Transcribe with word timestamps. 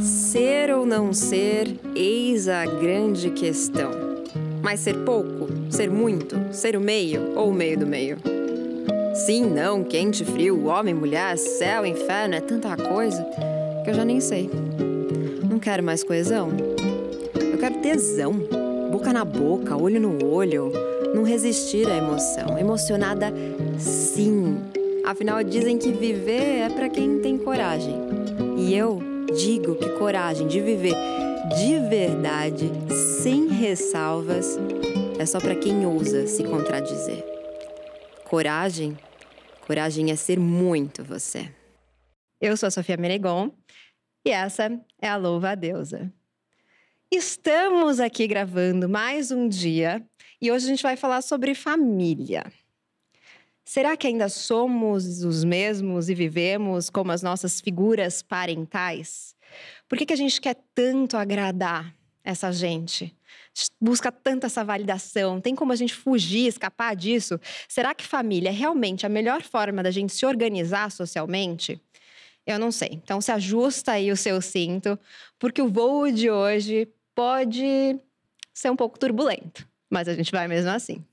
Ser 0.00 0.70
ou 0.74 0.86
não 0.86 1.12
ser, 1.12 1.76
eis 1.94 2.48
a 2.48 2.64
grande 2.64 3.30
questão. 3.30 3.90
Mas 4.62 4.80
ser 4.80 4.96
pouco, 5.04 5.48
ser 5.68 5.90
muito, 5.90 6.36
ser 6.52 6.74
o 6.74 6.80
meio 6.80 7.36
ou 7.36 7.50
o 7.50 7.52
meio 7.52 7.78
do 7.78 7.86
meio? 7.86 8.16
Sim, 9.14 9.44
não, 9.44 9.84
quente, 9.84 10.24
frio, 10.24 10.66
homem, 10.66 10.94
mulher, 10.94 11.36
céu, 11.36 11.84
inferno, 11.84 12.34
é 12.34 12.40
tanta 12.40 12.74
coisa 12.76 13.22
que 13.84 13.90
eu 13.90 13.94
já 13.94 14.02
nem 14.02 14.20
sei. 14.20 14.50
Não 15.48 15.58
quero 15.58 15.82
mais 15.82 16.02
coesão. 16.02 16.48
Eu 17.52 17.58
quero 17.58 17.74
tesão. 17.82 18.32
Boca 18.90 19.12
na 19.12 19.24
boca, 19.24 19.76
olho 19.76 20.00
no 20.00 20.24
olho. 20.26 20.72
Não 21.14 21.24
resistir 21.24 21.86
à 21.86 21.96
emoção. 21.96 22.58
Emocionada, 22.58 23.32
sim. 23.78 24.58
Afinal, 25.04 25.44
dizem 25.44 25.76
que 25.76 25.92
viver 25.92 26.60
é 26.60 26.68
para 26.70 26.88
quem 26.88 27.18
tem 27.18 27.36
coragem. 27.36 27.96
E 28.56 28.74
eu 28.74 29.09
digo 29.36 29.76
que 29.76 29.88
coragem 29.98 30.46
de 30.46 30.60
viver 30.60 30.94
de 31.56 31.78
verdade, 31.88 32.70
sem 33.22 33.48
ressalvas, 33.48 34.58
é 35.18 35.24
só 35.24 35.40
para 35.40 35.54
quem 35.54 35.86
ousa 35.86 36.26
se 36.26 36.44
contradizer. 36.44 37.24
Coragem, 38.28 38.96
coragem 39.66 40.10
é 40.10 40.16
ser 40.16 40.38
muito 40.38 41.02
você. 41.02 41.50
Eu 42.40 42.56
sou 42.56 42.66
a 42.66 42.70
Sofia 42.70 42.96
Menegon 42.96 43.50
e 44.24 44.30
essa 44.30 44.70
é 45.00 45.08
a 45.08 45.16
Louva 45.16 45.50
a 45.50 45.54
Deusa. 45.54 46.12
Estamos 47.10 47.98
aqui 47.98 48.26
gravando 48.26 48.88
mais 48.88 49.30
um 49.30 49.48
dia 49.48 50.04
e 50.40 50.52
hoje 50.52 50.66
a 50.66 50.68
gente 50.68 50.82
vai 50.82 50.96
falar 50.96 51.22
sobre 51.22 51.54
família. 51.54 52.44
Será 53.72 53.96
que 53.96 54.08
ainda 54.08 54.28
somos 54.28 55.22
os 55.22 55.44
mesmos 55.44 56.08
e 56.08 56.14
vivemos 56.14 56.90
como 56.90 57.12
as 57.12 57.22
nossas 57.22 57.60
figuras 57.60 58.20
parentais? 58.20 59.32
Por 59.88 59.96
que, 59.96 60.06
que 60.06 60.12
a 60.12 60.16
gente 60.16 60.40
quer 60.40 60.56
tanto 60.74 61.16
agradar 61.16 61.94
essa 62.24 62.50
gente? 62.50 63.16
Busca 63.80 64.10
tanta 64.10 64.48
essa 64.48 64.64
validação, 64.64 65.40
tem 65.40 65.54
como 65.54 65.72
a 65.72 65.76
gente 65.76 65.94
fugir, 65.94 66.48
escapar 66.48 66.96
disso? 66.96 67.38
Será 67.68 67.94
que 67.94 68.04
família 68.04 68.48
é 68.48 68.52
realmente 68.52 69.06
a 69.06 69.08
melhor 69.08 69.40
forma 69.40 69.84
da 69.84 69.92
gente 69.92 70.12
se 70.12 70.26
organizar 70.26 70.90
socialmente? 70.90 71.80
Eu 72.44 72.58
não 72.58 72.72
sei. 72.72 72.90
Então 72.94 73.20
se 73.20 73.30
ajusta 73.30 73.92
aí 73.92 74.10
o 74.10 74.16
seu 74.16 74.42
cinto, 74.42 74.98
porque 75.38 75.62
o 75.62 75.68
voo 75.68 76.10
de 76.10 76.28
hoje 76.28 76.88
pode 77.14 77.96
ser 78.52 78.68
um 78.68 78.74
pouco 78.74 78.98
turbulento, 78.98 79.64
mas 79.88 80.08
a 80.08 80.14
gente 80.14 80.32
vai 80.32 80.48
mesmo 80.48 80.70
assim. 80.72 81.04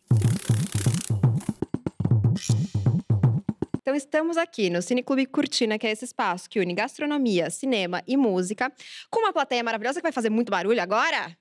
Então 3.88 3.96
estamos 3.96 4.36
aqui 4.36 4.70
no 4.70 4.82
Cine 4.82 5.02
Clube 5.02 5.26
Curtina, 5.26 5.80
que 5.80 5.88
é 5.88 5.92
esse 5.92 6.04
espaço 6.04 6.50
que 6.50 6.60
une 6.60 6.74
gastronomia, 6.74 7.50
cinema 7.50 8.04
e 8.06 8.18
música, 8.18 8.70
com 9.10 9.22
uma 9.22 9.32
plateia 9.32 9.64
maravilhosa 9.64 10.02
que 10.02 10.04
vai 10.04 10.12
fazer 10.12 10.30
muito 10.30 10.52
barulho 10.52 10.82
agora. 10.82 11.32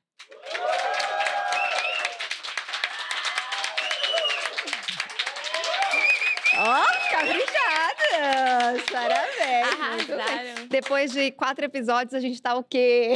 Ó, 6.57 6.83
oh, 6.83 7.11
caprichadas! 7.11 8.83
Parabéns! 8.93 10.17
Arrasaram. 10.17 10.56
Depois 10.77 11.11
de 11.11 11.31
quatro 11.31 11.65
episódios, 11.65 12.13
a 12.13 12.21
gente 12.21 12.41
tá 12.43 12.55
o 12.55 12.63
quê? 12.63 13.15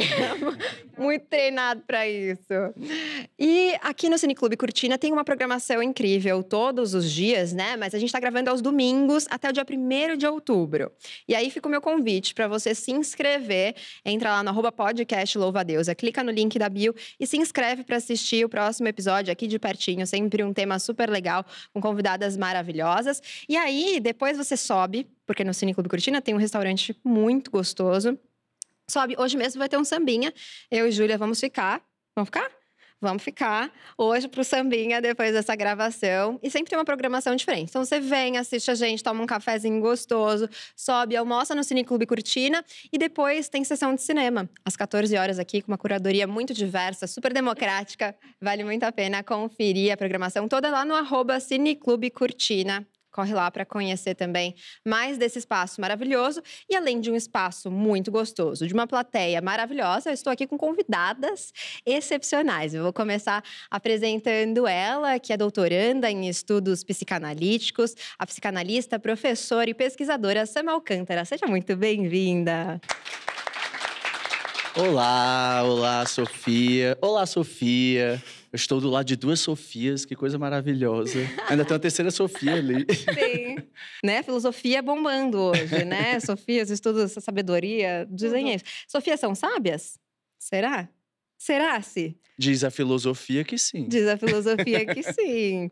Muito 0.97 1.25
treinado 1.27 1.83
para 1.85 2.07
isso. 2.07 2.73
E 3.37 3.75
aqui 3.83 4.09
no 4.09 4.17
Cine 4.17 4.33
Clube 4.33 4.57
Cortina 4.57 4.97
tem 4.97 5.13
uma 5.13 5.23
programação 5.23 5.81
incrível 5.83 6.41
todos 6.41 6.95
os 6.95 7.11
dias, 7.11 7.53
né? 7.53 7.77
Mas 7.77 7.93
a 7.93 7.99
gente 7.99 8.07
está 8.07 8.19
gravando 8.19 8.49
aos 8.49 8.63
domingos 8.63 9.27
até 9.29 9.47
o 9.47 9.53
dia 9.53 9.63
1 9.63 10.17
de 10.17 10.25
outubro. 10.25 10.91
E 11.27 11.35
aí 11.35 11.51
fica 11.51 11.67
o 11.67 11.71
meu 11.71 11.81
convite 11.81 12.33
para 12.33 12.47
você 12.47 12.73
se 12.73 12.91
inscrever. 12.91 13.75
Entra 14.03 14.31
lá 14.31 14.41
no 14.41 14.49
arroba 14.49 14.71
podcast 14.71 15.37
Louva 15.37 15.63
Deusa, 15.63 15.93
clica 15.93 16.23
no 16.23 16.31
link 16.31 16.57
da 16.57 16.67
bio 16.67 16.95
e 17.19 17.27
se 17.27 17.37
inscreve 17.37 17.83
para 17.83 17.97
assistir 17.97 18.43
o 18.43 18.49
próximo 18.49 18.87
episódio 18.87 19.31
aqui 19.31 19.45
de 19.45 19.59
pertinho. 19.59 20.07
Sempre 20.07 20.43
um 20.43 20.51
tema 20.51 20.79
super 20.79 21.11
legal, 21.11 21.45
com 21.71 21.79
convidadas 21.79 22.35
maravilhosas. 22.35 23.21
E 23.47 23.55
aí, 23.55 23.99
depois 23.99 24.35
você 24.35 24.57
sobe, 24.57 25.07
porque 25.31 25.45
no 25.45 25.53
Cine 25.53 25.73
Clube 25.73 25.87
Cortina 25.87 26.21
tem 26.21 26.35
um 26.35 26.37
restaurante 26.37 26.93
muito 27.05 27.49
gostoso 27.49 28.19
sobe. 28.85 29.15
Hoje 29.17 29.37
mesmo 29.37 29.57
vai 29.57 29.69
ter 29.69 29.77
um 29.77 29.85
sambinha. 29.85 30.33
Eu 30.69 30.85
e 30.85 30.91
Júlia 30.91 31.17
vamos 31.17 31.39
ficar. 31.39 31.81
Vamos 32.13 32.27
ficar? 32.27 32.51
Vamos 32.99 33.23
ficar 33.23 33.71
hoje 33.97 34.27
pro 34.27 34.43
sambinha 34.43 35.01
depois 35.01 35.31
dessa 35.31 35.55
gravação. 35.55 36.37
E 36.43 36.51
sempre 36.51 36.69
tem 36.69 36.77
uma 36.77 36.83
programação 36.83 37.35
diferente. 37.35 37.69
Então 37.69 37.83
você 37.83 37.99
vem, 38.01 38.37
assiste 38.37 38.69
a 38.69 38.75
gente, 38.75 39.01
toma 39.01 39.23
um 39.23 39.25
cafezinho 39.25 39.79
gostoso, 39.81 40.49
sobe, 40.75 41.15
almoça 41.15 41.55
no 41.55 41.63
Cine 41.63 41.83
Clube 41.83 42.05
Curtina 42.05 42.63
e 42.91 42.97
depois 42.97 43.47
tem 43.47 43.63
sessão 43.63 43.95
de 43.95 44.01
cinema. 44.01 44.47
Às 44.65 44.75
14 44.75 45.15
horas 45.17 45.39
aqui, 45.39 45.61
com 45.61 45.71
uma 45.71 45.77
curadoria 45.77 46.27
muito 46.27 46.53
diversa, 46.53 47.07
super 47.07 47.33
democrática. 47.33 48.13
Vale 48.39 48.63
muito 48.63 48.83
a 48.83 48.91
pena 48.91 49.23
conferir 49.23 49.93
a 49.93 49.97
programação 49.97 50.47
toda 50.47 50.69
lá 50.69 50.83
no 50.83 50.93
arroba 50.93 51.39
Cine 51.39 51.75
Clube 51.75 52.11
Curtina. 52.11 52.85
Corre 53.11 53.33
lá 53.33 53.51
para 53.51 53.65
conhecer 53.65 54.15
também 54.15 54.55
mais 54.85 55.17
desse 55.17 55.39
espaço 55.39 55.81
maravilhoso. 55.81 56.41
E 56.69 56.75
além 56.75 56.99
de 56.99 57.11
um 57.11 57.15
espaço 57.15 57.69
muito 57.69 58.11
gostoso, 58.11 58.65
de 58.65 58.73
uma 58.73 58.87
plateia 58.87 59.41
maravilhosa, 59.41 60.09
eu 60.09 60.13
estou 60.13 60.31
aqui 60.31 60.47
com 60.47 60.57
convidadas 60.57 61.51
excepcionais. 61.85 62.73
Eu 62.73 62.83
vou 62.83 62.93
começar 62.93 63.43
apresentando 63.69 64.65
ela, 64.67 65.19
que 65.19 65.33
é 65.33 65.37
doutoranda 65.37 66.09
em 66.09 66.29
estudos 66.29 66.83
psicanalíticos, 66.83 67.95
a 68.17 68.25
psicanalista, 68.25 68.97
professora 68.97 69.69
e 69.69 69.73
pesquisadora 69.73 70.45
Sam 70.45 70.71
Alcântara. 70.71 71.25
Seja 71.25 71.45
muito 71.47 71.75
bem-vinda. 71.75 72.79
Olá, 74.75 75.63
olá, 75.65 76.05
Sofia. 76.05 76.97
Olá, 77.01 77.25
Sofia. 77.25 78.23
Eu 78.51 78.57
estou 78.57 78.81
do 78.81 78.89
lado 78.89 79.05
de 79.05 79.15
duas 79.15 79.39
Sofias, 79.39 80.03
que 80.03 80.13
coisa 80.13 80.37
maravilhosa. 80.37 81.19
Ainda 81.47 81.63
tem 81.63 81.73
uma 81.73 81.79
terceira 81.79 82.11
Sofia 82.11 82.55
ali. 82.55 82.85
Sim. 82.91 83.55
né? 84.03 84.21
Filosofia 84.23 84.81
bombando 84.81 85.37
hoje, 85.39 85.85
né? 85.85 86.19
Sofias, 86.19 86.69
estudos, 86.69 87.13
sabedoria, 87.13 88.05
dizem 88.11 88.53
isso. 88.53 88.65
Sofias 88.87 89.21
são 89.21 89.33
sábias? 89.33 89.97
Será? 90.37 90.89
Será 91.41 91.81
se? 91.81 92.15
Diz 92.37 92.63
a 92.63 92.69
filosofia 92.69 93.43
que 93.43 93.57
sim. 93.57 93.87
Diz 93.87 94.07
a 94.07 94.15
filosofia 94.15 94.85
que 94.85 95.01
sim. 95.11 95.71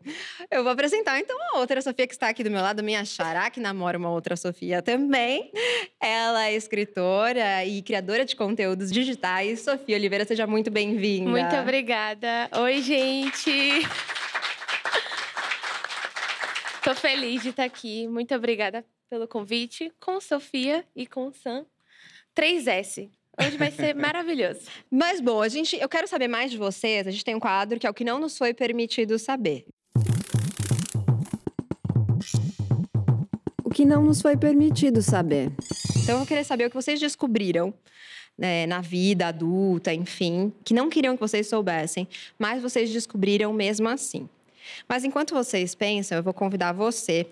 Eu 0.50 0.64
vou 0.64 0.72
apresentar 0.72 1.20
então 1.20 1.36
a 1.54 1.58
outra 1.58 1.80
Sofia 1.80 2.08
que 2.08 2.12
está 2.12 2.28
aqui 2.28 2.42
do 2.42 2.50
meu 2.50 2.60
lado, 2.60 2.82
minha 2.82 3.04
xará, 3.04 3.48
que 3.48 3.60
namora 3.60 3.96
uma 3.96 4.10
outra 4.10 4.36
Sofia 4.36 4.82
também. 4.82 5.52
Ela 6.00 6.48
é 6.48 6.56
escritora 6.56 7.64
e 7.64 7.80
criadora 7.82 8.24
de 8.24 8.34
conteúdos 8.34 8.90
digitais. 8.90 9.60
Sofia 9.60 9.94
Oliveira, 9.94 10.24
seja 10.24 10.44
muito 10.44 10.72
bem-vinda. 10.72 11.30
Muito 11.30 11.54
obrigada. 11.54 12.50
Oi, 12.62 12.82
gente. 12.82 13.86
Tô 16.82 16.96
feliz 16.96 17.44
de 17.44 17.50
estar 17.50 17.62
aqui. 17.62 18.08
Muito 18.08 18.34
obrigada 18.34 18.84
pelo 19.08 19.28
convite 19.28 19.92
com 20.00 20.20
Sofia 20.20 20.84
e 20.96 21.06
com 21.06 21.30
Sam. 21.30 21.64
3S. 22.34 23.08
Hoje 23.46 23.56
vai 23.56 23.70
ser 23.70 23.94
maravilhoso. 23.94 24.60
Mas 24.90 25.20
bom, 25.20 25.40
a 25.40 25.48
gente, 25.48 25.76
eu 25.76 25.88
quero 25.88 26.06
saber 26.06 26.28
mais 26.28 26.50
de 26.50 26.58
vocês. 26.58 27.06
A 27.06 27.10
gente 27.10 27.24
tem 27.24 27.34
um 27.34 27.40
quadro 27.40 27.78
que 27.78 27.86
é 27.86 27.90
o 27.90 27.94
que 27.94 28.04
não 28.04 28.18
nos 28.18 28.36
foi 28.36 28.52
permitido 28.52 29.18
saber. 29.18 29.64
O 33.64 33.70
que 33.70 33.86
não 33.86 34.02
nos 34.02 34.20
foi 34.20 34.36
permitido 34.36 35.00
saber. 35.00 35.50
Então 36.02 36.14
eu 36.14 36.18
vou 36.18 36.26
querer 36.26 36.44
saber 36.44 36.66
o 36.66 36.70
que 36.70 36.76
vocês 36.76 37.00
descobriram 37.00 37.72
né, 38.36 38.66
na 38.66 38.80
vida 38.80 39.28
adulta, 39.28 39.92
enfim, 39.92 40.52
que 40.64 40.74
não 40.74 40.88
queriam 40.88 41.14
que 41.14 41.20
vocês 41.20 41.46
soubessem, 41.46 42.08
mas 42.38 42.62
vocês 42.62 42.90
descobriram 42.90 43.52
mesmo 43.52 43.88
assim. 43.88 44.28
Mas 44.88 45.04
enquanto 45.04 45.34
vocês 45.34 45.74
pensam, 45.74 46.18
eu 46.18 46.22
vou 46.22 46.34
convidar 46.34 46.72
você 46.72 47.26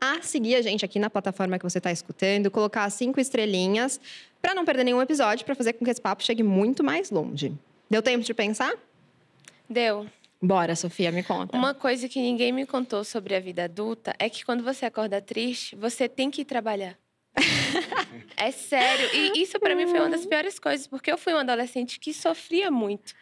a 0.00 0.20
seguir 0.22 0.56
a 0.56 0.62
gente 0.62 0.84
aqui 0.84 0.98
na 0.98 1.08
plataforma 1.08 1.58
que 1.58 1.64
você 1.64 1.78
está 1.78 1.90
escutando, 1.90 2.50
colocar 2.50 2.88
cinco 2.90 3.20
estrelinhas 3.20 4.00
para 4.40 4.54
não 4.54 4.64
perder 4.64 4.84
nenhum 4.84 5.00
episódio, 5.00 5.44
para 5.44 5.54
fazer 5.54 5.72
com 5.74 5.84
que 5.84 5.90
esse 5.90 6.00
papo 6.00 6.22
chegue 6.22 6.42
muito 6.42 6.84
mais 6.84 7.10
longe. 7.10 7.52
Deu 7.88 8.02
tempo 8.02 8.24
de 8.24 8.34
pensar? 8.34 8.74
Deu. 9.68 10.06
Bora, 10.42 10.76
Sofia, 10.76 11.10
me 11.10 11.22
conta. 11.22 11.56
Uma 11.56 11.72
coisa 11.72 12.06
que 12.08 12.20
ninguém 12.20 12.52
me 12.52 12.66
contou 12.66 13.02
sobre 13.02 13.34
a 13.34 13.40
vida 13.40 13.64
adulta 13.64 14.14
é 14.18 14.28
que 14.28 14.44
quando 14.44 14.62
você 14.62 14.84
acorda 14.84 15.20
triste, 15.20 15.74
você 15.74 16.06
tem 16.06 16.30
que 16.30 16.42
ir 16.42 16.44
trabalhar. 16.44 16.98
é 18.36 18.50
sério. 18.50 19.08
E 19.14 19.40
isso 19.42 19.58
para 19.58 19.74
mim 19.74 19.86
foi 19.86 20.00
uma 20.00 20.10
das 20.10 20.26
piores 20.26 20.58
coisas, 20.58 20.86
porque 20.86 21.10
eu 21.10 21.16
fui 21.16 21.32
uma 21.32 21.40
adolescente 21.40 21.98
que 21.98 22.12
sofria 22.12 22.70
muito. 22.70 23.14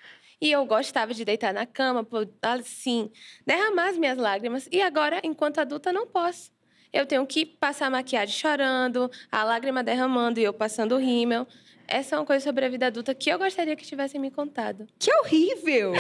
E 0.43 0.51
eu 0.51 0.67
gostava 0.67 1.15
de 1.15 1.25
deitar 1.25 1.55
na 1.55 1.65
cama, 1.65 2.05
assim, 2.43 3.13
derramar 3.47 3.91
as 3.91 3.97
minhas 3.97 4.19
lágrimas. 4.19 4.69
E 4.73 4.83
agora, 4.83 5.21
enquanto 5.23 5.59
adulta, 5.59 5.93
não 5.93 6.05
posso. 6.05 6.51
eu 6.93 7.07
tenho 7.07 7.25
que 7.27 7.47
passar 7.47 7.89
maquiagem 7.91 8.35
chorando, 8.35 9.09
a 9.31 9.45
lágrima 9.45 9.85
derramando 9.85 10.41
e 10.41 10.43
eu 10.45 10.53
passando 10.53 10.97
o 10.97 10.99
rímel. 10.99 11.47
Essa 11.87 12.17
é 12.17 12.19
uma 12.19 12.25
coisa 12.25 12.45
sobre 12.45 12.65
a 12.65 12.69
vida 12.69 12.87
adulta 12.87 13.15
que 13.15 13.31
eu 13.31 13.39
gostaria 13.39 13.77
que 13.77 13.85
tivessem 13.85 14.21
me 14.21 14.31
contado. 14.31 14.87
Que 14.99 15.13
horrível! 15.19 15.93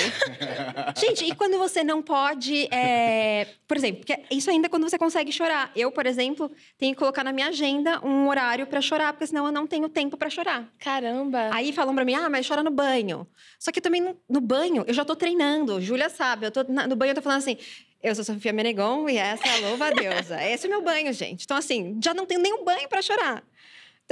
Gente, 0.97 1.25
e 1.25 1.35
quando 1.35 1.59
você 1.59 1.85
não 1.85 2.03
pode. 2.03 2.69
é, 2.73 3.47
Por 3.67 3.77
exemplo, 3.77 4.05
isso 4.31 4.51
ainda 4.51 4.67
é 4.67 4.71
quando 4.71 4.89
você 4.89 4.99
consegue 4.99 5.33
chorar. 5.33 5.71
Eu, 5.77 5.91
por 5.91 6.07
exemplo, 6.07 6.51
tenho 6.79 6.93
que 6.95 6.99
colocar 6.99 7.25
na 7.25 7.33
minha 7.33 7.49
agenda 7.49 8.05
um 8.05 8.29
horário 8.29 8.67
pra 8.67 8.81
chorar, 8.81 9.13
porque 9.13 9.27
senão 9.27 9.47
eu 9.47 9.53
não 9.53 9.67
tenho 9.67 9.89
tempo 9.89 10.17
pra 10.17 10.31
chorar. 10.31 10.69
Caramba! 10.79 11.51
Aí 11.53 11.73
falam 11.73 11.95
pra 11.95 12.05
mim, 12.05 12.15
ah, 12.15 12.29
mas 12.29 12.47
chora 12.47 12.63
no 12.63 12.71
banho. 12.71 13.27
Só 13.59 13.71
que 13.71 13.81
também 13.81 14.17
no, 14.29 14.41
banho, 14.41 14.85
eu 14.87 14.95
já 14.95 15.05
tô 15.05 15.15
treinando. 15.17 15.81
Júlia 15.81 16.09
sabe, 16.09 16.47
eu 16.47 16.51
tô 16.51 16.63
no 16.65 16.97
banho, 16.97 17.11
eu 17.11 17.15
tô 17.15 17.23
falando 17.23 17.39
assim. 17.39 17.57
Eu 18.03 18.17
sou 18.17 18.25
Sofia 18.25 18.53
Menegon 18.53 19.09
e 19.09 19.17
essa 19.17 19.47
é 19.47 19.59
a 19.59 19.69
louva 19.69 19.87
a 19.87 19.91
deusa. 19.91 20.43
Esse 20.43 20.67
é 20.67 20.69
o 20.69 20.73
meu 20.73 20.83
banho, 20.83 21.13
gente. 21.13 21.45
Então, 21.45 21.57
assim, 21.57 22.01
já 22.03 22.13
não 22.13 22.27
tenho 22.27 22.41
nenhum 22.41 22.65
banho 22.65 22.89
pra 22.89 23.01
chorar. 23.01 23.45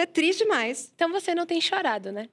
É 0.01 0.07
triste 0.07 0.45
demais. 0.45 0.91
Então 0.95 1.13
você 1.13 1.35
não 1.35 1.45
tem 1.45 1.61
chorado, 1.61 2.11
né? 2.11 2.31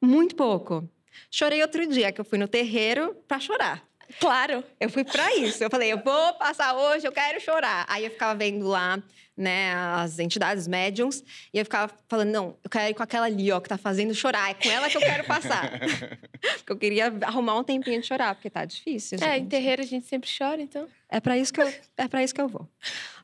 Muito 0.00 0.36
pouco. 0.36 0.88
Chorei 1.28 1.60
outro 1.62 1.84
dia, 1.84 2.12
que 2.12 2.20
eu 2.20 2.24
fui 2.24 2.38
no 2.38 2.46
terreiro 2.46 3.12
pra 3.26 3.40
chorar. 3.40 3.87
Claro! 4.20 4.64
Eu 4.80 4.88
fui 4.88 5.04
pra 5.04 5.34
isso. 5.36 5.62
Eu 5.62 5.70
falei, 5.70 5.92
eu 5.92 6.02
vou 6.02 6.34
passar 6.34 6.74
hoje, 6.74 7.06
eu 7.06 7.12
quero 7.12 7.40
chorar. 7.40 7.84
Aí 7.88 8.04
eu 8.04 8.10
ficava 8.10 8.34
vendo 8.34 8.66
lá, 8.66 9.02
né, 9.36 9.74
as 9.74 10.18
entidades 10.18 10.64
os 10.64 10.68
médiums, 10.68 11.22
e 11.54 11.58
eu 11.58 11.64
ficava 11.64 11.92
falando, 12.08 12.30
não, 12.30 12.56
eu 12.64 12.70
quero 12.70 12.90
ir 12.90 12.94
com 12.94 13.02
aquela 13.02 13.26
ali, 13.26 13.52
ó, 13.52 13.60
que 13.60 13.68
tá 13.68 13.78
fazendo 13.78 14.14
chorar. 14.14 14.50
É 14.50 14.54
com 14.54 14.68
ela 14.68 14.88
que 14.88 14.96
eu 14.96 15.00
quero 15.00 15.24
passar. 15.24 15.78
porque 16.58 16.72
eu 16.72 16.76
queria 16.76 17.14
arrumar 17.22 17.58
um 17.58 17.64
tempinho 17.64 18.00
de 18.00 18.06
chorar, 18.06 18.34
porque 18.34 18.50
tá 18.50 18.64
difícil. 18.64 19.18
É, 19.20 19.36
em 19.36 19.40
gente. 19.40 19.48
terreiro 19.48 19.82
a 19.82 19.86
gente 19.86 20.06
sempre 20.06 20.28
chora, 20.36 20.60
então. 20.60 20.88
É 21.08 21.20
pra 21.20 21.38
isso 21.38 21.52
que 21.52 21.60
eu, 21.60 21.72
é 21.96 22.08
para 22.08 22.22
isso 22.22 22.34
que 22.34 22.40
eu 22.40 22.48
vou. 22.48 22.68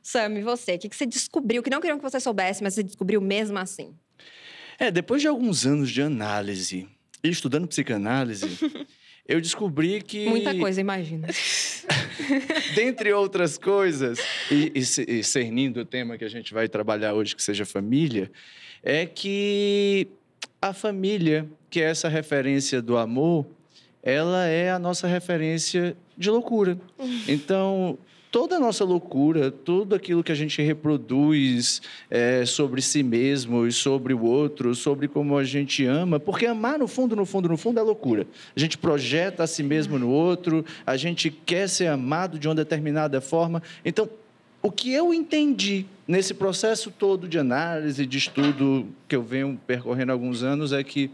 Sam, 0.01 0.37
e 0.37 0.41
você? 0.41 0.75
O 0.75 0.79
que, 0.79 0.89
que 0.89 0.95
você 0.95 1.05
descobriu? 1.05 1.61
Que 1.61 1.69
não 1.69 1.81
queriam 1.81 1.97
que 1.97 2.03
você 2.03 2.19
soubesse, 2.19 2.63
mas 2.63 2.75
você 2.75 2.83
descobriu 2.83 3.19
mesmo 3.19 3.57
assim. 3.57 3.95
É, 4.79 4.91
depois 4.91 5.21
de 5.21 5.27
alguns 5.27 5.65
anos 5.65 5.89
de 5.91 6.01
análise 6.01 6.87
e 7.23 7.29
estudando 7.29 7.67
psicanálise, 7.67 8.47
eu 9.27 9.41
descobri 9.41 10.01
que. 10.01 10.27
Muita 10.27 10.55
coisa, 10.55 10.79
imagina. 10.79 11.27
dentre 12.75 13.11
outras 13.13 13.57
coisas, 13.57 14.19
e, 14.51 14.71
e, 14.75 15.19
e 15.19 15.23
cernindo 15.23 15.81
o 15.81 15.85
tema 15.85 16.17
que 16.17 16.25
a 16.25 16.29
gente 16.29 16.53
vai 16.53 16.67
trabalhar 16.67 17.13
hoje, 17.13 17.35
que 17.35 17.43
seja 17.43 17.65
família, 17.65 18.31
é 18.83 19.05
que 19.05 20.07
a 20.61 20.73
família, 20.73 21.47
que 21.69 21.81
é 21.81 21.85
essa 21.85 22.07
referência 22.07 22.81
do 22.81 22.97
amor, 22.97 23.45
ela 24.01 24.45
é 24.45 24.69
a 24.71 24.79
nossa 24.79 25.07
referência 25.07 25.97
de 26.17 26.29
loucura. 26.29 26.77
Então, 27.27 27.97
toda 28.35 28.57
a 28.57 28.59
nossa 28.59 28.83
loucura, 28.83 29.49
tudo 29.49 29.95
aquilo 29.95 30.21
que 30.21 30.29
a 30.29 30.35
gente 30.35 30.61
reproduz 30.61 31.81
é, 32.11 32.45
sobre 32.45 32.81
si 32.81 33.01
mesmo 33.01 33.65
e 33.65 33.71
sobre 33.71 34.13
o 34.13 34.25
outro, 34.25 34.75
sobre 34.75 35.07
como 35.07 35.37
a 35.37 35.45
gente 35.45 35.85
ama, 35.85 36.19
porque 36.19 36.45
amar 36.45 36.77
no 36.77 36.85
fundo, 36.85 37.15
no 37.15 37.25
fundo, 37.25 37.47
no 37.47 37.55
fundo 37.55 37.79
é 37.79 37.81
loucura. 37.81 38.27
A 38.53 38.59
gente 38.59 38.77
projeta 38.77 39.43
a 39.43 39.47
si 39.47 39.63
mesmo 39.63 39.97
no 39.97 40.09
outro, 40.09 40.65
a 40.85 40.97
gente 40.97 41.31
quer 41.31 41.69
ser 41.69 41.87
amado 41.87 42.37
de 42.37 42.45
uma 42.45 42.55
determinada 42.55 43.21
forma. 43.21 43.63
Então, 43.85 44.09
o 44.61 44.69
que 44.69 44.91
eu 44.91 45.13
entendi 45.13 45.85
nesse 46.05 46.33
processo 46.33 46.91
todo 46.91 47.29
de 47.29 47.39
análise, 47.39 48.05
de 48.05 48.17
estudo 48.17 48.85
que 49.07 49.15
eu 49.15 49.23
venho 49.23 49.57
percorrendo 49.65 50.11
há 50.11 50.13
alguns 50.13 50.43
anos 50.43 50.73
é 50.73 50.83
que 50.83 51.09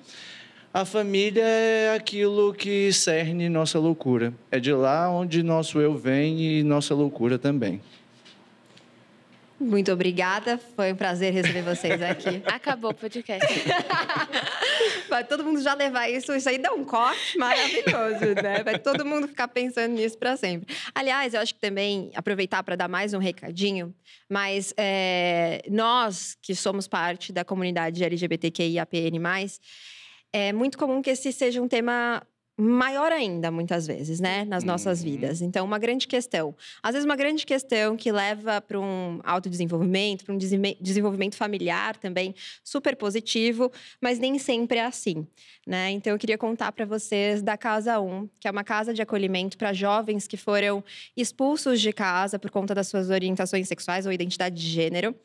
a 0.73 0.85
família 0.85 1.43
é 1.43 1.95
aquilo 1.95 2.53
que 2.53 2.91
cerne 2.93 3.49
nossa 3.49 3.77
loucura. 3.77 4.33
É 4.49 4.59
de 4.59 4.71
lá 4.71 5.09
onde 5.09 5.43
nosso 5.43 5.79
eu 5.79 5.97
vem 5.97 6.39
e 6.39 6.63
nossa 6.63 6.95
loucura 6.95 7.37
também. 7.37 7.81
Muito 9.61 9.91
obrigada. 9.91 10.57
Foi 10.75 10.91
um 10.91 10.95
prazer 10.95 11.31
receber 11.31 11.61
vocês 11.61 12.01
aqui. 12.01 12.41
Acabou 12.51 12.91
o 12.91 12.93
podcast. 12.95 13.47
Vai 15.07 15.23
todo 15.23 15.43
mundo 15.43 15.61
já 15.61 15.75
levar 15.75 16.09
isso, 16.09 16.33
isso 16.33 16.49
aí 16.49 16.57
dá 16.57 16.73
um 16.73 16.83
corte 16.83 17.37
maravilhoso, 17.37 18.33
né? 18.41 18.63
Vai 18.63 18.79
todo 18.79 19.05
mundo 19.05 19.27
ficar 19.27 19.47
pensando 19.49 19.93
nisso 19.93 20.17
para 20.17 20.35
sempre. 20.35 20.73
Aliás, 20.95 21.35
eu 21.35 21.41
acho 21.41 21.53
que 21.53 21.59
também 21.59 22.11
aproveitar 22.15 22.63
para 22.63 22.75
dar 22.75 22.87
mais 22.87 23.13
um 23.13 23.19
recadinho, 23.19 23.93
mas 24.27 24.73
é, 24.77 25.61
nós 25.69 26.35
que 26.41 26.55
somos 26.55 26.87
parte 26.87 27.31
da 27.31 27.45
comunidade 27.45 28.03
LGBTQIAPN+, 28.03 29.19
é 30.33 30.51
muito 30.53 30.77
comum 30.77 31.01
que 31.01 31.09
esse 31.09 31.31
seja 31.31 31.61
um 31.61 31.67
tema 31.67 32.21
maior 32.57 33.11
ainda, 33.11 33.49
muitas 33.49 33.87
vezes, 33.87 34.19
né, 34.19 34.45
nas 34.45 34.63
nossas 34.63 34.99
Uhum. 34.99 35.09
vidas. 35.09 35.41
Então, 35.41 35.65
uma 35.65 35.79
grande 35.79 36.07
questão. 36.07 36.55
Às 36.83 36.91
vezes, 36.93 37.05
uma 37.05 37.15
grande 37.15 37.43
questão 37.43 37.97
que 37.97 38.11
leva 38.11 38.61
para 38.61 38.79
um 38.79 39.19
autodesenvolvimento, 39.23 40.23
para 40.23 40.35
um 40.35 40.37
desenvolvimento 40.37 41.35
familiar 41.35 41.95
também 41.97 42.35
super 42.63 42.95
positivo, 42.95 43.71
mas 43.99 44.19
nem 44.19 44.37
sempre 44.37 44.77
é 44.77 44.85
assim, 44.85 45.25
né? 45.65 45.89
Então, 45.89 46.13
eu 46.13 46.19
queria 46.19 46.37
contar 46.37 46.71
para 46.71 46.85
vocês 46.85 47.41
da 47.41 47.57
Casa 47.57 47.99
1, 47.99 48.29
que 48.39 48.47
é 48.47 48.51
uma 48.51 48.63
casa 48.63 48.93
de 48.93 49.01
acolhimento 49.01 49.57
para 49.57 49.73
jovens 49.73 50.27
que 50.27 50.37
foram 50.37 50.83
expulsos 51.17 51.81
de 51.81 51.91
casa 51.91 52.37
por 52.37 52.51
conta 52.51 52.75
das 52.75 52.87
suas 52.87 53.09
orientações 53.09 53.67
sexuais 53.67 54.05
ou 54.05 54.11
identidade 54.11 54.55
de 54.55 54.67
gênero. 54.67 55.15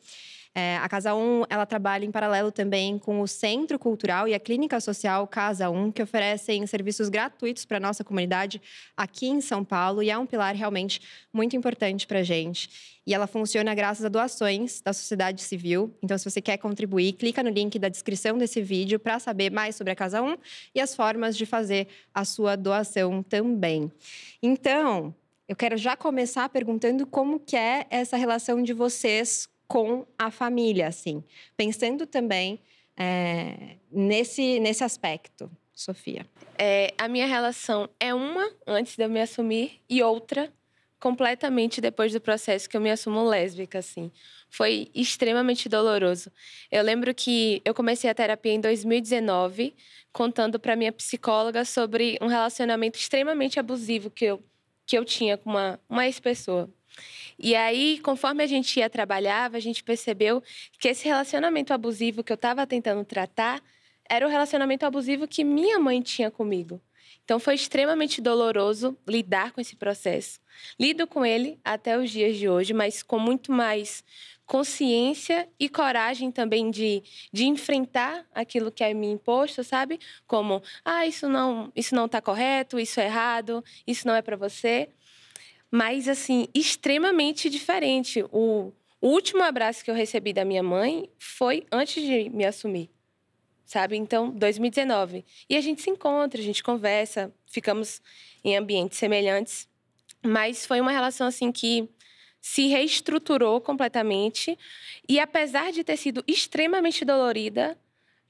É, 0.59 0.75
a 0.77 0.89
Casa 0.89 1.13
1, 1.13 1.43
ela 1.51 1.67
trabalha 1.67 2.03
em 2.03 2.09
paralelo 2.09 2.51
também 2.51 2.97
com 2.97 3.21
o 3.21 3.27
Centro 3.27 3.77
Cultural 3.77 4.27
e 4.27 4.33
a 4.33 4.39
Clínica 4.39 4.79
Social 4.79 5.27
Casa 5.27 5.69
1, 5.69 5.91
que 5.91 6.01
oferecem 6.01 6.65
serviços 6.65 7.09
gratuitos 7.09 7.63
para 7.63 7.77
a 7.77 7.79
nossa 7.79 8.03
comunidade 8.03 8.59
aqui 8.97 9.27
em 9.27 9.39
São 9.39 9.63
Paulo 9.63 10.01
e 10.01 10.09
é 10.09 10.17
um 10.17 10.25
pilar 10.25 10.55
realmente 10.55 10.99
muito 11.31 11.55
importante 11.55 12.07
para 12.07 12.21
a 12.21 12.23
gente. 12.23 12.97
E 13.05 13.13
ela 13.13 13.27
funciona 13.27 13.75
graças 13.75 14.03
a 14.03 14.09
doações 14.09 14.81
da 14.81 14.93
sociedade 14.93 15.43
civil. 15.43 15.95
Então, 16.01 16.17
se 16.17 16.27
você 16.27 16.41
quer 16.41 16.57
contribuir, 16.57 17.13
clica 17.13 17.43
no 17.43 17.51
link 17.51 17.77
da 17.77 17.87
descrição 17.87 18.35
desse 18.35 18.59
vídeo 18.59 18.97
para 18.97 19.19
saber 19.19 19.51
mais 19.51 19.75
sobre 19.75 19.93
a 19.93 19.95
Casa 19.95 20.23
1 20.23 20.37
e 20.73 20.81
as 20.81 20.95
formas 20.95 21.37
de 21.37 21.45
fazer 21.45 21.87
a 22.11 22.25
sua 22.25 22.55
doação 22.55 23.21
também. 23.21 23.91
Então, 24.41 25.13
eu 25.47 25.55
quero 25.55 25.77
já 25.77 25.95
começar 25.95 26.49
perguntando 26.49 27.05
como 27.05 27.39
que 27.39 27.55
é 27.55 27.85
essa 27.91 28.17
relação 28.17 28.63
de 28.63 28.73
vocês 28.73 29.47
com 29.67 30.05
a 30.17 30.31
família, 30.31 30.87
assim. 30.87 31.23
Pensando 31.55 32.05
também 32.05 32.59
é, 32.95 33.77
nesse, 33.91 34.59
nesse 34.59 34.83
aspecto, 34.83 35.49
Sofia. 35.73 36.25
É, 36.57 36.93
a 36.97 37.07
minha 37.07 37.27
relação 37.27 37.89
é 37.99 38.13
uma 38.13 38.49
antes 38.65 38.95
de 38.95 39.03
eu 39.03 39.09
me 39.09 39.21
assumir 39.21 39.79
e 39.87 40.01
outra 40.01 40.51
completamente 40.99 41.79
depois 41.79 42.11
do 42.11 42.19
processo 42.19 42.67
que 42.67 42.75
eu 42.75 42.81
me 42.81 42.89
assumo 42.89 43.23
lésbica, 43.23 43.79
assim. 43.79 44.11
Foi 44.49 44.89
extremamente 44.95 45.69
doloroso. 45.69 46.31
Eu 46.71 46.83
lembro 46.83 47.13
que 47.13 47.61
eu 47.63 47.73
comecei 47.73 48.09
a 48.09 48.15
terapia 48.15 48.53
em 48.53 48.59
2019, 48.59 49.75
contando 50.11 50.59
para 50.59 50.75
minha 50.75 50.91
psicóloga 50.91 51.63
sobre 51.63 52.17
um 52.21 52.27
relacionamento 52.27 52.97
extremamente 52.97 53.59
abusivo 53.59 54.09
que 54.09 54.25
eu, 54.25 54.43
que 54.85 54.97
eu 54.97 55.05
tinha 55.05 55.37
com 55.37 55.51
uma, 55.51 55.79
uma 55.87 56.05
ex-pessoa. 56.07 56.67
E 57.37 57.55
aí, 57.55 57.99
conforme 57.99 58.43
a 58.43 58.47
gente 58.47 58.79
ia 58.79 58.89
trabalhar, 58.89 59.53
a 59.53 59.59
gente 59.59 59.83
percebeu 59.83 60.41
que 60.79 60.87
esse 60.87 61.05
relacionamento 61.05 61.73
abusivo 61.73 62.23
que 62.23 62.31
eu 62.31 62.35
estava 62.35 62.65
tentando 62.65 63.03
tratar 63.05 63.61
era 64.09 64.25
o 64.25 64.29
relacionamento 64.29 64.85
abusivo 64.85 65.27
que 65.27 65.43
minha 65.43 65.79
mãe 65.79 66.01
tinha 66.01 66.31
comigo. 66.31 66.81
Então 67.23 67.39
foi 67.39 67.55
extremamente 67.55 68.21
doloroso 68.21 68.97
lidar 69.05 69.51
com 69.51 69.59
esse 69.59 69.75
processo. 69.75 70.39
Lido 70.79 71.05
com 71.05 71.25
ele 71.25 71.59
até 71.63 71.97
os 71.97 72.09
dias 72.09 72.37
de 72.37 72.47
hoje, 72.47 72.73
mas 72.73 73.03
com 73.03 73.19
muito 73.19 73.51
mais 73.51 74.01
consciência 74.45 75.47
e 75.59 75.67
coragem 75.67 76.31
também 76.31 76.71
de, 76.71 77.03
de 77.33 77.45
enfrentar 77.45 78.25
aquilo 78.33 78.71
que 78.71 78.81
é 78.81 78.93
me 78.93 79.07
imposto, 79.07 79.61
sabe? 79.61 79.99
Como, 80.25 80.63
ah, 80.85 81.05
isso 81.05 81.27
não, 81.27 81.69
isso 81.75 81.93
não 81.93 82.05
está 82.05 82.21
correto, 82.21 82.79
isso 82.79 83.01
é 83.01 83.05
errado, 83.05 83.61
isso 83.85 84.07
não 84.07 84.15
é 84.15 84.21
para 84.21 84.37
você. 84.37 84.87
Mas 85.71 86.07
assim, 86.07 86.47
extremamente 86.53 87.49
diferente. 87.49 88.23
O, 88.31 88.71
último 89.01 89.43
abraço 89.43 89.83
que 89.83 89.91
eu 89.91 89.95
recebi 89.95 90.33
da 90.33 90.43
minha 90.45 90.63
mãe 90.63 91.09
foi 91.19 91.65
antes 91.71 92.03
de 92.03 92.29
me 92.29 92.45
assumir 92.45 92.89
sabe? 93.67 93.97
Então, 93.97 94.29
2019. 94.31 95.25
E 95.49 95.57
a 95.57 95.61
gente 95.61 95.81
se 95.81 95.89
encontra, 95.89 96.39
a 96.39 96.43
gente 96.43 96.63
conversa, 96.63 97.31
ficamos 97.45 98.01
em 98.43 98.55
ambientes 98.55 98.97
semelhantes, 98.97 99.67
mas 100.25 100.65
foi 100.65 100.79
uma 100.79 100.91
relação 100.91 101.27
assim 101.27 101.51
que 101.51 101.87
se 102.39 102.67
reestruturou 102.67 103.59
completamente 103.59 104.57
e 105.07 105.19
apesar 105.19 105.73
de 105.73 105.83
ter 105.83 105.97
sido 105.97 106.23
extremamente 106.25 107.03
dolorida, 107.03 107.77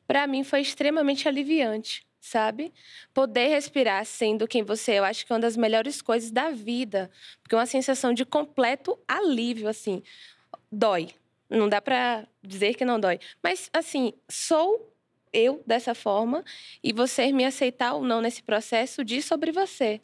para 0.07 0.25
mim 0.25 0.43
foi 0.43 0.61
extremamente 0.61 1.27
aliviante, 1.27 2.06
sabe? 2.19 2.73
Poder 3.13 3.47
respirar 3.47 4.05
sendo 4.05 4.47
quem 4.47 4.63
você 4.63 4.93
é, 4.93 4.99
eu 4.99 5.03
acho 5.03 5.25
que 5.25 5.31
é 5.31 5.35
uma 5.35 5.41
das 5.41 5.57
melhores 5.57 6.01
coisas 6.01 6.31
da 6.31 6.49
vida, 6.49 7.09
porque 7.41 7.55
é 7.55 7.57
uma 7.57 7.65
sensação 7.65 8.13
de 8.13 8.25
completo 8.25 8.97
alívio 9.07 9.67
assim. 9.67 10.03
Dói. 10.71 11.09
Não 11.49 11.69
dá 11.69 11.81
para 11.81 12.27
dizer 12.43 12.75
que 12.75 12.83
não 12.83 12.99
dói, 12.99 13.19
mas 13.41 13.69
assim, 13.71 14.13
sou 14.27 14.93
eu 15.31 15.63
dessa 15.65 15.95
forma 15.95 16.43
e 16.83 16.91
você 16.91 17.31
me 17.31 17.45
aceitar 17.45 17.93
ou 17.93 18.03
não 18.03 18.19
nesse 18.19 18.43
processo 18.43 19.03
diz 19.03 19.23
sobre 19.23 19.51
você, 19.51 20.01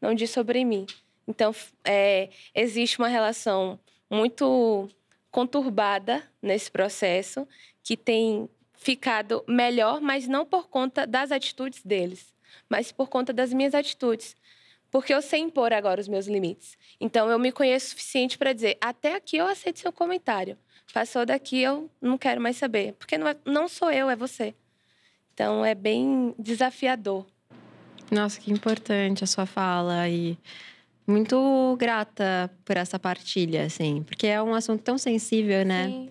não 0.00 0.14
diz 0.14 0.30
sobre 0.30 0.64
mim. 0.64 0.86
Então, 1.28 1.54
é, 1.84 2.28
existe 2.52 2.98
uma 2.98 3.06
relação 3.06 3.78
muito 4.10 4.88
conturbada 5.30 6.28
nesse 6.42 6.70
processo, 6.70 7.46
que 7.84 7.96
tem 7.96 8.48
ficado 8.80 9.44
melhor, 9.46 10.00
mas 10.00 10.26
não 10.26 10.44
por 10.44 10.68
conta 10.68 11.06
das 11.06 11.30
atitudes 11.30 11.82
deles, 11.84 12.32
mas 12.68 12.90
por 12.90 13.08
conta 13.08 13.32
das 13.32 13.52
minhas 13.52 13.74
atitudes. 13.74 14.34
Porque 14.90 15.14
eu 15.14 15.22
sei 15.22 15.40
impor 15.40 15.72
agora 15.72 16.00
os 16.00 16.08
meus 16.08 16.26
limites. 16.26 16.76
Então 16.98 17.30
eu 17.30 17.38
me 17.38 17.52
conheço 17.52 17.86
o 17.86 17.90
suficiente 17.90 18.36
para 18.36 18.52
dizer: 18.52 18.76
até 18.80 19.14
aqui 19.14 19.36
eu 19.36 19.46
aceito 19.46 19.78
seu 19.78 19.92
comentário. 19.92 20.58
Passou 20.92 21.24
daqui, 21.24 21.60
eu 21.60 21.88
não 22.00 22.18
quero 22.18 22.40
mais 22.40 22.56
saber. 22.56 22.94
Porque 22.94 23.16
não, 23.16 23.28
é, 23.28 23.36
não 23.44 23.68
sou 23.68 23.92
eu, 23.92 24.10
é 24.10 24.16
você. 24.16 24.52
Então 25.32 25.64
é 25.64 25.74
bem 25.74 26.34
desafiador. 26.36 27.24
Nossa, 28.10 28.40
que 28.40 28.50
importante 28.50 29.22
a 29.22 29.26
sua 29.28 29.46
fala 29.46 30.08
e 30.08 30.36
muito 31.06 31.76
grata 31.78 32.50
por 32.64 32.76
essa 32.76 32.98
partilha, 32.98 33.64
assim, 33.66 34.02
porque 34.02 34.26
é 34.26 34.42
um 34.42 34.52
assunto 34.52 34.82
tão 34.82 34.98
sensível, 34.98 35.64
né? 35.64 35.86
Sim, 35.86 36.10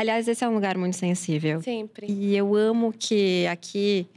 Aliás, 0.00 0.26
esse 0.26 0.42
é 0.42 0.48
um 0.48 0.54
lugar 0.54 0.78
muito 0.78 0.96
sensível. 0.96 1.60
sempre. 1.60 2.06
E 2.10 2.34
eu 2.34 2.56
amo 2.56 2.90
que 2.90 3.46
aqui 3.48 4.08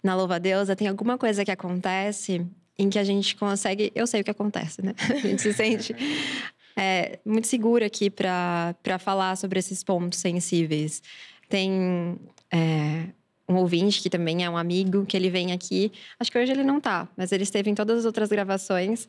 na 0.00 0.14
Louva 0.14 0.38
Deusa 0.38 0.76
tem 0.76 0.86
alguma 0.86 1.18
coisa 1.18 1.44
que 1.44 1.50
acontece 1.50 2.46
em 2.78 2.88
que 2.88 3.00
a 3.00 3.02
gente 3.02 3.34
consegue. 3.34 3.90
Eu 3.96 4.06
sei 4.06 4.20
o 4.20 4.24
que 4.24 4.30
acontece, 4.30 4.80
né? 4.80 4.94
A 5.10 5.16
gente 5.16 5.42
se 5.42 5.52
sente 5.52 5.92
é, 6.76 7.18
muito 7.26 7.48
segura 7.48 7.86
aqui 7.86 8.08
para 8.08 8.98
falar 9.00 9.36
sobre 9.36 9.58
esses 9.58 9.82
pontos 9.82 10.20
sensíveis. 10.20 11.02
Tem 11.48 12.16
é, 12.52 13.08
um 13.48 13.56
ouvinte 13.56 14.00
que 14.00 14.08
também 14.08 14.44
é 14.44 14.48
um 14.48 14.56
amigo, 14.56 15.04
que 15.04 15.16
ele 15.16 15.30
vem 15.30 15.50
aqui. 15.50 15.90
Acho 16.20 16.30
que 16.30 16.38
hoje 16.38 16.52
ele 16.52 16.62
não 16.62 16.80
tá, 16.80 17.08
mas 17.16 17.32
ele 17.32 17.42
esteve 17.42 17.68
em 17.68 17.74
todas 17.74 17.98
as 17.98 18.04
outras 18.04 18.28
gravações. 18.28 19.08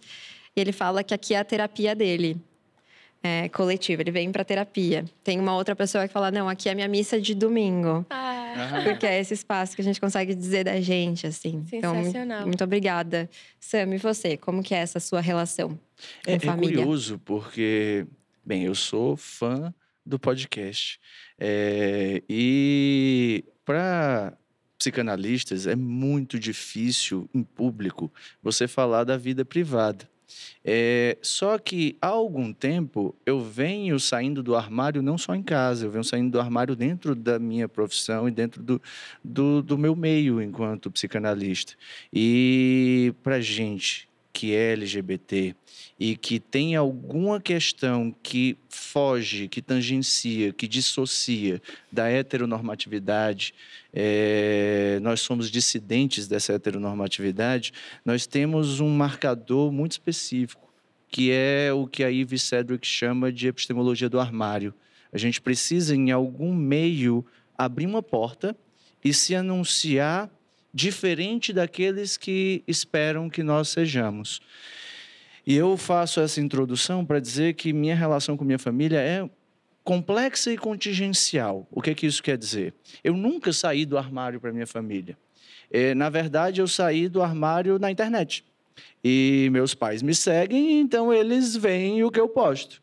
E 0.55 0.59
ele 0.59 0.71
fala 0.71 1.03
que 1.03 1.13
aqui 1.13 1.35
é 1.35 1.37
a 1.37 1.45
terapia 1.45 1.93
dele. 1.93 2.35
É, 3.21 3.49
coletiva, 3.49 4.01
ele 4.01 4.11
vem 4.11 4.31
para 4.31 4.45
terapia. 4.45 5.03
Tem 5.23 5.39
uma 5.39 5.53
outra 5.53 5.75
pessoa 5.75 6.07
que 6.07 6.13
fala: 6.13 6.31
não, 6.31 6.47
aqui 6.47 6.69
é 6.69 6.71
a 6.71 6.75
minha 6.75 6.87
missa 6.87 7.19
de 7.19 7.35
domingo. 7.35 8.05
Ah, 8.09 8.81
Porque 8.83 9.05
é 9.05 9.19
esse 9.19 9.33
espaço 9.33 9.75
que 9.75 9.81
a 9.81 9.83
gente 9.83 9.99
consegue 9.99 10.33
dizer 10.33 10.63
da 10.63 10.79
gente, 10.79 11.27
assim. 11.27 11.65
Então, 11.71 11.95
Sensacional. 11.95 12.47
muito 12.47 12.63
obrigada. 12.63 13.29
Sam, 13.59 13.93
e 13.95 13.97
você? 13.97 14.37
Como 14.37 14.63
que 14.63 14.73
é 14.73 14.77
essa 14.77 14.99
sua 15.01 15.19
relação 15.19 15.69
com 15.69 16.31
É, 16.31 16.35
é 16.35 16.39
curioso 16.39 17.19
porque, 17.25 18.07
bem, 18.45 18.63
eu 18.63 18.75
sou 18.75 19.17
fã 19.17 19.73
do 20.05 20.17
podcast. 20.17 20.99
É, 21.37 22.23
e 22.29 23.43
para 23.65 24.33
psicanalistas 24.77 25.67
é 25.67 25.75
muito 25.75 26.39
difícil 26.39 27.29
em 27.33 27.43
público 27.43 28.11
você 28.41 28.67
falar 28.67 29.03
da 29.03 29.17
vida 29.17 29.43
privada. 29.43 30.09
É, 30.63 31.17
só 31.21 31.57
que 31.57 31.95
há 32.01 32.07
algum 32.07 32.51
tempo 32.51 33.15
eu 33.25 33.39
venho 33.39 33.99
saindo 33.99 34.43
do 34.43 34.55
armário 34.55 35.01
não 35.01 35.17
só 35.17 35.33
em 35.35 35.43
casa, 35.43 35.85
eu 35.85 35.91
venho 35.91 36.03
saindo 36.03 36.31
do 36.31 36.39
armário 36.39 36.75
dentro 36.75 37.15
da 37.15 37.39
minha 37.39 37.69
profissão 37.69 38.27
e 38.27 38.31
dentro 38.31 38.61
do, 38.61 38.81
do, 39.23 39.61
do 39.61 39.77
meu 39.77 39.95
meio 39.95 40.41
enquanto 40.41 40.91
psicanalista. 40.91 41.73
E 42.11 43.13
para 43.23 43.39
gente 43.39 44.08
que 44.39 44.55
é 44.55 44.71
LGBT 44.71 45.53
e 45.99 46.15
que 46.15 46.39
tem 46.39 46.73
alguma 46.73 47.41
questão 47.41 48.15
que 48.23 48.55
foge, 48.69 49.49
que 49.49 49.61
tangencia, 49.61 50.53
que 50.53 50.65
dissocia 50.65 51.61
da 51.91 52.07
heteronormatividade, 52.07 53.53
é, 53.93 54.97
nós 55.01 55.19
somos 55.19 55.51
dissidentes 55.51 56.25
dessa 56.25 56.53
heteronormatividade, 56.53 57.73
nós 58.05 58.25
temos 58.25 58.79
um 58.79 58.87
marcador 58.87 59.73
muito 59.73 59.91
específico, 59.91 60.71
que 61.09 61.31
é 61.31 61.73
o 61.73 61.85
que 61.85 62.01
a 62.01 62.07
Ivy 62.07 62.39
Sedgwick 62.39 62.87
chama 62.87 63.33
de 63.33 63.49
epistemologia 63.49 64.07
do 64.07 64.21
armário. 64.21 64.73
A 65.11 65.17
gente 65.17 65.41
precisa, 65.41 65.93
em 65.93 66.11
algum 66.11 66.55
meio, 66.55 67.25
abrir 67.57 67.87
uma 67.87 68.01
porta 68.01 68.55
e 69.03 69.13
se 69.13 69.35
anunciar 69.35 70.31
diferente 70.73 71.51
daqueles 71.51 72.17
que 72.17 72.63
esperam 72.67 73.29
que 73.29 73.43
nós 73.43 73.69
sejamos. 73.69 74.39
E 75.45 75.55
eu 75.55 75.75
faço 75.77 76.19
essa 76.19 76.39
introdução 76.39 77.03
para 77.05 77.19
dizer 77.19 77.55
que 77.55 77.73
minha 77.73 77.95
relação 77.95 78.37
com 78.37 78.43
minha 78.43 78.59
família 78.59 78.99
é 78.99 79.27
complexa 79.83 80.51
e 80.51 80.57
contingencial. 80.57 81.67
O 81.71 81.81
que, 81.81 81.89
é 81.89 81.95
que 81.95 82.05
isso 82.05 82.21
quer 82.21 82.37
dizer? 82.37 82.73
Eu 83.03 83.15
nunca 83.15 83.51
saí 83.51 83.85
do 83.85 83.97
armário 83.97 84.39
para 84.39 84.51
minha 84.51 84.67
família. 84.67 85.17
Eh, 85.71 85.95
na 85.95 86.09
verdade, 86.09 86.61
eu 86.61 86.67
saí 86.67 87.09
do 87.09 87.21
armário 87.21 87.79
na 87.79 87.89
internet. 87.89 88.45
E 89.03 89.49
meus 89.51 89.73
pais 89.73 90.01
me 90.01 90.13
seguem, 90.13 90.79
então 90.79 91.11
eles 91.11 91.55
veem 91.55 92.03
o 92.03 92.11
que 92.11 92.19
eu 92.19 92.29
posto. 92.29 92.81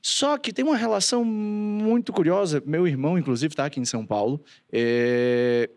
Só 0.00 0.38
que 0.38 0.52
tem 0.52 0.64
uma 0.64 0.76
relação 0.76 1.24
muito 1.24 2.12
curiosa. 2.12 2.62
Meu 2.64 2.86
irmão, 2.86 3.18
inclusive, 3.18 3.52
está 3.52 3.66
aqui 3.66 3.80
em 3.80 3.84
São 3.84 4.04
Paulo. 4.06 4.42
Eh, 4.72 5.68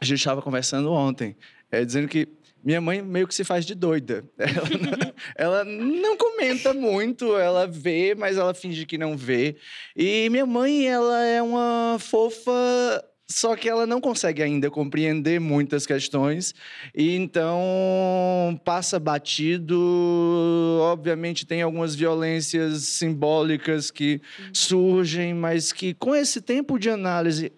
a 0.00 0.04
gente 0.04 0.18
estava 0.18 0.40
conversando 0.40 0.90
ontem, 0.90 1.36
eh, 1.70 1.84
dizendo 1.84 2.08
que 2.08 2.28
minha 2.62 2.80
mãe 2.80 3.02
meio 3.02 3.26
que 3.26 3.34
se 3.34 3.44
faz 3.44 3.64
de 3.64 3.74
doida. 3.74 4.24
Ela 4.38 4.64
não, 4.78 5.12
ela 5.36 5.64
não 5.64 6.16
comenta 6.16 6.72
muito, 6.74 7.36
ela 7.36 7.66
vê, 7.66 8.14
mas 8.14 8.36
ela 8.36 8.54
finge 8.54 8.86
que 8.86 8.98
não 8.98 9.16
vê. 9.16 9.56
E 9.96 10.28
minha 10.30 10.46
mãe, 10.46 10.86
ela 10.86 11.22
é 11.24 11.42
uma 11.42 11.96
fofa, 11.98 12.50
só 13.28 13.54
que 13.54 13.68
ela 13.68 13.86
não 13.86 14.00
consegue 14.00 14.42
ainda 14.42 14.70
compreender 14.70 15.38
muitas 15.40 15.86
questões. 15.86 16.54
E 16.94 17.14
então 17.14 18.60
passa 18.64 18.98
batido. 18.98 19.78
Obviamente 20.82 21.46
tem 21.46 21.62
algumas 21.62 21.94
violências 21.94 22.84
simbólicas 22.84 23.90
que 23.90 24.20
surgem, 24.52 25.32
mas 25.32 25.72
que 25.72 25.94
com 25.94 26.14
esse 26.14 26.40
tempo 26.40 26.78
de 26.78 26.90
análise 26.90 27.52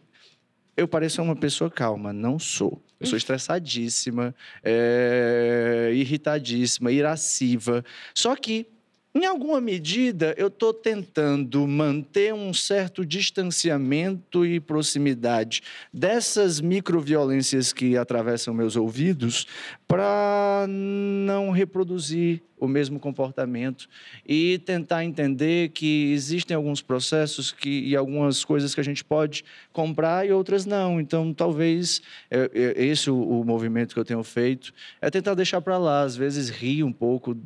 eu 0.76 0.88
pareço 0.88 1.22
uma 1.22 1.36
pessoa 1.36 1.70
calma, 1.70 2.12
não 2.12 2.38
sou. 2.38 2.82
Eu 2.98 3.06
sou 3.06 3.18
estressadíssima, 3.18 4.34
é, 4.62 5.90
irritadíssima, 5.92 6.92
irasciva. 6.92 7.84
Só 8.14 8.36
que, 8.36 8.68
em 9.14 9.26
alguma 9.26 9.60
medida, 9.60 10.34
eu 10.38 10.46
estou 10.46 10.72
tentando 10.72 11.66
manter 11.66 12.32
um 12.32 12.54
certo 12.54 13.04
distanciamento 13.04 14.46
e 14.46 14.58
proximidade 14.58 15.62
dessas 15.92 16.62
microviolências 16.62 17.74
que 17.74 17.94
atravessam 17.94 18.54
meus 18.54 18.74
ouvidos 18.74 19.46
para 19.86 20.64
não 20.66 21.50
reproduzir 21.50 22.42
o 22.58 22.66
mesmo 22.66 22.98
comportamento 22.98 23.86
e 24.26 24.58
tentar 24.60 25.04
entender 25.04 25.70
que 25.70 26.12
existem 26.12 26.56
alguns 26.56 26.80
processos 26.80 27.52
que, 27.52 27.88
e 27.88 27.94
algumas 27.94 28.44
coisas 28.46 28.74
que 28.74 28.80
a 28.80 28.84
gente 28.84 29.04
pode 29.04 29.44
comprar 29.74 30.26
e 30.26 30.32
outras 30.32 30.64
não. 30.64 30.98
Então, 30.98 31.34
talvez 31.34 32.00
é, 32.30 32.50
é, 32.54 32.84
esse 32.84 33.10
o, 33.10 33.20
o 33.20 33.44
movimento 33.44 33.92
que 33.92 34.00
eu 34.00 34.04
tenho 34.04 34.22
feito 34.22 34.72
é 35.02 35.10
tentar 35.10 35.34
deixar 35.34 35.60
para 35.60 35.76
lá, 35.76 36.02
às 36.02 36.16
vezes 36.16 36.48
rir 36.48 36.82
um 36.82 36.92
pouco 36.92 37.36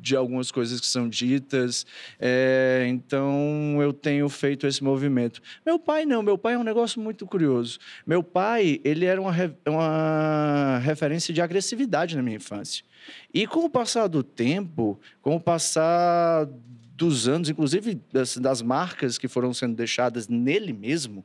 de 0.00 0.16
algumas 0.16 0.50
coisas 0.50 0.80
que 0.80 0.86
são 0.86 1.08
ditas. 1.08 1.86
É, 2.18 2.86
então, 2.88 3.78
eu 3.80 3.92
tenho 3.92 4.28
feito 4.28 4.66
esse 4.66 4.82
movimento. 4.82 5.40
Meu 5.64 5.78
pai 5.78 6.04
não, 6.04 6.22
meu 6.22 6.38
pai 6.38 6.54
é 6.54 6.58
um 6.58 6.64
negócio 6.64 7.00
muito 7.00 7.26
curioso. 7.26 7.78
Meu 8.06 8.22
pai, 8.22 8.80
ele 8.84 9.04
era 9.04 9.20
uma, 9.20 9.32
uma 9.66 10.78
referência 10.78 11.32
de 11.32 11.40
agressividade 11.40 12.16
na 12.16 12.22
minha 12.22 12.36
infância. 12.36 12.84
E 13.32 13.46
com 13.46 13.64
o 13.64 13.70
passar 13.70 14.06
do 14.08 14.22
tempo, 14.22 14.98
com 15.20 15.36
o 15.36 15.40
passar 15.40 16.48
dos 16.94 17.28
anos, 17.28 17.48
inclusive 17.48 18.00
das, 18.12 18.36
das 18.36 18.60
marcas 18.60 19.18
que 19.18 19.28
foram 19.28 19.54
sendo 19.54 19.76
deixadas 19.76 20.26
nele 20.28 20.72
mesmo, 20.72 21.24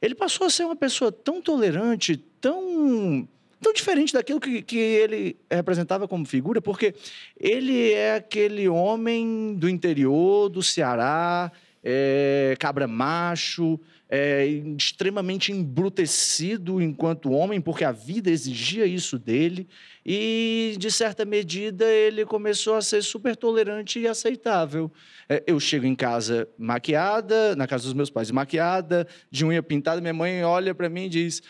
ele 0.00 0.14
passou 0.14 0.46
a 0.46 0.50
ser 0.50 0.64
uma 0.64 0.76
pessoa 0.76 1.12
tão 1.12 1.42
tolerante, 1.42 2.16
tão 2.40 3.28
tão 3.60 3.72
diferente 3.72 4.12
daquilo 4.12 4.40
que, 4.40 4.62
que 4.62 4.78
ele 4.78 5.36
representava 5.50 6.08
como 6.08 6.24
figura, 6.24 6.60
porque 6.60 6.94
ele 7.38 7.92
é 7.92 8.16
aquele 8.16 8.68
homem 8.68 9.54
do 9.54 9.68
interior 9.68 10.48
do 10.48 10.62
Ceará, 10.62 11.52
é, 11.82 12.56
cabra 12.58 12.86
macho, 12.86 13.78
é, 14.08 14.44
extremamente 14.76 15.52
embrutecido 15.52 16.82
enquanto 16.82 17.30
homem, 17.30 17.60
porque 17.60 17.84
a 17.84 17.92
vida 17.92 18.28
exigia 18.28 18.84
isso 18.84 19.18
dele, 19.18 19.68
e 20.04 20.74
de 20.78 20.90
certa 20.90 21.24
medida 21.24 21.84
ele 21.84 22.24
começou 22.24 22.74
a 22.74 22.82
ser 22.82 23.02
super 23.02 23.36
tolerante 23.36 24.00
e 24.00 24.08
aceitável. 24.08 24.90
É, 25.28 25.44
eu 25.46 25.60
chego 25.60 25.86
em 25.86 25.94
casa 25.94 26.48
maquiada, 26.58 27.54
na 27.54 27.68
casa 27.68 27.84
dos 27.84 27.94
meus 27.94 28.10
pais, 28.10 28.32
maquiada, 28.32 29.06
de 29.30 29.44
unha 29.44 29.62
pintada, 29.62 30.00
minha 30.00 30.14
mãe 30.14 30.42
olha 30.42 30.74
para 30.74 30.88
mim 30.88 31.04
e 31.04 31.08
diz: 31.08 31.40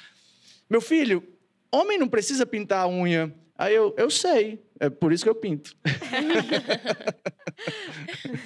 Meu 0.68 0.82
filho, 0.82 1.22
homem 1.72 1.98
não 1.98 2.08
precisa 2.08 2.44
pintar 2.46 2.84
a 2.84 2.88
unha. 2.88 3.34
Aí 3.56 3.74
eu, 3.74 3.94
eu 3.96 4.10
sei, 4.10 4.62
É 4.80 4.88
por 4.88 5.12
isso 5.12 5.22
que 5.22 5.28
eu 5.30 5.34
pinto. 5.34 5.76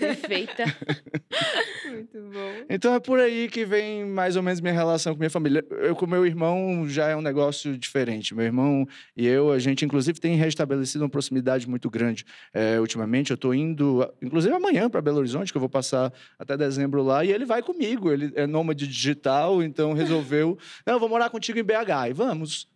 Perfeita. 0.00 0.64
Muito 1.88 2.20
bom. 2.32 2.52
Então 2.68 2.92
é 2.94 2.98
por 3.00 3.20
aí 3.20 3.48
que 3.48 3.64
vem 3.64 4.04
mais 4.04 4.34
ou 4.34 4.42
menos 4.42 4.60
minha 4.60 4.74
relação 4.74 5.12
com 5.14 5.20
minha 5.20 5.30
família. 5.30 5.64
Eu 5.70 5.94
com 5.94 6.06
meu 6.08 6.26
irmão 6.26 6.88
já 6.88 7.08
é 7.08 7.16
um 7.16 7.20
negócio 7.20 7.78
diferente. 7.78 8.34
Meu 8.34 8.44
irmão 8.44 8.84
e 9.16 9.26
eu, 9.26 9.52
a 9.52 9.60
gente 9.60 9.84
inclusive 9.84 10.18
tem 10.18 10.34
restabelecido 10.36 11.04
uma 11.04 11.10
proximidade 11.10 11.68
muito 11.68 11.88
grande. 11.88 12.24
É, 12.52 12.80
ultimamente 12.80 13.30
eu 13.30 13.36
estou 13.36 13.54
indo, 13.54 14.04
inclusive 14.20 14.52
amanhã 14.54 14.90
para 14.90 15.00
Belo 15.00 15.18
Horizonte, 15.18 15.52
que 15.52 15.56
eu 15.56 15.60
vou 15.60 15.68
passar 15.68 16.12
até 16.36 16.56
dezembro 16.56 17.02
lá, 17.02 17.24
e 17.24 17.30
ele 17.30 17.44
vai 17.44 17.62
comigo. 17.62 18.10
Ele 18.10 18.32
é 18.34 18.44
nômade 18.46 18.88
digital, 18.88 19.62
então 19.62 19.92
resolveu, 19.92 20.58
não, 20.84 20.94
eu 20.94 21.00
vou 21.00 21.08
morar 21.08 21.30
contigo 21.30 21.60
em 21.60 21.62
BH. 21.62 22.08
E 22.10 22.12
vamos. 22.12 22.68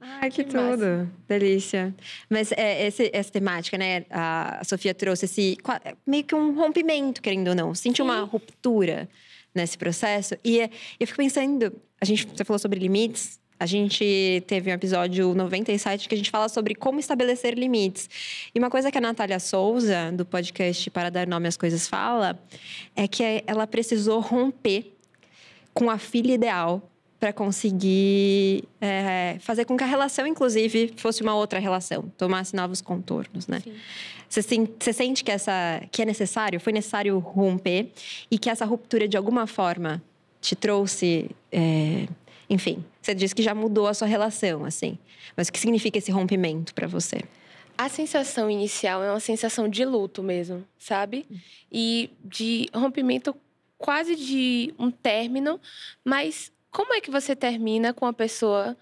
Ai, 0.00 0.28
que, 0.30 0.44
Que 0.44 0.50
tudo. 0.50 0.58
massa. 0.60 1.10
Delícia. 1.26 1.94
Mas 2.28 2.52
é, 2.52 2.89
esse- 2.90 3.10
essa 3.12 3.30
temática, 3.30 3.76
né? 3.78 4.04
A 4.10 4.62
Sofia 4.64 4.94
trouxe 4.94 5.24
esse 5.24 5.56
meio 6.06 6.24
que 6.24 6.34
um 6.34 6.54
rompimento, 6.54 7.22
querendo 7.22 7.48
ou 7.48 7.54
não. 7.54 7.74
Sentiu 7.74 8.04
uma 8.04 8.20
ruptura 8.22 9.08
nesse 9.54 9.76
processo. 9.78 10.36
E 10.44 10.60
é, 10.60 10.70
eu 10.98 11.06
fico 11.06 11.16
pensando, 11.16 11.72
a 12.00 12.04
gente, 12.04 12.26
você 12.26 12.44
falou 12.44 12.58
sobre 12.58 12.78
limites. 12.78 13.40
A 13.58 13.66
gente 13.66 14.42
teve 14.46 14.70
um 14.70 14.74
episódio 14.74 15.34
97 15.34 16.08
que 16.08 16.14
a 16.14 16.18
gente 16.18 16.30
fala 16.30 16.48
sobre 16.48 16.74
como 16.74 16.98
estabelecer 16.98 17.52
limites. 17.58 18.08
E 18.54 18.58
uma 18.58 18.70
coisa 18.70 18.90
que 18.90 18.96
a 18.96 19.00
Natália 19.02 19.38
Souza, 19.38 20.10
do 20.12 20.24
podcast 20.24 20.88
Para 20.90 21.10
Dar 21.10 21.26
Nome 21.26 21.46
às 21.46 21.58
Coisas, 21.58 21.86
fala 21.86 22.38
é 22.96 23.06
que 23.06 23.22
ela 23.46 23.66
precisou 23.66 24.20
romper 24.20 24.94
com 25.74 25.90
a 25.90 25.98
filha 25.98 26.32
ideal 26.32 26.89
para 27.20 27.34
conseguir 27.34 28.64
é, 28.80 29.36
fazer 29.40 29.66
com 29.66 29.76
que 29.76 29.84
a 29.84 29.86
relação, 29.86 30.26
inclusive, 30.26 30.94
fosse 30.96 31.22
uma 31.22 31.34
outra 31.34 31.58
relação, 31.58 32.10
tomasse 32.16 32.56
novos 32.56 32.80
contornos, 32.80 33.46
né? 33.46 33.62
Você, 34.26 34.42
você 34.78 34.92
sente 34.92 35.22
que 35.22 35.30
essa 35.30 35.82
que 35.92 36.00
é 36.00 36.04
necessário, 36.06 36.58
foi 36.58 36.72
necessário 36.72 37.18
romper 37.18 37.92
e 38.30 38.38
que 38.38 38.48
essa 38.48 38.64
ruptura 38.64 39.06
de 39.06 39.18
alguma 39.18 39.46
forma 39.46 40.02
te 40.40 40.56
trouxe, 40.56 41.30
é, 41.52 42.08
enfim, 42.48 42.82
você 43.02 43.14
disse 43.14 43.34
que 43.34 43.42
já 43.42 43.54
mudou 43.54 43.86
a 43.86 43.92
sua 43.92 44.08
relação, 44.08 44.64
assim, 44.64 44.96
mas 45.36 45.48
o 45.48 45.52
que 45.52 45.60
significa 45.60 45.98
esse 45.98 46.10
rompimento 46.10 46.72
para 46.74 46.86
você? 46.86 47.20
A 47.76 47.88
sensação 47.90 48.50
inicial 48.50 49.02
é 49.02 49.10
uma 49.10 49.20
sensação 49.20 49.68
de 49.68 49.84
luto 49.84 50.22
mesmo, 50.22 50.64
sabe? 50.78 51.26
E 51.70 52.10
de 52.24 52.68
rompimento 52.74 53.36
quase 53.76 54.16
de 54.16 54.74
um 54.78 54.90
término, 54.90 55.60
mas 56.04 56.52
como 56.70 56.94
é 56.94 57.00
que 57.00 57.10
você 57.10 57.34
termina 57.34 57.92
com 57.92 58.06
a 58.06 58.12
pessoa 58.12 58.76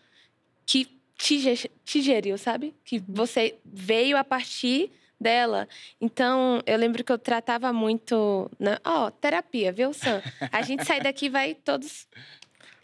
que 0.66 0.86
te, 1.16 1.70
te 1.84 2.02
geriu, 2.02 2.38
sabe? 2.38 2.74
Que 2.84 3.02
você 3.08 3.58
veio 3.64 4.16
a 4.16 4.24
partir 4.24 4.90
dela. 5.20 5.68
Então, 6.00 6.62
eu 6.64 6.78
lembro 6.78 7.02
que 7.02 7.10
eu 7.10 7.18
tratava 7.18 7.72
muito? 7.72 8.50
Ó, 8.84 9.10
terapia, 9.10 9.72
viu, 9.72 9.92
Sam? 9.92 10.22
A 10.52 10.62
gente 10.62 10.84
sai 10.84 11.00
daqui 11.00 11.26
e 11.26 11.30
vai 11.30 11.54
todos 11.54 12.06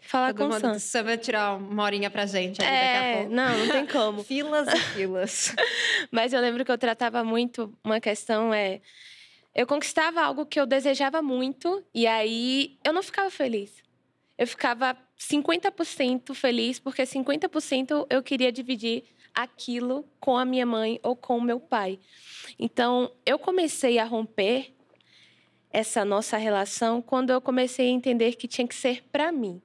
falar 0.01 0.33
com 0.33 0.47
o 0.47 0.59
Sam. 0.59 0.79
Sam 0.79 1.03
vai 1.03 1.17
tirar 1.17 1.55
uma 1.55 1.83
horinha 1.83 2.09
pra 2.09 2.25
gente 2.25 2.61
ali 2.61 2.69
É, 2.69 3.27
não, 3.29 3.57
não 3.57 3.69
tem 3.69 3.85
como. 3.85 4.23
Filas 4.25 4.67
e 4.67 4.77
filas. 4.93 5.55
Mas 6.11 6.33
eu 6.33 6.41
lembro 6.41 6.65
que 6.65 6.71
eu 6.71 6.77
tratava 6.77 7.23
muito 7.23 7.73
uma 7.83 7.99
questão 7.99 8.53
é 8.53 8.81
eu 9.53 9.65
conquistava 9.65 10.21
algo 10.21 10.45
que 10.45 10.59
eu 10.59 10.65
desejava 10.65 11.21
muito 11.21 11.81
e 11.93 12.05
aí 12.05 12.77
eu 12.83 12.91
não 12.91 13.01
ficava 13.01 13.29
feliz. 13.29 13.84
Eu 14.37 14.47
ficava 14.47 14.97
50% 15.17 16.33
feliz 16.33 16.79
porque 16.79 17.03
50% 17.03 18.07
eu 18.09 18.21
queria 18.21 18.51
dividir 18.51 19.03
aquilo 19.33 20.05
com 20.19 20.37
a 20.37 20.45
minha 20.45 20.65
mãe 20.65 20.99
ou 21.03 21.15
com 21.15 21.37
o 21.37 21.41
meu 21.41 21.59
pai. 21.59 21.99
Então, 22.57 23.11
eu 23.25 23.37
comecei 23.37 23.99
a 23.99 24.05
romper 24.05 24.73
essa 25.71 26.05
nossa 26.05 26.37
relação 26.37 27.01
quando 27.01 27.31
eu 27.31 27.41
comecei 27.41 27.87
a 27.87 27.91
entender 27.91 28.35
que 28.35 28.47
tinha 28.47 28.67
que 28.67 28.75
ser 28.75 29.03
para 29.11 29.31
mim 29.31 29.61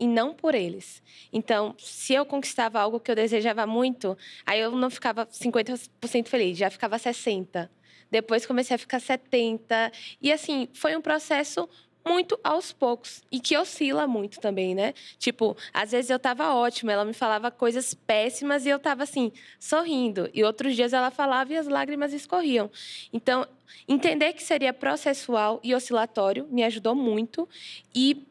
e 0.00 0.06
não 0.06 0.34
por 0.34 0.54
eles. 0.54 1.02
Então, 1.32 1.74
se 1.78 2.14
eu 2.14 2.24
conquistava 2.24 2.80
algo 2.80 2.98
que 2.98 3.10
eu 3.10 3.14
desejava 3.14 3.66
muito, 3.66 4.16
aí 4.44 4.58
eu 4.58 4.72
não 4.72 4.90
ficava 4.90 5.26
50% 5.26 6.26
feliz, 6.26 6.58
já 6.58 6.70
ficava 6.70 6.98
60. 6.98 7.70
Depois 8.10 8.44
comecei 8.44 8.74
a 8.74 8.78
ficar 8.78 8.98
70. 8.98 9.92
E 10.20 10.32
assim, 10.32 10.68
foi 10.72 10.96
um 10.96 11.00
processo 11.00 11.68
muito 12.06 12.38
aos 12.42 12.72
poucos 12.72 13.22
e 13.30 13.38
que 13.38 13.56
oscila 13.56 14.06
muito 14.06 14.40
também, 14.40 14.74
né? 14.74 14.94
Tipo, 15.18 15.56
às 15.72 15.92
vezes 15.92 16.10
eu 16.10 16.18
tava 16.18 16.54
ótima, 16.54 16.92
ela 16.92 17.04
me 17.04 17.12
falava 17.12 17.50
coisas 17.50 17.94
péssimas 17.94 18.66
e 18.66 18.68
eu 18.68 18.78
tava 18.78 19.02
assim, 19.02 19.32
sorrindo. 19.58 20.28
E 20.34 20.42
outros 20.44 20.74
dias 20.74 20.92
ela 20.92 21.10
falava 21.10 21.52
e 21.52 21.56
as 21.56 21.66
lágrimas 21.66 22.12
escorriam. 22.12 22.70
Então, 23.12 23.46
entender 23.88 24.32
que 24.32 24.42
seria 24.42 24.72
processual 24.72 25.60
e 25.62 25.74
oscilatório 25.74 26.46
me 26.50 26.64
ajudou 26.64 26.94
muito 26.94 27.48
e 27.94 28.26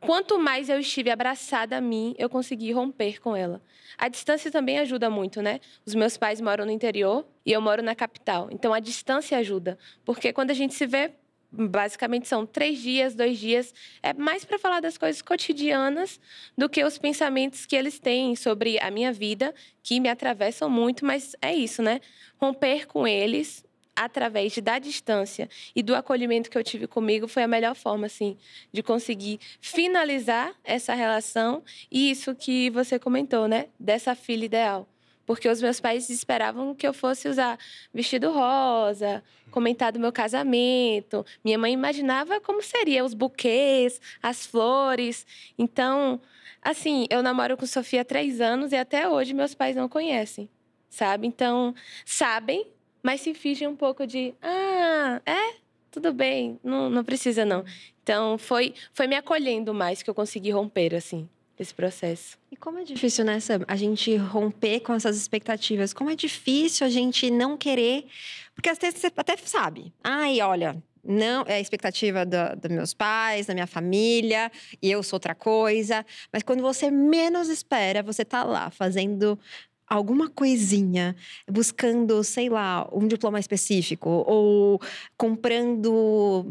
quanto 0.00 0.38
mais 0.38 0.68
eu 0.68 0.80
estive 0.80 1.10
abraçada 1.10 1.76
a 1.76 1.80
mim, 1.80 2.14
eu 2.18 2.28
consegui 2.28 2.72
romper 2.72 3.20
com 3.20 3.36
ela. 3.36 3.60
A 3.98 4.08
distância 4.08 4.50
também 4.50 4.78
ajuda 4.78 5.10
muito, 5.10 5.42
né? 5.42 5.60
Os 5.84 5.94
meus 5.94 6.16
pais 6.16 6.40
moram 6.40 6.64
no 6.64 6.70
interior 6.70 7.26
e 7.44 7.52
eu 7.52 7.60
moro 7.60 7.82
na 7.82 7.94
capital. 7.94 8.48
Então 8.50 8.72
a 8.72 8.80
distância 8.80 9.36
ajuda. 9.36 9.78
Porque 10.04 10.32
quando 10.32 10.50
a 10.50 10.54
gente 10.54 10.74
se 10.74 10.86
vê, 10.86 11.12
basicamente 11.52 12.28
são 12.28 12.46
três 12.46 12.78
dias, 12.78 13.14
dois 13.14 13.38
dias. 13.38 13.74
É 14.02 14.12
mais 14.12 14.44
para 14.44 14.58
falar 14.58 14.80
das 14.80 14.96
coisas 14.96 15.20
cotidianas 15.22 16.20
do 16.56 16.68
que 16.68 16.84
os 16.84 16.98
pensamentos 16.98 17.66
que 17.66 17.76
eles 17.76 17.98
têm 17.98 18.36
sobre 18.36 18.78
a 18.80 18.90
minha 18.90 19.12
vida, 19.12 19.54
que 19.82 20.00
me 20.00 20.08
atravessam 20.08 20.70
muito. 20.70 21.04
Mas 21.04 21.34
é 21.42 21.54
isso, 21.54 21.82
né? 21.82 22.00
Romper 22.38 22.86
com 22.86 23.06
eles 23.06 23.64
através 23.94 24.56
da 24.58 24.78
distância 24.78 25.48
e 25.74 25.82
do 25.82 25.94
acolhimento 25.94 26.48
que 26.48 26.56
eu 26.56 26.64
tive 26.64 26.86
comigo 26.86 27.28
foi 27.28 27.42
a 27.42 27.48
melhor 27.48 27.74
forma, 27.74 28.06
assim, 28.06 28.36
de 28.72 28.82
conseguir 28.82 29.38
finalizar 29.60 30.54
essa 30.64 30.94
relação 30.94 31.62
e 31.90 32.10
isso 32.10 32.34
que 32.34 32.70
você 32.70 32.98
comentou, 32.98 33.46
né? 33.46 33.66
Dessa 33.78 34.14
filha 34.14 34.44
ideal. 34.44 34.88
Porque 35.30 35.48
os 35.48 35.62
meus 35.62 35.78
pais 35.78 36.10
esperavam 36.10 36.74
que 36.74 36.84
eu 36.84 36.92
fosse 36.92 37.28
usar 37.28 37.56
vestido 37.94 38.32
rosa, 38.32 39.22
comentar 39.52 39.92
do 39.92 40.00
meu 40.00 40.10
casamento. 40.10 41.24
Minha 41.44 41.56
mãe 41.56 41.72
imaginava 41.72 42.40
como 42.40 42.60
seria 42.60 43.04
os 43.04 43.14
buquês, 43.14 44.00
as 44.20 44.44
flores. 44.44 45.24
Então, 45.56 46.20
assim, 46.60 47.06
eu 47.08 47.22
namoro 47.22 47.56
com 47.56 47.64
Sofia 47.64 48.00
há 48.00 48.04
três 48.04 48.40
anos 48.40 48.72
e 48.72 48.76
até 48.76 49.08
hoje 49.08 49.32
meus 49.32 49.54
pais 49.54 49.76
não 49.76 49.88
conhecem, 49.88 50.50
sabe? 50.88 51.28
Então, 51.28 51.76
sabem, 52.04 52.66
mas 53.00 53.20
se 53.20 53.32
fingem 53.32 53.68
um 53.68 53.76
pouco 53.76 54.08
de, 54.08 54.34
ah, 54.42 55.22
é, 55.24 55.54
tudo 55.92 56.12
bem, 56.12 56.58
não, 56.60 56.90
não 56.90 57.04
precisa 57.04 57.44
não. 57.44 57.64
Então, 58.02 58.36
foi, 58.36 58.74
foi 58.92 59.06
me 59.06 59.14
acolhendo 59.14 59.72
mais 59.72 60.02
que 60.02 60.10
eu 60.10 60.14
consegui 60.14 60.50
romper, 60.50 60.92
assim, 60.92 61.28
esse 61.60 61.74
processo. 61.74 62.38
E 62.50 62.56
como 62.56 62.78
é 62.78 62.84
difícil, 62.84 63.24
né, 63.24 63.38
Sam, 63.38 63.64
a 63.68 63.76
gente 63.76 64.16
romper 64.16 64.80
com 64.80 64.94
essas 64.94 65.16
expectativas? 65.16 65.92
Como 65.92 66.10
é 66.10 66.16
difícil 66.16 66.86
a 66.86 66.90
gente 66.90 67.30
não 67.30 67.56
querer. 67.56 68.06
Porque 68.54 68.70
às 68.70 68.78
vezes 68.78 69.00
você 69.00 69.12
até 69.16 69.36
sabe. 69.36 69.92
Ai, 70.02 70.40
olha, 70.40 70.82
não 71.04 71.44
é 71.46 71.54
a 71.54 71.60
expectativa 71.60 72.24
dos 72.24 72.70
meus 72.70 72.94
pais, 72.94 73.46
da 73.46 73.54
minha 73.54 73.66
família, 73.66 74.50
e 74.82 74.90
eu 74.90 75.02
sou 75.02 75.16
outra 75.16 75.34
coisa. 75.34 76.04
Mas 76.32 76.42
quando 76.42 76.62
você 76.62 76.90
menos 76.90 77.48
espera, 77.48 78.02
você 78.02 78.24
tá 78.24 78.42
lá 78.42 78.70
fazendo 78.70 79.38
alguma 79.86 80.30
coisinha, 80.30 81.16
buscando, 81.50 82.22
sei 82.22 82.48
lá, 82.48 82.88
um 82.92 83.08
diploma 83.08 83.40
específico, 83.40 84.08
ou 84.26 84.80
comprando. 85.16 86.46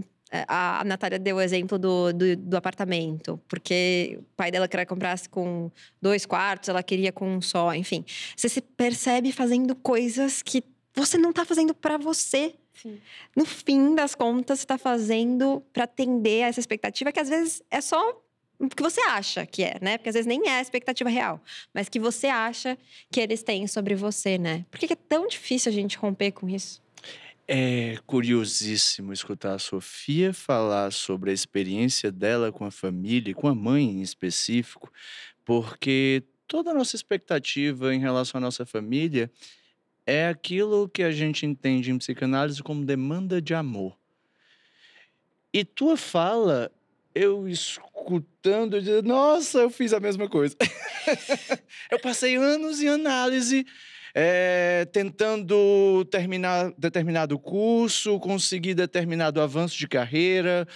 A 0.47 0.81
a 0.81 0.83
Natália 0.83 1.17
deu 1.17 1.37
o 1.37 1.41
exemplo 1.41 1.77
do, 1.77 2.13
do, 2.13 2.35
do 2.35 2.57
apartamento, 2.57 3.39
porque 3.47 4.17
o 4.19 4.23
pai 4.35 4.51
dela 4.51 4.67
queria 4.67 4.85
comprasse 4.85 5.27
com 5.27 5.71
dois 6.01 6.25
quartos, 6.25 6.69
ela 6.69 6.83
queria 6.83 7.11
com 7.11 7.37
um 7.37 7.41
só, 7.41 7.73
enfim. 7.73 8.05
Você 8.35 8.47
se 8.47 8.61
percebe 8.61 9.31
fazendo 9.31 9.75
coisas 9.75 10.41
que 10.41 10.63
você 10.93 11.17
não 11.17 11.33
tá 11.33 11.45
fazendo 11.45 11.73
para 11.73 11.97
você. 11.97 12.53
Sim. 12.73 12.99
No 13.35 13.45
fim 13.45 13.95
das 13.95 14.15
contas, 14.15 14.59
você 14.59 14.65
tá 14.65 14.77
fazendo 14.77 15.61
para 15.73 15.83
atender 15.83 16.43
a 16.43 16.47
essa 16.47 16.59
expectativa 16.59 17.11
que 17.11 17.19
às 17.19 17.29
vezes 17.29 17.61
é 17.69 17.81
só 17.81 18.21
o 18.59 18.67
que 18.67 18.83
você 18.83 18.99
acha 19.01 19.45
que 19.45 19.63
é, 19.63 19.77
né? 19.81 19.97
Porque 19.97 20.09
às 20.09 20.15
vezes 20.15 20.27
nem 20.27 20.47
é 20.47 20.59
a 20.59 20.61
expectativa 20.61 21.09
real, 21.09 21.41
mas 21.73 21.87
que 21.87 21.99
você 21.99 22.27
acha 22.27 22.77
que 23.09 23.19
eles 23.19 23.41
têm 23.41 23.65
sobre 23.67 23.95
você, 23.95 24.37
né? 24.37 24.65
Por 24.69 24.77
que 24.77 24.91
é 24.91 24.95
tão 24.95 25.27
difícil 25.27 25.71
a 25.71 25.73
gente 25.73 25.97
romper 25.97 26.31
com 26.31 26.49
isso? 26.49 26.81
É 27.51 27.97
curiosíssimo 28.05 29.11
escutar 29.11 29.55
a 29.55 29.57
Sofia 29.57 30.31
falar 30.31 30.91
sobre 30.91 31.31
a 31.31 31.33
experiência 31.33 32.11
dela 32.11 32.51
com 32.51 32.63
a 32.63 32.69
família, 32.69 33.33
com 33.33 33.47
a 33.47 33.55
mãe 33.55 33.85
em 33.85 34.03
específico, 34.03 34.93
porque 35.43 36.21
toda 36.47 36.69
a 36.69 36.75
nossa 36.75 36.95
expectativa 36.95 37.91
em 37.91 37.99
relação 37.99 38.37
à 38.37 38.41
nossa 38.41 38.67
família 38.67 39.31
é 40.05 40.27
aquilo 40.27 40.87
que 40.87 41.01
a 41.01 41.09
gente 41.09 41.43
entende 41.43 41.89
em 41.89 41.97
psicanálise 41.97 42.61
como 42.61 42.85
demanda 42.85 43.41
de 43.41 43.55
amor. 43.55 43.97
E 45.51 45.65
tua 45.65 45.97
fala, 45.97 46.71
eu 47.15 47.49
escutando, 47.49 48.75
eu 48.75 48.81
digo, 48.81 49.01
nossa, 49.01 49.57
eu 49.57 49.71
fiz 49.71 49.91
a 49.91 49.99
mesma 49.99 50.29
coisa. 50.29 50.55
eu 51.89 51.99
passei 51.99 52.35
anos 52.35 52.79
em 52.79 52.89
análise 52.89 53.65
é, 54.13 54.87
tentando 54.91 56.05
terminar 56.05 56.73
determinado 56.77 57.37
curso, 57.37 58.19
conseguir 58.19 58.73
determinado 58.73 59.41
avanço 59.41 59.77
de 59.77 59.87
carreira, 59.87 60.67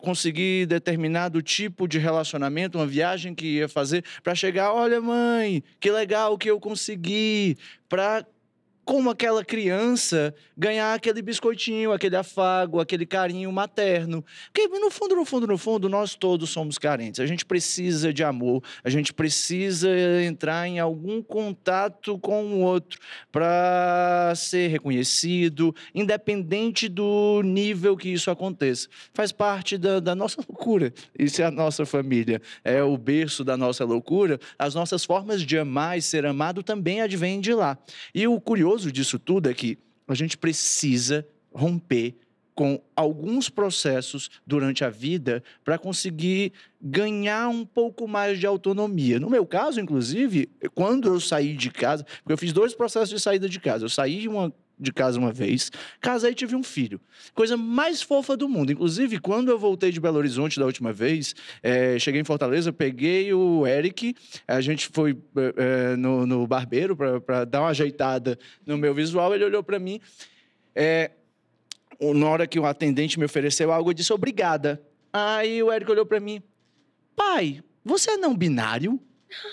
conseguir 0.00 0.66
determinado 0.66 1.42
tipo 1.42 1.86
de 1.86 1.98
relacionamento, 1.98 2.78
uma 2.78 2.86
viagem 2.86 3.34
que 3.34 3.58
ia 3.58 3.68
fazer, 3.68 4.04
para 4.22 4.34
chegar, 4.34 4.72
olha, 4.72 5.00
mãe, 5.00 5.62
que 5.78 5.90
legal 5.90 6.36
que 6.36 6.50
eu 6.50 6.60
consegui, 6.60 7.56
para 7.88 8.24
como 8.90 9.08
aquela 9.08 9.44
criança 9.44 10.34
ganhar 10.58 10.94
aquele 10.94 11.22
biscoitinho, 11.22 11.92
aquele 11.92 12.16
afago, 12.16 12.80
aquele 12.80 13.06
carinho 13.06 13.52
materno. 13.52 14.24
Porque 14.52 14.66
no 14.66 14.90
fundo, 14.90 15.14
no 15.14 15.24
fundo, 15.24 15.46
no 15.46 15.56
fundo, 15.56 15.88
nós 15.88 16.16
todos 16.16 16.50
somos 16.50 16.76
carentes. 16.76 17.20
A 17.20 17.26
gente 17.26 17.46
precisa 17.46 18.12
de 18.12 18.24
amor, 18.24 18.64
a 18.82 18.90
gente 18.90 19.12
precisa 19.12 19.88
entrar 20.24 20.66
em 20.66 20.80
algum 20.80 21.22
contato 21.22 22.18
com 22.18 22.44
o 22.46 22.58
outro 22.62 22.98
para 23.30 24.32
ser 24.34 24.66
reconhecido, 24.66 25.72
independente 25.94 26.88
do 26.88 27.42
nível 27.44 27.96
que 27.96 28.08
isso 28.08 28.28
aconteça. 28.28 28.88
Faz 29.14 29.30
parte 29.30 29.78
da, 29.78 30.00
da 30.00 30.16
nossa 30.16 30.42
loucura. 30.42 30.92
Isso 31.16 31.40
é 31.40 31.44
a 31.44 31.50
nossa 31.52 31.86
família, 31.86 32.42
é 32.64 32.82
o 32.82 32.98
berço 32.98 33.44
da 33.44 33.56
nossa 33.56 33.84
loucura. 33.84 34.40
As 34.58 34.74
nossas 34.74 35.04
formas 35.04 35.42
de 35.42 35.56
amar 35.56 35.96
e 35.96 36.02
ser 36.02 36.26
amado 36.26 36.60
também 36.60 37.00
advêm 37.00 37.40
de 37.40 37.54
lá. 37.54 37.78
E 38.12 38.26
o 38.26 38.40
curioso 38.40 38.79
curioso 38.80 38.92
disso 38.92 39.18
tudo 39.18 39.50
é 39.50 39.54
que 39.54 39.78
a 40.08 40.14
gente 40.14 40.38
precisa 40.38 41.26
romper 41.52 42.16
com 42.54 42.82
alguns 42.96 43.48
processos 43.48 44.30
durante 44.46 44.84
a 44.84 44.90
vida 44.90 45.42
para 45.64 45.78
conseguir 45.78 46.52
ganhar 46.80 47.48
um 47.48 47.64
pouco 47.64 48.08
mais 48.08 48.38
de 48.38 48.46
autonomia. 48.46 49.20
No 49.20 49.30
meu 49.30 49.46
caso, 49.46 49.80
inclusive, 49.80 50.50
quando 50.74 51.08
eu 51.08 51.20
saí 51.20 51.56
de 51.56 51.70
casa, 51.70 52.04
porque 52.22 52.32
eu 52.32 52.38
fiz 52.38 52.52
dois 52.52 52.74
processos 52.74 53.10
de 53.10 53.20
saída 53.20 53.48
de 53.48 53.60
casa. 53.60 53.84
Eu 53.84 53.88
saí 53.88 54.26
uma 54.26 54.52
de 54.80 54.92
casa 54.92 55.18
uma 55.18 55.32
vez, 55.32 55.70
casei 56.00 56.30
e 56.30 56.34
tive 56.34 56.56
um 56.56 56.62
filho. 56.62 57.00
Coisa 57.34 57.56
mais 57.56 58.00
fofa 58.00 58.36
do 58.36 58.48
mundo. 58.48 58.72
Inclusive, 58.72 59.18
quando 59.18 59.50
eu 59.50 59.58
voltei 59.58 59.92
de 59.92 60.00
Belo 60.00 60.16
Horizonte 60.18 60.58
da 60.58 60.64
última 60.64 60.92
vez, 60.92 61.34
é, 61.62 61.98
cheguei 61.98 62.20
em 62.20 62.24
Fortaleza, 62.24 62.72
peguei 62.72 63.32
o 63.34 63.66
Eric, 63.66 64.14
a 64.48 64.60
gente 64.60 64.88
foi 64.92 65.16
é, 65.56 65.96
no, 65.96 66.26
no, 66.26 66.46
barbeiro 66.46 66.96
para 66.96 67.44
dar 67.44 67.60
uma 67.60 67.68
ajeitada 67.68 68.38
no 68.66 68.78
meu 68.78 68.94
visual, 68.94 69.34
ele 69.34 69.44
olhou 69.44 69.62
para 69.62 69.78
mim. 69.78 70.00
É, 70.74 71.10
na 72.00 72.28
hora 72.28 72.46
que 72.46 72.58
o 72.58 72.64
atendente 72.64 73.18
me 73.18 73.26
ofereceu 73.26 73.70
algo, 73.70 73.90
eu 73.90 73.94
disse 73.94 74.12
obrigada. 74.12 74.80
Aí 75.12 75.62
o 75.62 75.70
Eric 75.70 75.90
olhou 75.90 76.06
para 76.06 76.20
mim, 76.20 76.42
pai, 77.14 77.62
você 77.84 78.12
é 78.12 78.16
não 78.16 78.34
binário? 78.34 78.98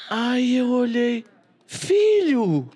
Aí 0.09 0.55
eu 0.55 0.69
olhei, 0.69 1.25
filho, 1.65 2.69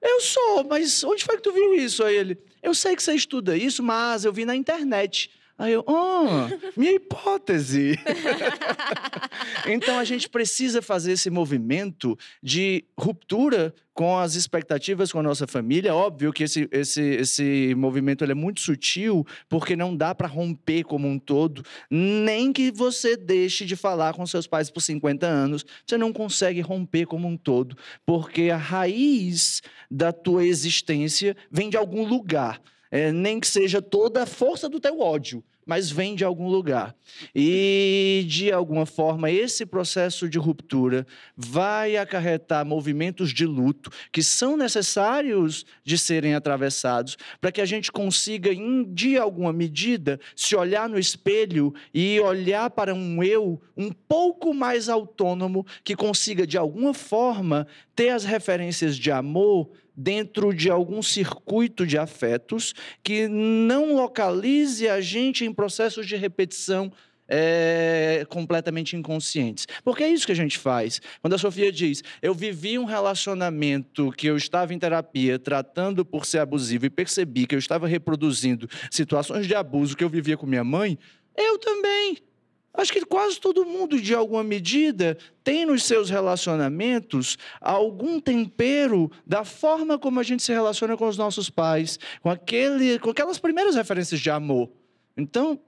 eu 0.00 0.20
sou, 0.20 0.64
mas 0.64 1.02
onde 1.04 1.24
foi 1.24 1.36
que 1.36 1.42
tu 1.42 1.52
viu 1.52 1.74
isso? 1.74 2.04
Aí 2.04 2.16
ele, 2.16 2.38
eu 2.62 2.74
sei 2.74 2.94
que 2.94 3.02
você 3.02 3.14
estuda 3.14 3.56
isso, 3.56 3.82
mas 3.82 4.24
eu 4.24 4.32
vi 4.32 4.44
na 4.44 4.54
internet. 4.54 5.30
Aí 5.58 5.72
eu, 5.72 5.84
oh, 5.88 6.78
minha 6.78 6.92
hipótese. 6.92 7.98
então 9.66 9.98
a 9.98 10.04
gente 10.04 10.28
precisa 10.28 10.80
fazer 10.80 11.12
esse 11.12 11.28
movimento 11.30 12.16
de 12.40 12.84
ruptura 12.96 13.74
com 13.92 14.16
as 14.16 14.36
expectativas 14.36 15.10
com 15.10 15.18
a 15.18 15.22
nossa 15.24 15.48
família. 15.48 15.92
Óbvio 15.92 16.32
que 16.32 16.44
esse, 16.44 16.68
esse, 16.70 17.02
esse 17.02 17.74
movimento 17.76 18.22
é 18.22 18.34
muito 18.34 18.60
sutil, 18.60 19.26
porque 19.48 19.74
não 19.74 19.96
dá 19.96 20.14
para 20.14 20.28
romper 20.28 20.84
como 20.84 21.08
um 21.08 21.18
todo, 21.18 21.64
nem 21.90 22.52
que 22.52 22.70
você 22.70 23.16
deixe 23.16 23.64
de 23.64 23.74
falar 23.74 24.14
com 24.14 24.24
seus 24.24 24.46
pais 24.46 24.70
por 24.70 24.80
50 24.80 25.26
anos, 25.26 25.66
você 25.84 25.98
não 25.98 26.12
consegue 26.12 26.60
romper 26.60 27.06
como 27.06 27.26
um 27.26 27.36
todo, 27.36 27.76
porque 28.06 28.48
a 28.48 28.56
raiz 28.56 29.60
da 29.90 30.12
tua 30.12 30.46
existência 30.46 31.36
vem 31.50 31.68
de 31.68 31.76
algum 31.76 32.06
lugar 32.06 32.62
é, 32.90 33.12
nem 33.12 33.38
que 33.38 33.46
seja 33.46 33.82
toda 33.82 34.22
a 34.22 34.26
força 34.26 34.68
do 34.68 34.80
teu 34.80 35.00
ódio, 35.00 35.42
mas 35.68 35.90
vem 35.90 36.14
de 36.14 36.24
algum 36.24 36.48
lugar. 36.48 36.96
E, 37.34 38.24
de 38.26 38.50
alguma 38.50 38.86
forma, 38.86 39.30
esse 39.30 39.66
processo 39.66 40.26
de 40.26 40.38
ruptura 40.38 41.06
vai 41.36 41.98
acarretar 41.98 42.64
movimentos 42.64 43.34
de 43.34 43.44
luto 43.44 43.90
que 44.10 44.22
são 44.22 44.56
necessários 44.56 45.66
de 45.84 45.98
serem 45.98 46.34
atravessados 46.34 47.18
para 47.38 47.52
que 47.52 47.60
a 47.60 47.66
gente 47.66 47.92
consiga, 47.92 48.50
de 48.88 49.18
alguma 49.18 49.52
medida, 49.52 50.18
se 50.34 50.56
olhar 50.56 50.88
no 50.88 50.98
espelho 50.98 51.74
e 51.92 52.18
olhar 52.18 52.70
para 52.70 52.94
um 52.94 53.22
eu 53.22 53.60
um 53.76 53.92
pouco 53.92 54.54
mais 54.54 54.88
autônomo 54.88 55.66
que 55.84 55.94
consiga, 55.94 56.46
de 56.46 56.56
alguma 56.56 56.94
forma, 56.94 57.66
ter 57.94 58.08
as 58.08 58.24
referências 58.24 58.96
de 58.96 59.10
amor 59.10 59.70
dentro 60.00 60.54
de 60.54 60.70
algum 60.70 61.02
circuito 61.02 61.84
de 61.84 61.98
afetos 61.98 62.72
que 63.02 63.26
não 63.26 63.96
localize 63.96 64.88
a 64.88 65.00
gente 65.00 65.44
em 65.44 65.52
processos 65.52 66.06
de 66.06 66.14
repetição 66.14 66.92
é, 67.26 68.24
completamente 68.28 68.96
inconscientes. 68.96 69.66
Porque 69.82 70.04
é 70.04 70.08
isso 70.08 70.24
que 70.24 70.30
a 70.30 70.36
gente 70.36 70.56
faz. 70.56 71.00
Quando 71.20 71.34
a 71.34 71.38
Sofia 71.38 71.72
diz, 71.72 72.04
eu 72.22 72.32
vivi 72.32 72.78
um 72.78 72.84
relacionamento 72.84 74.12
que 74.12 74.28
eu 74.28 74.36
estava 74.36 74.72
em 74.72 74.78
terapia 74.78 75.36
tratando 75.36 76.04
por 76.04 76.24
ser 76.24 76.38
abusivo 76.38 76.86
e 76.86 76.90
percebi 76.90 77.44
que 77.44 77.56
eu 77.56 77.58
estava 77.58 77.88
reproduzindo 77.88 78.68
situações 78.92 79.48
de 79.48 79.54
abuso 79.56 79.96
que 79.96 80.04
eu 80.04 80.08
vivia 80.08 80.36
com 80.36 80.46
minha 80.46 80.64
mãe, 80.64 80.96
eu 81.36 81.58
também. 81.58 82.18
Acho 82.74 82.92
que 82.92 83.04
quase 83.04 83.40
todo 83.40 83.64
mundo, 83.64 84.00
de 84.00 84.14
alguma 84.14 84.44
medida, 84.44 85.18
tem 85.42 85.66
nos 85.66 85.84
seus 85.84 86.10
relacionamentos 86.10 87.36
algum 87.60 88.20
tempero 88.20 89.10
da 89.26 89.44
forma 89.44 89.98
como 89.98 90.20
a 90.20 90.22
gente 90.22 90.42
se 90.42 90.52
relaciona 90.52 90.96
com 90.96 91.08
os 91.08 91.16
nossos 91.16 91.50
pais, 91.50 91.98
com, 92.20 92.30
aquele, 92.30 92.98
com 92.98 93.10
aquelas 93.10 93.38
primeiras 93.38 93.74
referências 93.74 94.20
de 94.20 94.30
amor. 94.30 94.70
Então, 95.16 95.58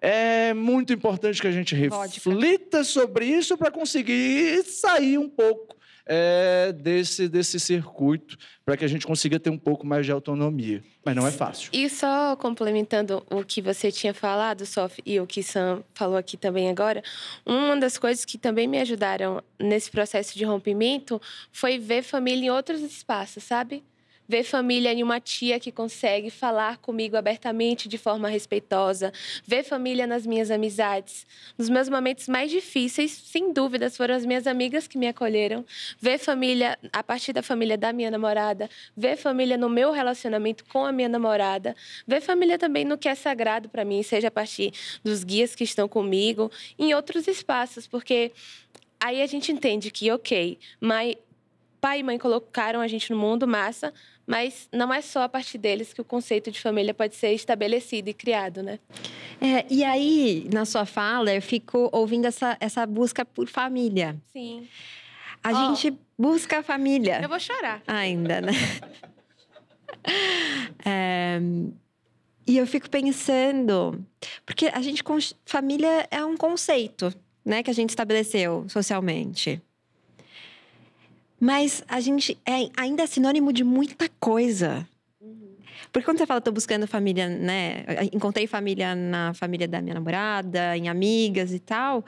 é 0.00 0.54
muito 0.54 0.92
importante 0.92 1.40
que 1.40 1.46
a 1.46 1.52
gente 1.52 1.74
reflita 1.74 2.84
sobre 2.84 3.26
isso 3.26 3.56
para 3.56 3.70
conseguir 3.70 4.62
sair 4.64 5.18
um 5.18 5.28
pouco 5.28 5.76
é, 6.06 6.72
desse, 6.72 7.28
desse 7.28 7.58
circuito 7.58 8.36
para 8.64 8.76
que 8.76 8.84
a 8.84 8.88
gente 8.88 9.06
consiga 9.06 9.38
ter 9.38 9.50
um 9.50 9.58
pouco 9.58 9.86
mais 9.86 10.06
de 10.06 10.12
autonomia. 10.12 10.82
Mas 11.04 11.16
não 11.16 11.26
é 11.26 11.30
fácil. 11.30 11.70
E 11.72 11.88
só 11.88 12.36
complementando 12.36 13.24
o 13.30 13.44
que 13.44 13.60
você 13.60 13.90
tinha 13.90 14.14
falado, 14.14 14.64
Sof, 14.64 15.02
e 15.04 15.18
o 15.18 15.26
que 15.26 15.42
Sam 15.42 15.82
falou 15.94 16.16
aqui 16.16 16.36
também 16.36 16.70
agora, 16.70 17.02
uma 17.44 17.76
das 17.76 17.98
coisas 17.98 18.24
que 18.24 18.38
também 18.38 18.66
me 18.68 18.78
ajudaram 18.78 19.42
nesse 19.58 19.90
processo 19.90 20.36
de 20.36 20.44
rompimento 20.44 21.20
foi 21.50 21.78
ver 21.78 22.02
família 22.02 22.46
em 22.46 22.50
outros 22.50 22.80
espaços, 22.80 23.42
sabe? 23.44 23.82
Ver 24.28 24.44
família 24.44 24.92
em 24.92 25.02
uma 25.02 25.20
tia 25.20 25.58
que 25.58 25.72
consegue 25.72 26.30
falar 26.30 26.78
comigo 26.78 27.16
abertamente 27.16 27.88
de 27.88 27.98
forma 27.98 28.28
respeitosa, 28.28 29.12
ver 29.44 29.64
família 29.64 30.06
nas 30.06 30.26
minhas 30.26 30.50
amizades. 30.50 31.26
Nos 31.58 31.68
meus 31.68 31.88
momentos 31.88 32.28
mais 32.28 32.50
difíceis, 32.50 33.10
sem 33.12 33.52
dúvidas, 33.52 33.96
foram 33.96 34.14
as 34.14 34.24
minhas 34.24 34.46
amigas 34.46 34.86
que 34.86 34.98
me 34.98 35.08
acolheram, 35.08 35.64
ver 36.00 36.18
família 36.18 36.78
a 36.92 37.02
partir 37.02 37.32
da 37.32 37.42
família 37.42 37.76
da 37.76 37.92
minha 37.92 38.10
namorada, 38.10 38.68
ver 38.96 39.16
família 39.16 39.56
no 39.56 39.68
meu 39.68 39.92
relacionamento 39.92 40.64
com 40.66 40.84
a 40.84 40.92
minha 40.92 41.08
namorada, 41.08 41.76
ver 42.06 42.20
família 42.20 42.58
também 42.58 42.84
no 42.84 42.96
que 42.96 43.08
é 43.08 43.14
sagrado 43.14 43.68
para 43.68 43.84
mim, 43.84 44.02
seja 44.02 44.28
a 44.28 44.30
partir 44.30 44.72
dos 45.04 45.24
guias 45.24 45.54
que 45.54 45.64
estão 45.64 45.88
comigo, 45.88 46.50
em 46.78 46.94
outros 46.94 47.26
espaços, 47.26 47.86
porque 47.86 48.32
aí 49.00 49.20
a 49.20 49.26
gente 49.26 49.50
entende 49.50 49.90
que, 49.90 50.10
ok, 50.10 50.58
mas 50.80 51.16
pai 51.82 51.98
e 51.98 52.02
mãe 52.04 52.16
colocaram 52.16 52.80
a 52.80 52.86
gente 52.86 53.10
no 53.10 53.18
mundo, 53.18 53.44
massa, 53.44 53.92
mas 54.24 54.68
não 54.72 54.94
é 54.94 55.02
só 55.02 55.24
a 55.24 55.28
partir 55.28 55.58
deles 55.58 55.92
que 55.92 56.00
o 56.00 56.04
conceito 56.04 56.48
de 56.48 56.60
família 56.60 56.94
pode 56.94 57.16
ser 57.16 57.32
estabelecido 57.32 58.08
e 58.08 58.14
criado, 58.14 58.62
né? 58.62 58.78
É, 59.40 59.66
e 59.68 59.82
aí, 59.82 60.48
na 60.54 60.64
sua 60.64 60.86
fala, 60.86 61.34
eu 61.34 61.42
fico 61.42 61.90
ouvindo 61.90 62.26
essa, 62.26 62.56
essa 62.60 62.86
busca 62.86 63.24
por 63.24 63.48
família. 63.48 64.16
Sim. 64.32 64.68
A 65.42 65.50
oh, 65.50 65.54
gente 65.74 65.98
busca 66.16 66.60
a 66.60 66.62
família. 66.62 67.20
Eu 67.20 67.28
vou 67.28 67.40
chorar. 67.40 67.82
Ainda, 67.88 68.40
né? 68.40 68.52
é, 70.86 71.40
e 72.46 72.58
eu 72.58 72.66
fico 72.66 72.88
pensando, 72.88 74.06
porque 74.46 74.66
a 74.66 74.80
gente 74.80 75.02
família 75.44 76.06
é 76.12 76.24
um 76.24 76.36
conceito, 76.36 77.12
né, 77.44 77.60
que 77.60 77.70
a 77.70 77.74
gente 77.74 77.90
estabeleceu 77.90 78.66
socialmente. 78.68 79.60
Mas 81.42 81.82
a 81.88 81.98
gente 81.98 82.38
é, 82.46 82.70
ainda 82.76 83.02
é 83.02 83.06
sinônimo 83.06 83.52
de 83.52 83.64
muita 83.64 84.08
coisa. 84.20 84.88
Porque 85.90 86.04
quando 86.04 86.18
você 86.18 86.24
fala, 86.24 86.38
estou 86.38 86.54
buscando 86.54 86.86
família, 86.86 87.28
né? 87.28 87.84
Encontrei 88.12 88.46
família 88.46 88.94
na 88.94 89.34
família 89.34 89.66
da 89.66 89.82
minha 89.82 89.94
namorada, 89.94 90.76
em 90.76 90.88
amigas 90.88 91.52
e 91.52 91.58
tal. 91.58 92.04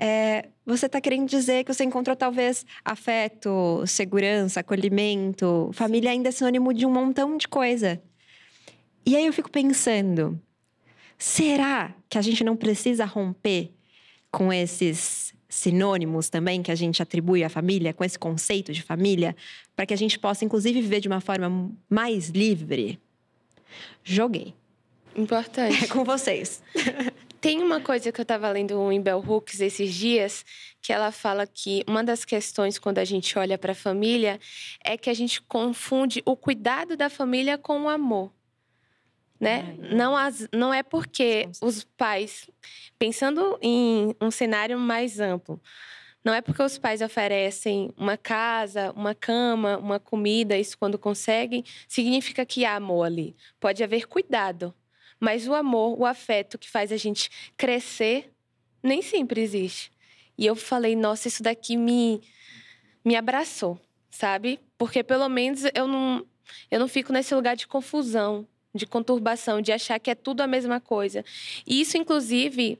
É, 0.00 0.48
você 0.64 0.86
está 0.86 1.02
querendo 1.02 1.28
dizer 1.28 1.64
que 1.64 1.74
você 1.74 1.84
encontrou 1.84 2.16
talvez 2.16 2.64
afeto, 2.82 3.84
segurança, 3.86 4.60
acolhimento. 4.60 5.68
Família 5.74 6.10
ainda 6.10 6.30
é 6.30 6.32
sinônimo 6.32 6.72
de 6.72 6.86
um 6.86 6.90
montão 6.90 7.36
de 7.36 7.46
coisa. 7.46 8.00
E 9.04 9.14
aí 9.14 9.26
eu 9.26 9.34
fico 9.34 9.50
pensando: 9.50 10.40
será 11.18 11.94
que 12.08 12.16
a 12.16 12.22
gente 12.22 12.42
não 12.42 12.56
precisa 12.56 13.04
romper 13.04 13.74
com 14.30 14.50
esses 14.50 15.35
sinônimos 15.48 16.28
também 16.28 16.62
que 16.62 16.70
a 16.70 16.74
gente 16.74 17.02
atribui 17.02 17.44
à 17.44 17.48
família, 17.48 17.92
com 17.92 18.04
esse 18.04 18.18
conceito 18.18 18.72
de 18.72 18.82
família, 18.82 19.36
para 19.74 19.86
que 19.86 19.94
a 19.94 19.96
gente 19.96 20.18
possa, 20.18 20.44
inclusive, 20.44 20.80
viver 20.80 21.00
de 21.00 21.08
uma 21.08 21.20
forma 21.20 21.70
mais 21.88 22.28
livre? 22.30 22.98
Joguei. 24.02 24.54
Importante. 25.14 25.84
É 25.84 25.88
com 25.88 26.04
vocês. 26.04 26.62
Tem 27.40 27.62
uma 27.62 27.80
coisa 27.80 28.10
que 28.10 28.20
eu 28.20 28.22
estava 28.24 28.50
lendo 28.50 28.90
em 28.90 29.00
Bell 29.00 29.22
Hooks 29.24 29.60
esses 29.60 29.94
dias, 29.94 30.44
que 30.82 30.92
ela 30.92 31.12
fala 31.12 31.46
que 31.46 31.84
uma 31.86 32.02
das 32.02 32.24
questões 32.24 32.78
quando 32.78 32.98
a 32.98 33.04
gente 33.04 33.38
olha 33.38 33.56
para 33.56 33.72
a 33.72 33.74
família 33.74 34.40
é 34.82 34.96
que 34.96 35.08
a 35.08 35.14
gente 35.14 35.40
confunde 35.42 36.22
o 36.24 36.36
cuidado 36.36 36.96
da 36.96 37.08
família 37.08 37.56
com 37.56 37.82
o 37.82 37.88
amor. 37.88 38.32
Né? 39.38 39.76
Não, 39.92 40.16
as, 40.16 40.48
não 40.52 40.72
é 40.72 40.82
porque 40.82 41.48
os 41.60 41.84
pais, 41.84 42.48
pensando 42.98 43.58
em 43.60 44.16
um 44.20 44.30
cenário 44.30 44.78
mais 44.78 45.20
amplo, 45.20 45.60
não 46.24 46.34
é 46.34 46.40
porque 46.40 46.60
os 46.60 46.76
pais 46.76 47.02
oferecem 47.02 47.92
uma 47.96 48.16
casa, 48.16 48.92
uma 48.96 49.14
cama, 49.14 49.78
uma 49.78 50.00
comida, 50.00 50.58
isso 50.58 50.76
quando 50.76 50.98
conseguem, 50.98 51.64
significa 51.86 52.44
que 52.44 52.64
há 52.64 52.74
amor 52.74 53.04
ali. 53.04 53.36
Pode 53.60 53.84
haver 53.84 54.08
cuidado, 54.08 54.74
mas 55.20 55.46
o 55.46 55.54
amor, 55.54 55.96
o 56.00 56.04
afeto 56.04 56.58
que 56.58 56.68
faz 56.68 56.90
a 56.90 56.96
gente 56.96 57.30
crescer, 57.56 58.32
nem 58.82 59.02
sempre 59.02 59.40
existe. 59.40 59.92
E 60.36 60.44
eu 60.44 60.56
falei, 60.56 60.96
nossa, 60.96 61.28
isso 61.28 61.42
daqui 61.42 61.76
me, 61.76 62.20
me 63.04 63.14
abraçou, 63.14 63.80
sabe? 64.10 64.58
Porque 64.76 65.04
pelo 65.04 65.28
menos 65.28 65.62
eu 65.74 65.86
não, 65.86 66.26
eu 66.70 66.80
não 66.80 66.88
fico 66.88 67.12
nesse 67.12 67.34
lugar 67.34 67.54
de 67.54 67.68
confusão 67.68 68.46
de 68.76 68.86
conturbação, 68.86 69.60
de 69.60 69.72
achar 69.72 69.98
que 69.98 70.10
é 70.10 70.14
tudo 70.14 70.42
a 70.42 70.46
mesma 70.46 70.80
coisa. 70.80 71.24
E 71.66 71.80
isso, 71.80 71.96
inclusive, 71.96 72.78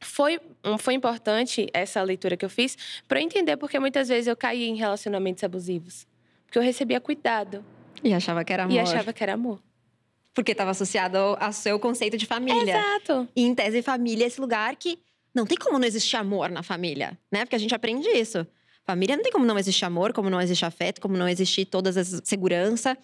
foi, 0.00 0.40
foi 0.78 0.94
importante, 0.94 1.66
essa 1.72 2.02
leitura 2.02 2.36
que 2.36 2.44
eu 2.44 2.50
fiz, 2.50 2.76
para 3.06 3.20
entender 3.20 3.56
porque 3.56 3.78
muitas 3.78 4.08
vezes 4.08 4.26
eu 4.26 4.36
caí 4.36 4.64
em 4.64 4.76
relacionamentos 4.76 5.42
abusivos. 5.42 6.06
Porque 6.46 6.58
eu 6.58 6.62
recebia 6.62 7.00
cuidado. 7.00 7.64
E 8.02 8.14
achava 8.14 8.44
que 8.44 8.52
era 8.52 8.64
amor. 8.64 8.74
E 8.74 8.78
achava 8.78 9.12
que 9.12 9.22
era 9.22 9.34
amor. 9.34 9.60
Porque 10.32 10.52
estava 10.52 10.70
associado 10.70 11.18
ao 11.18 11.52
seu 11.52 11.78
conceito 11.80 12.16
de 12.16 12.24
família. 12.26 12.76
Exato. 12.76 13.28
E 13.34 13.42
em 13.42 13.54
tese, 13.54 13.82
família 13.82 14.24
é 14.24 14.28
esse 14.28 14.40
lugar 14.40 14.76
que 14.76 14.98
não 15.34 15.44
tem 15.44 15.58
como 15.58 15.78
não 15.78 15.86
existir 15.86 16.16
amor 16.16 16.50
na 16.50 16.62
família, 16.62 17.18
né? 17.30 17.44
Porque 17.44 17.56
a 17.56 17.58
gente 17.58 17.74
aprende 17.74 18.08
isso. 18.08 18.46
Família 18.84 19.16
não 19.16 19.22
tem 19.22 19.30
como 19.30 19.44
não 19.44 19.58
existir 19.58 19.84
amor, 19.84 20.12
como 20.14 20.30
não 20.30 20.40
existe 20.40 20.64
afeto, 20.64 21.00
como 21.00 21.16
não 21.16 21.28
existir 21.28 21.66
todas 21.66 21.96
as 21.96 22.22
segurança. 22.24 22.96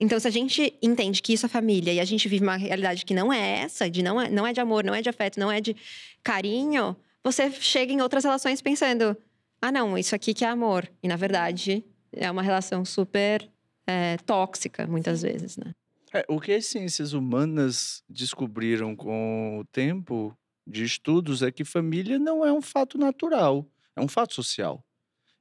Então, 0.00 0.18
se 0.18 0.26
a 0.26 0.30
gente 0.30 0.74
entende 0.80 1.20
que 1.20 1.34
isso 1.34 1.44
é 1.44 1.48
família 1.48 1.92
e 1.92 2.00
a 2.00 2.04
gente 2.06 2.26
vive 2.26 2.42
uma 2.42 2.56
realidade 2.56 3.04
que 3.04 3.12
não 3.12 3.30
é 3.30 3.60
essa, 3.60 3.90
de 3.90 4.02
não 4.02 4.18
é, 4.18 4.30
não 4.30 4.46
é 4.46 4.52
de 4.52 4.60
amor, 4.60 4.82
não 4.82 4.94
é 4.94 5.02
de 5.02 5.10
afeto, 5.10 5.38
não 5.38 5.52
é 5.52 5.60
de 5.60 5.76
carinho, 6.24 6.96
você 7.22 7.50
chega 7.52 7.92
em 7.92 8.00
outras 8.00 8.24
relações 8.24 8.62
pensando: 8.62 9.14
ah, 9.60 9.70
não, 9.70 9.98
isso 9.98 10.14
aqui 10.14 10.32
que 10.32 10.42
é 10.42 10.48
amor. 10.48 10.90
E 11.02 11.08
na 11.08 11.16
verdade 11.16 11.84
é 12.12 12.30
uma 12.30 12.40
relação 12.40 12.82
super 12.82 13.46
é, 13.86 14.16
tóxica, 14.24 14.86
muitas 14.86 15.20
vezes, 15.20 15.58
né? 15.58 15.74
É, 16.14 16.24
o 16.28 16.40
que 16.40 16.52
as 16.52 16.66
ciências 16.66 17.12
humanas 17.12 18.02
descobriram 18.08 18.96
com 18.96 19.58
o 19.60 19.64
tempo 19.66 20.36
de 20.66 20.82
estudos 20.82 21.42
é 21.42 21.52
que 21.52 21.64
família 21.64 22.18
não 22.18 22.44
é 22.44 22.52
um 22.52 22.62
fato 22.62 22.96
natural, 22.96 23.66
é 23.94 24.00
um 24.00 24.08
fato 24.08 24.34
social. 24.34 24.82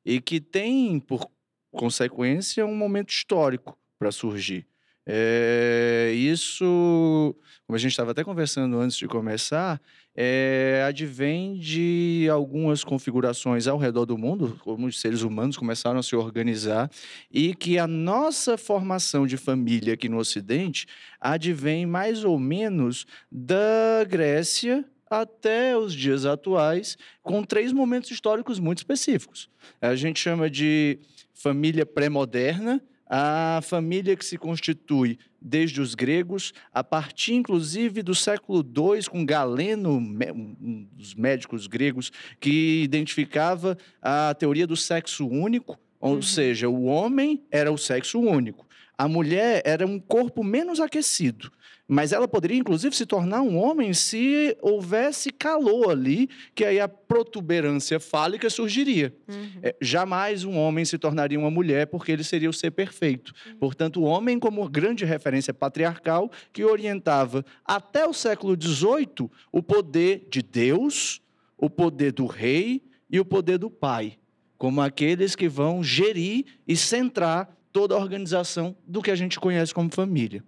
E 0.06 0.20
que 0.20 0.40
tem, 0.40 1.00
por 1.00 1.30
consequência, 1.72 2.66
um 2.66 2.76
momento 2.76 3.10
histórico 3.10 3.80
para 4.00 4.12
surgir. 4.12 4.66
É, 5.12 6.14
isso, 6.16 7.36
como 7.66 7.76
a 7.76 7.80
gente 7.80 7.92
estava 7.92 8.12
até 8.12 8.24
conversando 8.24 8.80
antes 8.80 8.96
de 8.96 9.08
começar, 9.08 9.82
é, 10.16 10.84
advém 10.88 11.58
de 11.58 12.28
algumas 12.32 12.84
configurações 12.84 13.66
ao 13.66 13.78
redor 13.78 14.06
do 14.06 14.18
mundo, 14.18 14.60
como 14.64 14.86
os 14.86 15.02
seres 15.02 15.24
humanos 15.24 15.58
começaram 15.58 16.00
a 16.00 16.04
se 16.04 16.16
organizar, 16.16 16.92
e 17.32 17.56
que 17.56 17.80
a 17.80 17.88
nossa 17.88 18.56
formação 18.56 19.26
de 19.26 19.36
família 19.36 19.96
aqui 19.96 20.08
no 20.08 20.18
Ocidente 20.18 20.86
advém 21.20 21.88
mais 21.88 22.24
ou 22.24 22.38
menos 22.38 23.08
da 23.32 24.06
Grécia 24.08 24.86
até 25.10 25.76
os 25.76 25.92
dias 25.92 26.24
atuais, 26.24 26.98
com 27.24 27.44
três 27.44 27.72
momentos 27.74 28.12
históricos 28.12 28.60
muito 28.60 28.78
específicos. 28.78 29.50
A 29.82 29.96
gente 29.96 30.20
chama 30.20 30.52
de 30.52 31.00
família 31.34 31.84
pré-moderna, 31.84 32.80
a 33.10 33.60
família 33.64 34.16
que 34.16 34.24
se 34.24 34.38
constitui 34.38 35.18
desde 35.42 35.82
os 35.82 35.96
gregos, 35.96 36.54
a 36.72 36.84
partir 36.84 37.34
inclusive 37.34 38.04
do 38.04 38.14
século 38.14 38.60
II, 38.60 39.04
com 39.10 39.26
Galeno, 39.26 39.92
um 39.92 40.88
dos 40.94 41.16
médicos 41.16 41.66
gregos, 41.66 42.12
que 42.40 42.84
identificava 42.84 43.76
a 44.02 44.36
teoria 44.36 44.68
do 44.68 44.78
sexo 44.78 45.28
único, 45.28 45.80
ou 46.00 46.16
uhum. 46.16 46.22
seja, 46.22 46.70
o 46.70 46.84
homem 46.86 47.44
era 47.50 47.72
o 47.72 47.78
sexo 47.78 48.20
único, 48.20 48.68
a 48.98 49.08
mulher 49.08 49.62
era 49.66 49.88
um 49.88 50.00
corpo 50.00 50.44
menos 50.44 50.80
aquecido. 50.80 51.52
Mas 51.92 52.14
ela 52.14 52.28
poderia, 52.28 52.56
inclusive, 52.56 52.96
se 52.96 53.04
tornar 53.04 53.42
um 53.42 53.58
homem 53.58 53.96
se 53.96 54.56
houvesse 54.62 55.32
calor 55.32 55.90
ali, 55.90 56.30
que 56.54 56.64
aí 56.64 56.80
a 56.80 56.88
protuberância 56.88 58.00
fálica 58.00 58.48
surgiria. 58.48 59.12
Uhum. 59.28 59.50
É, 59.64 59.76
jamais 59.82 60.44
um 60.44 60.56
homem 60.56 60.86
se 60.86 61.00
tornaria 61.00 61.40
uma 61.40 61.50
mulher, 61.50 61.88
porque 61.88 62.12
ele 62.12 62.24
seria 62.24 62.48
o 62.48 62.54
ser 62.54 62.70
perfeito. 62.70 63.34
Uhum. 63.48 63.56
Portanto, 63.56 64.02
o 64.02 64.04
homem, 64.04 64.38
como 64.38 64.70
grande 64.70 65.04
referência 65.04 65.52
patriarcal, 65.52 66.32
que 66.54 66.64
orientava 66.64 67.44
até 67.66 68.06
o 68.06 68.14
século 68.14 68.56
XVIII 68.56 69.28
o 69.52 69.64
poder 69.64 70.28
de 70.30 70.44
Deus, 70.44 71.24
o 71.58 71.72
poder 71.72 72.12
do 72.12 72.28
rei 72.28 72.84
e 73.10 73.20
o 73.20 73.26
poder 73.26 73.58
do 73.58 73.72
pai, 73.72 74.20
como 74.60 74.80
aqueles 74.80 75.36
que 75.36 75.50
vão 75.50 75.84
gerir 75.84 76.46
e 76.68 76.78
centrar 76.78 77.58
toda 77.72 77.96
a 77.96 77.98
organização 77.98 78.76
do 78.86 79.02
que 79.02 79.10
a 79.10 79.16
gente 79.16 79.40
conhece 79.40 79.74
como 79.74 79.90
família. 79.92 80.44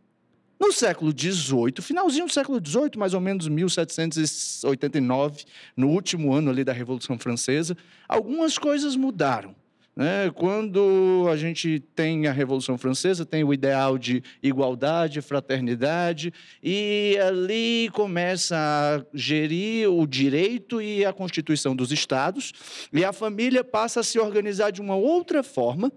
No 0.62 0.72
século 0.72 1.12
XVIII, 1.12 1.82
finalzinho 1.82 2.28
do 2.28 2.32
século 2.32 2.62
XVIII, 2.64 2.92
mais 2.96 3.16
ou 3.16 3.20
menos 3.20 3.48
1789, 3.48 5.44
no 5.76 5.90
último 5.90 6.32
ano 6.36 6.52
ali 6.52 6.64
da 6.64 6.72
Revolução 6.72 7.18
Francesa, 7.18 7.76
algumas 8.08 8.60
coisas 8.60 8.96
mudaram. 8.96 9.56
Né? 9.96 10.30
Quando 10.36 11.26
a 11.32 11.36
gente 11.36 11.80
tem 11.96 12.28
a 12.28 12.32
Revolução 12.32 12.78
Francesa, 12.78 13.26
tem 13.26 13.44
o 13.44 13.52
ideal 13.52 13.98
de 13.98 14.22
igualdade, 14.44 15.20
fraternidade, 15.20 16.32
e 16.62 17.18
ali 17.20 17.90
começa 17.92 18.56
a 18.56 19.04
gerir 19.16 19.90
o 19.92 20.06
direito 20.06 20.80
e 20.80 21.04
a 21.04 21.12
constituição 21.12 21.76
dos 21.76 21.92
estados, 21.92 22.54
e 22.94 23.04
a 23.04 23.12
família 23.12 23.64
passa 23.64 24.02
a 24.02 24.04
se 24.04 24.20
organizar 24.20 24.70
de 24.70 24.80
uma 24.80 24.96
outra 24.96 25.42
forma, 25.42 25.92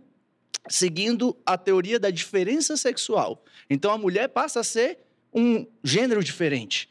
seguindo 0.69 1.37
a 1.45 1.57
teoria 1.57 1.99
da 1.99 2.11
diferença 2.11 2.77
sexual. 2.77 3.45
Então 3.69 3.91
a 3.91 3.99
mulher 3.99 4.29
passa 4.29 4.61
a 4.61 4.65
ser 4.65 4.99
um 5.33 5.67
gênero 5.83 6.23
diferente, 6.23 6.89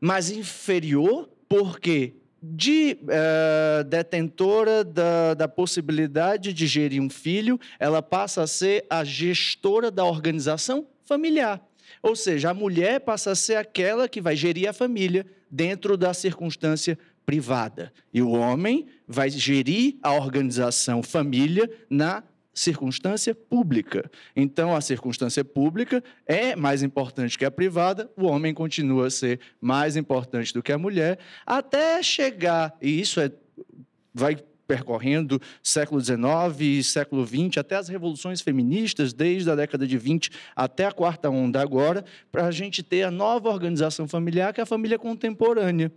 mas 0.00 0.30
inferior, 0.30 1.28
porque 1.48 2.14
de 2.42 2.96
uh, 3.02 3.84
detentora 3.84 4.82
da, 4.82 5.34
da 5.34 5.46
possibilidade 5.46 6.52
de 6.52 6.66
gerir 6.66 7.02
um 7.02 7.10
filho, 7.10 7.60
ela 7.78 8.00
passa 8.00 8.42
a 8.42 8.46
ser 8.46 8.86
a 8.88 9.04
gestora 9.04 9.90
da 9.90 10.04
organização 10.04 10.86
familiar. 11.04 11.62
Ou 12.02 12.16
seja, 12.16 12.50
a 12.50 12.54
mulher 12.54 13.00
passa 13.00 13.32
a 13.32 13.34
ser 13.34 13.56
aquela 13.56 14.08
que 14.08 14.20
vai 14.20 14.34
gerir 14.36 14.68
a 14.68 14.72
família 14.72 15.26
dentro 15.50 15.96
da 15.96 16.14
circunstância 16.14 16.98
privada. 17.26 17.92
E 18.12 18.22
o 18.22 18.30
homem 18.30 18.86
vai 19.06 19.28
gerir 19.28 19.96
a 20.02 20.12
organização 20.12 21.02
família 21.02 21.70
na 21.90 22.22
circunstância 22.52 23.34
pública. 23.34 24.10
Então, 24.34 24.74
a 24.74 24.80
circunstância 24.80 25.44
pública 25.44 26.02
é 26.26 26.56
mais 26.56 26.82
importante 26.82 27.38
que 27.38 27.44
a 27.44 27.50
privada, 27.50 28.10
o 28.16 28.26
homem 28.26 28.52
continua 28.52 29.06
a 29.06 29.10
ser 29.10 29.40
mais 29.60 29.96
importante 29.96 30.52
do 30.52 30.62
que 30.62 30.72
a 30.72 30.78
mulher, 30.78 31.18
até 31.46 32.02
chegar, 32.02 32.76
e 32.80 33.00
isso 33.00 33.20
é, 33.20 33.30
vai 34.12 34.36
percorrendo 34.66 35.40
século 35.60 36.00
XIX 36.00 36.22
e 36.60 36.84
século 36.84 37.26
XX, 37.26 37.58
até 37.58 37.74
as 37.74 37.88
revoluções 37.88 38.40
feministas, 38.40 39.12
desde 39.12 39.50
a 39.50 39.56
década 39.56 39.84
de 39.84 39.98
20 39.98 40.30
até 40.54 40.86
a 40.86 40.92
quarta 40.92 41.28
onda 41.28 41.60
agora, 41.60 42.04
para 42.30 42.46
a 42.46 42.50
gente 42.52 42.80
ter 42.80 43.02
a 43.02 43.10
nova 43.10 43.48
organização 43.48 44.06
familiar, 44.06 44.52
que 44.52 44.60
é 44.60 44.62
a 44.62 44.66
família 44.66 44.96
contemporânea 44.96 45.90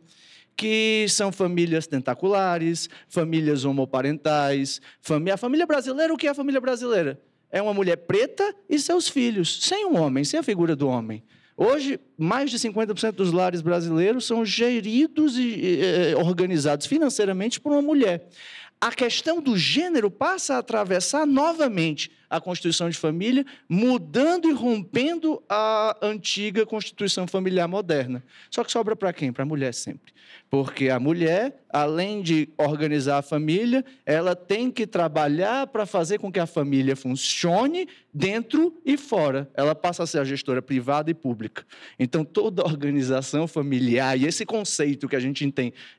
que 0.55 1.05
são 1.09 1.31
famílias 1.31 1.87
tentaculares, 1.87 2.89
famílias 3.07 3.65
homoparentais. 3.65 4.81
Família... 5.01 5.33
A 5.33 5.37
família 5.37 5.65
brasileira, 5.65 6.13
o 6.13 6.17
que 6.17 6.27
é 6.27 6.29
a 6.29 6.35
família 6.35 6.61
brasileira? 6.61 7.19
É 7.51 7.61
uma 7.61 7.73
mulher 7.73 7.97
preta 7.97 8.55
e 8.69 8.79
seus 8.79 9.07
filhos, 9.07 9.63
sem 9.63 9.85
um 9.85 9.97
homem, 9.97 10.23
sem 10.23 10.39
a 10.39 10.43
figura 10.43 10.75
do 10.75 10.87
homem. 10.87 11.23
Hoje, 11.55 11.99
mais 12.17 12.49
de 12.49 12.57
50% 12.57 13.11
dos 13.11 13.31
lares 13.31 13.61
brasileiros 13.61 14.25
são 14.25 14.43
geridos 14.43 15.37
e 15.37 15.79
eh, 15.81 16.15
organizados 16.17 16.87
financeiramente 16.87 17.61
por 17.61 17.71
uma 17.71 17.81
mulher. 17.81 18.27
A 18.81 18.91
questão 18.91 19.39
do 19.41 19.55
gênero 19.55 20.09
passa 20.09 20.55
a 20.55 20.57
atravessar 20.57 21.27
novamente 21.27 22.11
a 22.33 22.41
constituição 22.41 22.89
de 22.89 22.97
família, 22.97 23.45
mudando 23.69 24.49
e 24.49 24.53
rompendo 24.53 25.41
a 25.47 25.95
antiga 26.01 26.65
constituição 26.65 27.27
familiar 27.27 27.67
moderna. 27.67 28.23
Só 28.49 28.63
que 28.63 28.71
sobra 28.71 28.95
para 28.95 29.13
quem? 29.13 29.31
Para 29.31 29.43
a 29.43 29.45
mulher 29.45 29.71
sempre. 29.73 30.11
Porque 30.49 30.89
a 30.89 30.99
mulher, 30.99 31.63
além 31.69 32.21
de 32.21 32.49
organizar 32.57 33.19
a 33.19 33.21
família, 33.21 33.83
ela 34.05 34.35
tem 34.35 34.71
que 34.71 34.87
trabalhar 34.87 35.67
para 35.67 35.85
fazer 35.85 36.19
com 36.19 36.31
que 36.31 36.39
a 36.39 36.45
família 36.45 36.95
funcione 36.95 37.87
dentro 38.13 38.75
e 38.85 38.95
fora. 38.97 39.49
Ela 39.55 39.73
passa 39.75 40.03
a 40.03 40.07
ser 40.07 40.19
a 40.19 40.23
gestora 40.23 40.61
privada 40.61 41.09
e 41.09 41.13
pública. 41.13 41.65
Então, 41.99 42.23
toda 42.23 42.63
organização 42.63 43.47
familiar 43.47 44.19
e 44.19 44.25
esse 44.25 44.45
conceito 44.45 45.07
que 45.07 45.15
a 45.15 45.19
gente 45.19 45.43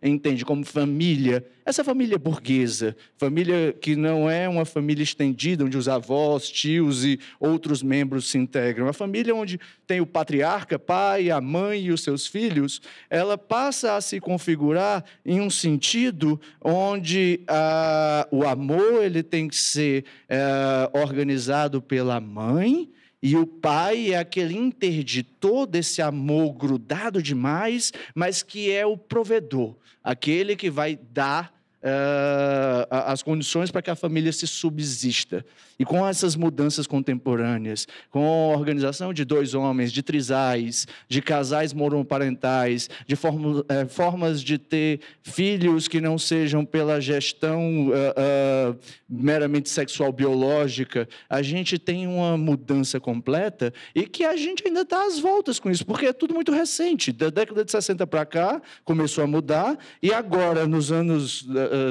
entende, 0.03 0.45
como 0.45 0.65
família, 0.65 1.45
essa 1.65 1.83
família 1.83 2.19
burguesa, 2.19 2.97
família 3.17 3.73
que 3.73 3.97
não 3.97 4.31
é 4.31 4.49
uma 4.49 4.65
família 4.65 5.03
estendida, 5.03 5.65
onde 5.65 5.77
os 5.77 5.89
avós, 5.89 6.24
tios 6.51 7.05
e 7.05 7.19
outros 7.39 7.83
membros 7.83 8.31
se 8.31 8.39
integram, 8.39 8.87
uma 8.87 8.93
família 8.93 9.35
onde 9.35 9.59
tem 9.87 10.01
o 10.01 10.07
patriarca, 10.07 10.79
pai, 10.79 11.31
a 11.31 11.41
mãe 11.41 11.85
e 11.85 11.93
os 11.93 12.03
seus 12.03 12.27
filhos, 12.27 12.81
ela 13.09 13.37
passa 13.37 13.97
a 13.97 14.01
se 14.01 14.21
configurar 14.21 15.05
em 15.25 15.41
um 15.41 15.51
sentido 15.51 16.41
onde 16.63 17.41
ah, 17.49 18.27
o 18.31 18.45
amor 18.45 19.03
ele 19.03 19.23
tem 19.23 19.49
que 19.49 19.57
ser 19.57 20.05
ah, 20.29 20.91
organizado 20.93 21.83
pela 21.83 22.21
mãe 22.21 22.89
e 23.25 23.37
o 23.37 23.47
pai 23.47 24.13
é 24.13 24.19
aquele 24.19 24.55
interditor 24.55 25.67
desse 25.67 26.03
amor 26.03 26.53
grudado 26.53 27.23
demais, 27.23 27.91
mas 28.15 28.43
que 28.43 28.71
é 28.71 28.85
o 28.85 28.99
provedor, 28.99 29.77
aquele 30.03 30.55
que 30.55 30.69
vai 30.69 30.95
dar 30.95 31.51
uh, 31.85 32.87
as 32.91 33.23
condições 33.23 33.71
para 33.71 33.83
que 33.83 33.91
a 33.91 33.95
família 33.95 34.33
se 34.33 34.47
subsista. 34.47 35.45
E 35.79 35.85
com 35.85 36.07
essas 36.07 36.37
mudanças 36.37 36.87
contemporâneas, 36.87 37.87
com 38.11 38.53
a 38.53 38.57
organização 38.57 39.13
de 39.13 39.25
dois 39.25 39.55
homens, 39.55 39.93
de 39.93 40.03
trisais, 40.03 40.87
de 41.09 41.21
casais 41.21 41.73
monoparentais, 41.73 42.89
de 43.07 43.15
eh, 43.15 43.87
formas 43.87 44.41
de 44.41 44.57
ter 44.57 45.01
filhos 45.23 45.89
que 45.89 46.01
não 46.01 46.17
sejam 46.17 46.65
pela 46.65 47.01
gestão 47.01 47.89
uh, 47.89 48.71
uh, 48.71 48.79
meramente 49.09 49.69
sexual 49.69 50.13
biológica, 50.13 51.09
a 51.29 51.43
gente 51.43 51.77
tem 51.77 52.07
uma 52.07 52.39
mudança 52.39 53.01
completa 53.01 53.73
e 53.95 54.07
que 54.07 54.25
a 54.25 54.37
gente 54.37 54.63
ainda 54.67 54.83
está 54.83 55.05
às 55.05 55.19
voltas 55.19 55.59
com 55.59 55.71
isso, 55.71 55.85
porque 55.85 56.07
é 56.07 56.13
tudo 56.13 56.35
muito 56.35 56.53
recente. 56.53 57.11
Da 57.11 57.31
década 57.31 57.65
de 57.65 57.71
60 57.71 58.07
para 58.07 58.25
cá 58.25 58.63
começou 58.85 59.25
a 59.25 59.27
mudar 59.27 59.77
e 60.01 60.13
agora, 60.13 60.69
nos 60.69 60.93
anos, 60.93 61.45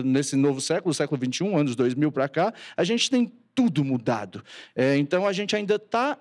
nesse 0.03 0.35
novo 0.35 0.61
século, 0.61 0.93
século 0.93 1.19
21, 1.19 1.57
anos 1.57 1.75
2000 1.75 2.11
para 2.11 2.29
cá, 2.29 2.53
a 2.75 2.83
gente 2.83 3.09
tem 3.09 3.31
tudo 3.55 3.83
mudado. 3.83 4.43
É, 4.75 4.97
então, 4.97 5.27
a 5.27 5.33
gente 5.33 5.55
ainda 5.55 5.75
está 5.75 6.17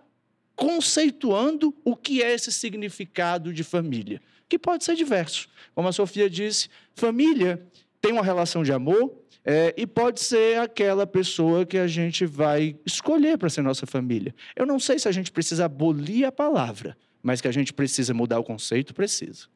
conceituando 0.55 1.75
o 1.85 1.97
que 1.97 2.23
é 2.23 2.33
esse 2.33 2.53
significado 2.53 3.53
de 3.53 3.65
família, 3.65 4.21
que 4.49 4.59
pode 4.59 4.85
ser 4.85 4.95
diverso. 4.95 5.49
Como 5.75 5.89
a 5.89 5.93
Sofia 5.93 6.29
disse, 6.29 6.69
família 6.95 7.63
tem 8.01 8.13
uma 8.13 8.23
relação 8.23 8.63
de 8.63 8.73
amor 8.73 9.13
é, 9.45 9.75
e 9.77 9.87
pode 9.87 10.21
ser 10.21 10.59
aquela 10.59 11.07
pessoa 11.07 11.65
que 11.65 11.79
a 11.79 11.87
gente 11.87 12.27
vai 12.27 12.77
escolher 12.85 13.39
para 13.39 13.49
ser 13.49 13.63
nossa 13.63 13.87
família. 13.87 14.35
Eu 14.55 14.67
não 14.67 14.79
sei 14.79 14.99
se 14.99 15.09
a 15.09 15.13
gente 15.13 15.33
precisa 15.33 15.65
abolir 15.65 16.25
a 16.25 16.33
palavra, 16.33 16.97
mas 17.23 17.41
que 17.41 17.49
a 17.49 17.53
gente 17.53 17.73
precisa 17.73 18.13
mudar 18.13 18.39
o 18.39 18.45
conceito, 18.45 18.95
precisa. 18.95 19.47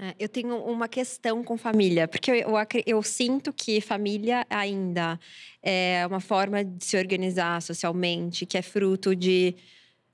É, 0.00 0.14
eu 0.16 0.28
tenho 0.28 0.56
uma 0.64 0.86
questão 0.86 1.42
com 1.42 1.58
família, 1.58 2.06
porque 2.06 2.30
eu, 2.30 2.36
eu, 2.36 2.56
eu, 2.86 3.02
sinto 3.02 3.52
que 3.52 3.80
família 3.80 4.46
ainda 4.48 5.18
é 5.60 6.06
uma 6.06 6.20
forma 6.20 6.64
de 6.64 6.84
se 6.84 6.96
organizar 6.96 7.60
socialmente, 7.60 8.46
que 8.46 8.56
é 8.56 8.62
fruto 8.62 9.16
de 9.16 9.56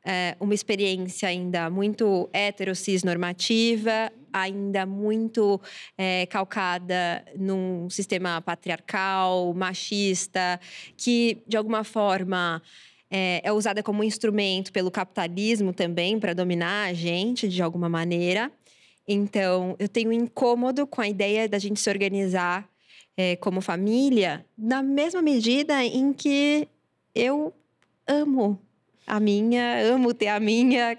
é, 0.03 0.39
uma 0.41 0.55
experiência 0.55 1.29
ainda 1.29 1.69
muito 1.69 2.31
cis 2.75 3.03
normativa, 3.03 4.11
ainda 4.33 4.87
muito 4.87 5.61
é, 5.99 6.25
calcada 6.27 7.23
num 7.37 7.91
sistema 7.91 8.41
patriarcal, 8.41 9.53
machista, 9.53 10.59
que 10.97 11.43
de 11.47 11.59
alguma 11.59 11.85
forma 11.85 12.63
é, 13.11 13.43
é 13.45 13.53
usada 13.53 13.83
como 13.83 14.03
instrumento 14.03 14.73
pelo 14.73 14.91
capitalismo 14.91 15.75
também 15.75 16.19
para 16.19 16.33
dominar 16.33 16.89
a 16.89 16.95
gente 16.95 17.47
de 17.47 17.63
alguma 17.63 17.91
maneira. 17.91 18.51
Então, 19.07 19.77
eu 19.79 19.89
tenho 19.89 20.11
um 20.11 20.13
incômodo 20.13 20.87
com 20.87 21.01
a 21.01 21.09
ideia 21.09 21.49
da 21.49 21.59
gente 21.59 21.81
se 21.81 21.91
organizar 21.91 22.69
é, 23.17 23.37
como 23.37 23.61
família, 23.61 24.45
na 24.57 24.83
mesma 24.83 25.23
medida 25.23 25.85
em 25.85 26.13
que 26.13 26.67
eu 27.15 27.53
amo 28.07 28.59
a 29.07 29.21
minha, 29.21 29.83
amo 29.93 30.15
ter 30.15 30.29
a 30.29 30.41
minha, 30.41 30.99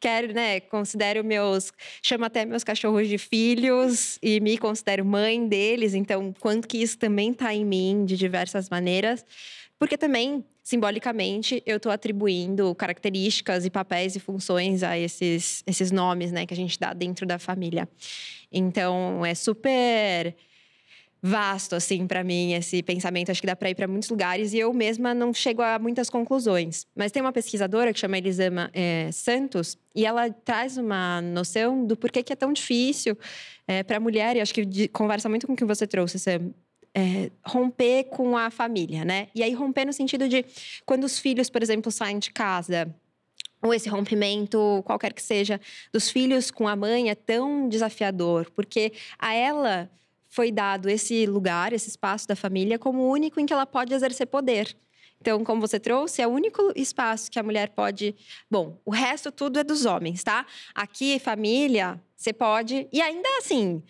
quero, 0.00 0.32
né, 0.32 0.60
considero 0.60 1.24
meus, 1.24 1.72
chamo 2.02 2.24
até 2.24 2.44
meus 2.44 2.64
cachorros 2.64 3.08
de 3.08 3.18
filhos 3.18 4.18
e 4.22 4.40
me 4.40 4.56
considero 4.58 5.04
mãe 5.04 5.46
deles, 5.46 5.94
então 5.94 6.34
quanto 6.40 6.66
que 6.66 6.78
isso 6.78 6.98
também 6.98 7.30
está 7.30 7.54
em 7.54 7.64
mim 7.64 8.04
de 8.04 8.16
diversas 8.16 8.68
maneiras, 8.68 9.24
porque 9.78 9.98
também 9.98 10.44
simbolicamente, 10.62 11.60
eu 11.66 11.76
estou 11.76 11.90
atribuindo 11.90 12.72
características 12.74 13.66
e 13.66 13.70
papéis 13.70 14.14
e 14.14 14.20
funções 14.20 14.82
a 14.82 14.96
esses, 14.96 15.62
esses 15.66 15.90
nomes, 15.90 16.30
né, 16.30 16.46
que 16.46 16.54
a 16.54 16.56
gente 16.56 16.78
dá 16.78 16.92
dentro 16.92 17.26
da 17.26 17.38
família. 17.38 17.88
Então, 18.50 19.26
é 19.26 19.34
super 19.34 20.36
vasto, 21.22 21.76
assim, 21.76 22.04
para 22.06 22.24
mim, 22.24 22.52
esse 22.52 22.82
pensamento. 22.82 23.30
Acho 23.30 23.40
que 23.40 23.46
dá 23.46 23.54
para 23.54 23.70
ir 23.70 23.76
para 23.76 23.86
muitos 23.86 24.10
lugares 24.10 24.52
e 24.52 24.58
eu 24.58 24.72
mesma 24.74 25.14
não 25.14 25.32
chego 25.32 25.62
a 25.62 25.78
muitas 25.78 26.10
conclusões. 26.10 26.84
Mas 26.96 27.12
tem 27.12 27.22
uma 27.22 27.32
pesquisadora 27.32 27.92
que 27.92 28.00
chama 28.00 28.18
Elisama 28.18 28.68
é, 28.72 29.08
Santos 29.12 29.78
e 29.94 30.04
ela 30.04 30.28
traz 30.30 30.76
uma 30.76 31.20
noção 31.20 31.86
do 31.86 31.96
porquê 31.96 32.24
que 32.24 32.32
é 32.32 32.36
tão 32.36 32.52
difícil 32.52 33.16
é, 33.68 33.84
para 33.84 33.98
a 33.98 34.00
mulher, 34.00 34.36
e 34.36 34.40
acho 34.40 34.52
que 34.52 34.64
de, 34.64 34.88
conversa 34.88 35.28
muito 35.28 35.46
com 35.46 35.52
o 35.52 35.56
que 35.56 35.64
você 35.64 35.86
trouxe, 35.86 36.18
Sam, 36.18 36.52
é, 36.94 37.30
romper 37.46 38.04
com 38.04 38.36
a 38.36 38.50
família, 38.50 39.04
né? 39.04 39.28
E 39.34 39.42
aí 39.42 39.54
romper 39.54 39.84
no 39.84 39.92
sentido 39.92 40.28
de 40.28 40.44
quando 40.84 41.04
os 41.04 41.18
filhos, 41.18 41.48
por 41.48 41.62
exemplo, 41.62 41.92
saem 41.92 42.18
de 42.18 42.32
casa, 42.32 42.92
ou 43.62 43.72
esse 43.72 43.88
rompimento, 43.88 44.82
qualquer 44.84 45.12
que 45.12 45.22
seja, 45.22 45.60
dos 45.92 46.10
filhos 46.10 46.50
com 46.50 46.66
a 46.66 46.74
mãe 46.74 47.10
é 47.10 47.14
tão 47.14 47.68
desafiador, 47.68 48.50
porque 48.50 48.92
a 49.18 49.32
ela 49.32 49.88
foi 50.32 50.50
dado 50.50 50.88
esse 50.88 51.26
lugar, 51.26 51.74
esse 51.74 51.90
espaço 51.90 52.26
da 52.26 52.34
família 52.34 52.78
como 52.78 53.02
o 53.02 53.10
único 53.10 53.38
em 53.38 53.44
que 53.44 53.52
ela 53.52 53.66
pode 53.66 53.92
exercer 53.92 54.26
poder. 54.26 54.74
Então, 55.20 55.44
como 55.44 55.60
você 55.60 55.78
trouxe, 55.78 56.22
é 56.22 56.26
o 56.26 56.30
único 56.30 56.72
espaço 56.74 57.30
que 57.30 57.38
a 57.38 57.42
mulher 57.42 57.68
pode. 57.68 58.14
Bom, 58.50 58.80
o 58.82 58.90
resto 58.90 59.30
tudo 59.30 59.58
é 59.58 59.64
dos 59.64 59.84
homens, 59.84 60.24
tá? 60.24 60.46
Aqui, 60.74 61.18
família, 61.18 62.02
você 62.16 62.32
pode. 62.32 62.88
E 62.90 63.02
ainda 63.02 63.28
assim, 63.38 63.82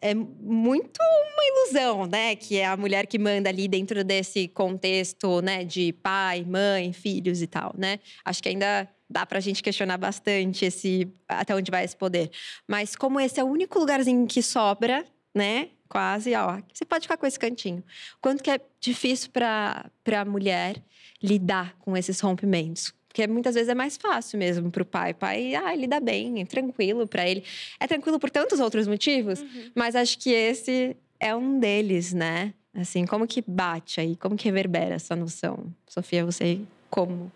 é 0.00 0.14
muito 0.14 0.98
uma 0.98 1.44
ilusão, 1.44 2.06
né? 2.06 2.34
Que 2.36 2.56
é 2.56 2.66
a 2.66 2.76
mulher 2.76 3.06
que 3.06 3.18
manda 3.18 3.50
ali 3.50 3.68
dentro 3.68 4.02
desse 4.02 4.48
contexto, 4.48 5.42
né? 5.42 5.62
De 5.62 5.92
pai, 5.92 6.42
mãe, 6.42 6.90
filhos 6.94 7.42
e 7.42 7.46
tal, 7.46 7.74
né? 7.76 8.00
Acho 8.24 8.42
que 8.42 8.48
ainda 8.48 8.88
dá 9.10 9.26
para 9.26 9.36
a 9.36 9.42
gente 9.42 9.62
questionar 9.62 9.98
bastante 9.98 10.64
esse 10.64 11.06
até 11.28 11.54
onde 11.54 11.70
vai 11.70 11.84
esse 11.84 11.96
poder. 11.96 12.30
Mas 12.66 12.96
como 12.96 13.20
esse 13.20 13.38
é 13.38 13.44
o 13.44 13.46
único 13.46 13.78
lugarzinho 13.78 14.26
que 14.26 14.42
sobra, 14.42 15.04
né? 15.34 15.68
Quase, 15.92 16.34
ó, 16.34 16.58
você 16.72 16.86
pode 16.86 17.02
ficar 17.02 17.18
com 17.18 17.26
esse 17.26 17.38
cantinho. 17.38 17.84
Quanto 18.18 18.42
que 18.42 18.50
é 18.50 18.58
difícil 18.80 19.28
para 19.30 19.90
a 20.10 20.24
mulher 20.24 20.82
lidar 21.22 21.76
com 21.80 21.94
esses 21.94 22.18
rompimentos? 22.18 22.94
Porque 23.06 23.26
muitas 23.26 23.54
vezes 23.54 23.68
é 23.68 23.74
mais 23.74 23.98
fácil 23.98 24.38
mesmo 24.38 24.70
para 24.70 24.82
o 24.82 24.86
pai. 24.86 25.10
O 25.10 25.14
pai, 25.14 25.54
ah, 25.54 25.74
ele 25.74 25.86
dá 25.86 26.00
bem, 26.00 26.40
é 26.40 26.46
tranquilo 26.46 27.06
para 27.06 27.28
ele. 27.28 27.44
É 27.78 27.86
tranquilo 27.86 28.18
por 28.18 28.30
tantos 28.30 28.58
outros 28.58 28.88
motivos, 28.88 29.42
uhum. 29.42 29.70
mas 29.74 29.94
acho 29.94 30.18
que 30.18 30.30
esse 30.30 30.96
é 31.20 31.36
um 31.36 31.60
deles, 31.60 32.14
né? 32.14 32.54
Assim, 32.72 33.04
como 33.04 33.26
que 33.26 33.44
bate 33.46 34.00
aí? 34.00 34.16
Como 34.16 34.34
que 34.34 34.46
reverbera 34.46 34.94
essa 34.94 35.14
noção? 35.14 35.74
Sofia, 35.86 36.24
você 36.24 36.58
como? 36.88 37.30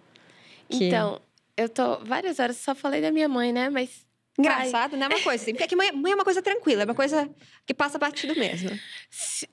Que... 0.71 0.87
Então, 0.87 1.21
eu 1.59 1.69
tô 1.69 1.99
várias 2.07 2.39
horas, 2.39 2.57
só 2.57 2.75
falei 2.75 3.03
da 3.03 3.13
minha 3.13 3.29
mãe, 3.29 3.53
né? 3.53 3.69
Mas 3.69 4.06
Engraçado, 4.39 4.95
Ai. 4.95 5.01
né? 5.01 5.09
Uma 5.09 5.23
coisa 5.23 5.43
assim. 5.43 5.55
Porque 5.55 5.75
é 5.75 5.77
mãe, 5.77 5.93
mãe, 5.93 6.13
é 6.13 6.15
uma 6.15 6.25
coisa 6.25 6.43
tranquila, 6.43 6.83
é 6.83 6.85
uma 6.85 6.95
coisa 6.95 7.29
que 7.65 7.73
passa 7.73 7.99
batido 7.99 8.35
mesmo. 8.37 8.71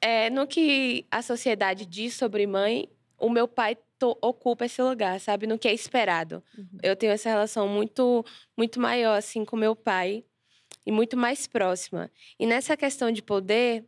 É, 0.01 0.29
no 0.29 0.45
que 0.45 1.05
a 1.09 1.21
sociedade 1.21 1.85
diz 1.85 2.13
sobre 2.13 2.45
mãe, 2.45 2.89
o 3.17 3.29
meu 3.29 3.47
pai 3.47 3.77
to, 3.97 4.17
ocupa 4.21 4.65
esse 4.65 4.81
lugar, 4.81 5.19
sabe? 5.19 5.47
No 5.47 5.57
que 5.57 5.67
é 5.67 5.73
esperado. 5.73 6.43
Uhum. 6.57 6.79
Eu 6.81 6.95
tenho 6.95 7.11
essa 7.11 7.29
relação 7.29 7.67
muito, 7.67 8.25
muito 8.57 8.79
maior, 8.79 9.17
assim, 9.17 9.45
com 9.45 9.55
meu 9.55 9.75
pai 9.75 10.23
e 10.85 10.91
muito 10.91 11.15
mais 11.15 11.47
próxima. 11.47 12.11
E 12.37 12.45
nessa 12.45 12.75
questão 12.75 13.11
de 13.11 13.21
poder, 13.21 13.85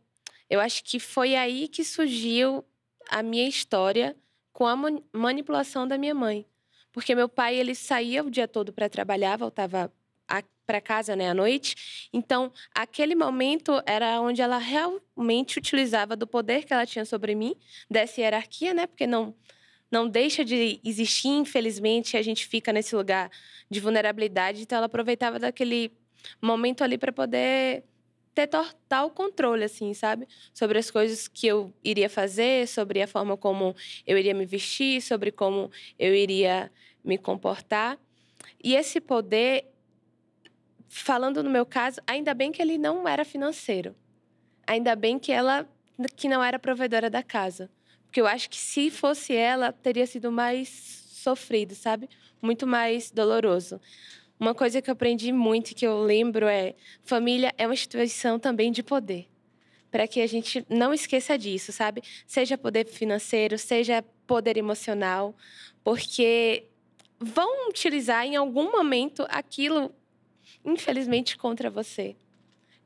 eu 0.48 0.60
acho 0.60 0.82
que 0.82 0.98
foi 0.98 1.34
aí 1.36 1.68
que 1.68 1.84
surgiu 1.84 2.64
a 3.10 3.22
minha 3.22 3.48
história 3.48 4.16
com 4.52 4.66
a 4.66 4.76
manipulação 5.12 5.86
da 5.86 5.98
minha 5.98 6.14
mãe. 6.14 6.46
Porque 6.90 7.14
meu 7.14 7.28
pai, 7.28 7.56
ele 7.56 7.74
saía 7.74 8.24
o 8.24 8.30
dia 8.30 8.48
todo 8.48 8.72
para 8.72 8.88
trabalhar, 8.88 9.36
voltava 9.36 9.92
para 10.66 10.80
casa, 10.80 11.14
né, 11.14 11.30
à 11.30 11.34
noite. 11.34 12.08
Então, 12.12 12.52
aquele 12.74 13.14
momento 13.14 13.80
era 13.86 14.20
onde 14.20 14.42
ela 14.42 14.58
realmente 14.58 15.58
utilizava 15.58 16.16
do 16.16 16.26
poder 16.26 16.64
que 16.64 16.72
ela 16.72 16.84
tinha 16.84 17.04
sobre 17.04 17.34
mim, 17.34 17.54
dessa 17.88 18.20
hierarquia, 18.20 18.74
né, 18.74 18.86
porque 18.86 19.06
não 19.06 19.34
não 19.88 20.08
deixa 20.08 20.44
de 20.44 20.80
existir, 20.84 21.28
infelizmente, 21.28 22.16
a 22.16 22.22
gente 22.22 22.44
fica 22.44 22.72
nesse 22.72 22.94
lugar 22.96 23.30
de 23.70 23.78
vulnerabilidade. 23.78 24.62
Então, 24.62 24.76
ela 24.76 24.86
aproveitava 24.86 25.38
daquele 25.38 25.92
momento 26.42 26.82
ali 26.82 26.98
para 26.98 27.12
poder 27.12 27.84
ter 28.34 28.48
total 28.48 29.10
controle, 29.10 29.64
assim, 29.64 29.94
sabe? 29.94 30.28
Sobre 30.52 30.78
as 30.78 30.90
coisas 30.90 31.28
que 31.28 31.46
eu 31.46 31.72
iria 31.82 32.10
fazer, 32.10 32.68
sobre 32.68 33.00
a 33.00 33.06
forma 33.06 33.36
como 33.36 33.74
eu 34.06 34.18
iria 34.18 34.34
me 34.34 34.44
vestir, 34.44 35.00
sobre 35.00 35.30
como 35.30 35.70
eu 35.98 36.14
iria 36.14 36.70
me 37.02 37.16
comportar. 37.16 37.98
E 38.62 38.74
esse 38.74 39.00
poder, 39.00 39.64
falando 40.88 41.42
no 41.42 41.50
meu 41.50 41.66
caso, 41.66 42.00
ainda 42.06 42.34
bem 42.34 42.52
que 42.52 42.60
ele 42.60 42.78
não 42.78 43.06
era 43.06 43.24
financeiro. 43.24 43.94
Ainda 44.66 44.96
bem 44.96 45.18
que 45.18 45.32
ela 45.32 45.68
que 46.14 46.28
não 46.28 46.42
era 46.42 46.58
provedora 46.58 47.08
da 47.08 47.22
casa. 47.22 47.70
Porque 48.04 48.20
eu 48.20 48.26
acho 48.26 48.50
que 48.50 48.56
se 48.56 48.90
fosse 48.90 49.34
ela, 49.34 49.72
teria 49.72 50.06
sido 50.06 50.30
mais 50.30 50.68
sofrido, 51.10 51.74
sabe? 51.74 52.08
Muito 52.40 52.66
mais 52.66 53.10
doloroso. 53.10 53.80
Uma 54.38 54.54
coisa 54.54 54.82
que 54.82 54.90
eu 54.90 54.92
aprendi 54.92 55.32
muito 55.32 55.70
e 55.70 55.74
que 55.74 55.86
eu 55.86 56.02
lembro 56.02 56.46
é: 56.46 56.74
família 57.02 57.52
é 57.56 57.66
uma 57.66 57.74
instituição 57.74 58.38
também 58.38 58.70
de 58.70 58.82
poder. 58.82 59.26
Para 59.90 60.06
que 60.06 60.20
a 60.20 60.26
gente 60.26 60.64
não 60.68 60.92
esqueça 60.92 61.38
disso, 61.38 61.72
sabe? 61.72 62.02
Seja 62.26 62.58
poder 62.58 62.86
financeiro, 62.86 63.58
seja 63.58 64.04
poder 64.26 64.56
emocional, 64.56 65.34
porque 65.82 66.66
vão 67.18 67.68
utilizar 67.68 68.26
em 68.26 68.36
algum 68.36 68.70
momento 68.70 69.26
aquilo, 69.30 69.94
infelizmente, 70.66 71.36
contra 71.36 71.70
você. 71.70 72.16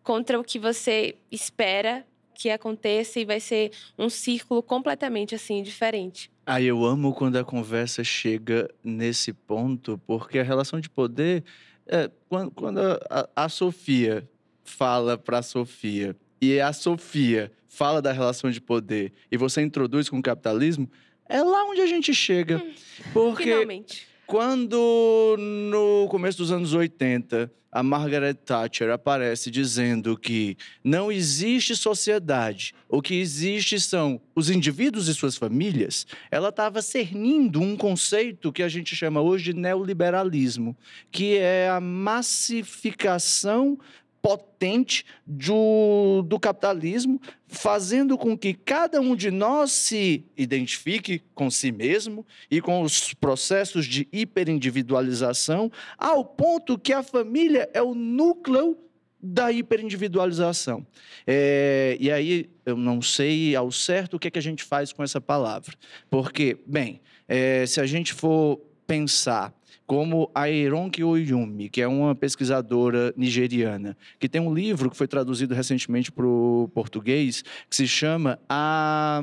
Contra 0.03 0.39
o 0.39 0.45
que 0.45 0.59
você 0.59 1.17
espera 1.31 2.07
que 2.35 2.49
aconteça 2.49 3.21
e 3.21 3.25
vai 3.25 3.39
ser 3.39 3.71
um 3.99 4.09
círculo 4.09 4.63
completamente 4.63 5.35
assim 5.35 5.63
diferente. 5.63 6.31
Ah, 6.47 6.61
eu 6.61 6.85
amo 6.85 7.13
quando 7.13 7.37
a 7.37 7.45
conversa 7.45 8.03
chega 8.03 8.69
nesse 8.83 9.33
ponto, 9.33 10.01
porque 10.07 10.39
a 10.39 10.43
relação 10.43 10.81
de 10.81 10.89
poder, 10.89 11.45
é, 11.87 12.11
quando, 12.29 12.51
quando 12.53 12.79
a, 12.79 13.29
a 13.37 13.49
Sofia 13.49 14.27
fala 14.65 15.19
para 15.19 15.39
a 15.39 15.43
Sofia 15.43 16.17
e 16.41 16.59
a 16.61 16.73
Sofia 16.73 17.53
fala 17.69 18.01
da 18.01 18.11
relação 18.11 18.51
de 18.51 18.61
poder 18.61 19.13
e 19.31 19.37
você 19.37 19.61
introduz 19.61 20.09
com 20.09 20.19
o 20.19 20.23
capitalismo, 20.23 20.91
é 21.29 21.43
lá 21.43 21.65
onde 21.67 21.83
a 21.83 21.87
gente 21.87 22.15
chega. 22.15 22.57
Hum, 22.57 22.73
porque 23.13 23.45
finalmente. 23.45 24.10
Quando 24.31 25.35
no 25.37 26.07
começo 26.09 26.39
dos 26.39 26.53
anos 26.53 26.73
80 26.73 27.51
a 27.73 27.83
Margaret 27.83 28.35
Thatcher 28.35 28.89
aparece 28.91 29.51
dizendo 29.51 30.17
que 30.17 30.57
não 30.85 31.11
existe 31.11 31.75
sociedade, 31.75 32.73
o 32.89 33.03
que 33.03 33.17
existe 33.17 33.81
são 33.81 34.21
os 34.33 34.49
indivíduos 34.49 35.09
e 35.09 35.15
suas 35.15 35.37
famílias, 35.37 36.07
ela 36.31 36.51
estava 36.51 36.81
cernindo 36.81 37.61
um 37.61 37.77
conceito 37.77 38.53
que 38.53 38.63
a 38.63 38.69
gente 38.69 38.95
chama 38.95 39.21
hoje 39.21 39.53
de 39.53 39.59
neoliberalismo, 39.59 40.77
que 41.11 41.37
é 41.37 41.69
a 41.69 41.81
massificação 41.81 43.77
potente 44.23 45.05
do, 45.27 46.23
do 46.23 46.39
capitalismo, 46.39 47.21
fazendo 47.47 48.17
com 48.19 48.37
que 48.37 48.55
cada 48.55 49.01
um 49.01 49.17
de 49.17 49.31
nós 49.31 49.73
se 49.73 50.25
identifique 50.37 51.23
com 51.35 51.51
si 51.51 51.73
mesmo 51.73 52.27
e 52.51 52.61
com 52.61 52.83
os 52.83 53.15
processos 53.15 53.87
de 53.87 54.07
hiperindividualização, 54.13 55.71
ao 55.97 56.25
ponto 56.25 56.79
que 56.79 56.93
a 56.93 57.03
família 57.03 57.69
é 57.73 57.83
o 57.83 57.95
núcleo 57.95 58.77
da 59.23 59.53
hiperindividualização. 59.53 60.87
É, 61.27 61.97
e 62.01 62.11
aí 62.11 62.49
eu 62.65 62.77
não 62.77 63.03
sei 63.03 63.55
ao 63.55 63.71
certo 63.71 64.15
o 64.15 64.19
que, 64.19 64.29
é 64.29 64.31
que 64.31 64.39
a 64.39 64.43
gente 64.43 64.65
faz 64.65 64.93
com 64.93 65.03
essa 65.03 65.21
palavra. 65.21 65.75
Porque, 66.09 66.57
bem, 66.67 67.01
é, 67.29 67.67
se 67.67 67.81
a 67.81 67.87
gente 67.87 68.15
for 68.15 68.59
pensar 68.87 69.55
como 69.91 70.31
a 70.33 70.49
Eronke 70.49 71.03
Oyumi, 71.03 71.69
que 71.69 71.83
é 71.83 71.89
uma 71.89 72.15
pesquisadora 72.15 73.13
nigeriana, 73.17 73.97
que 74.21 74.29
tem 74.29 74.41
um 74.41 74.55
livro 74.55 74.89
que 74.89 74.97
foi 74.97 75.09
traduzido 75.09 75.53
recentemente 75.53 76.13
para 76.13 76.25
o 76.25 76.71
português, 76.73 77.43
que 77.69 77.75
se 77.75 77.89
chama 77.89 78.39
A 78.49 79.21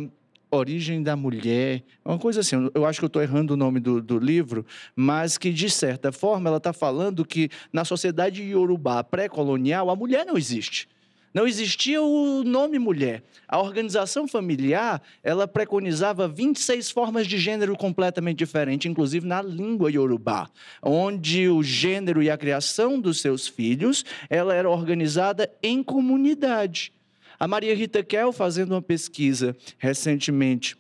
Origem 0.51 1.01
da 1.01 1.15
Mulher, 1.15 1.85
uma 2.03 2.19
coisa 2.19 2.41
assim, 2.41 2.69
eu 2.75 2.85
acho 2.85 2.99
que 2.99 3.05
eu 3.05 3.07
estou 3.07 3.21
errando 3.21 3.53
o 3.53 3.55
nome 3.55 3.79
do, 3.79 4.01
do, 4.01 4.19
livro, 4.19 4.65
mas 4.93 5.37
que, 5.37 5.53
de 5.53 5.69
certa 5.69 6.11
forma, 6.11 6.49
ela 6.49 6.57
está 6.57 6.73
falando 6.73 7.23
que 7.23 7.49
na 7.71 7.85
sociedade 7.85 8.43
iorubá 8.43 9.01
pré-colonial, 9.05 9.89
a 9.89 9.95
mulher 9.95 10.25
não 10.25 10.37
existe. 10.37 10.89
Não 11.37 11.47
existia 11.47 12.01
o 12.01 12.43
nome 12.43 12.79
mulher. 12.79 13.21
A 13.47 13.59
organização 13.59 14.27
familiar, 14.27 14.99
ela 15.21 15.47
preconizava 15.47 16.27
26 16.27 16.89
formas 16.89 17.27
de 17.27 17.37
gênero 17.37 17.77
completamente 17.77 18.39
diferentes, 18.39 18.89
inclusive 18.89 19.27
na 19.27 19.39
língua 19.39 19.91
iorubá, 19.91 20.49
onde 20.81 21.47
o 21.47 21.61
gênero 21.61 22.23
e 22.23 22.31
a 22.31 22.37
criação 22.39 22.99
dos 22.99 23.21
seus 23.21 23.47
filhos, 23.47 24.03
ela 24.31 24.55
era 24.55 24.67
organizada 24.67 25.47
em 25.61 25.83
comunidade. 25.83 26.91
A 27.39 27.47
Maria 27.47 27.75
Rita 27.75 28.01
Kell, 28.01 28.33
fazendo 28.33 28.71
uma 28.71 28.81
pesquisa 28.81 29.55
recentemente 29.77 30.75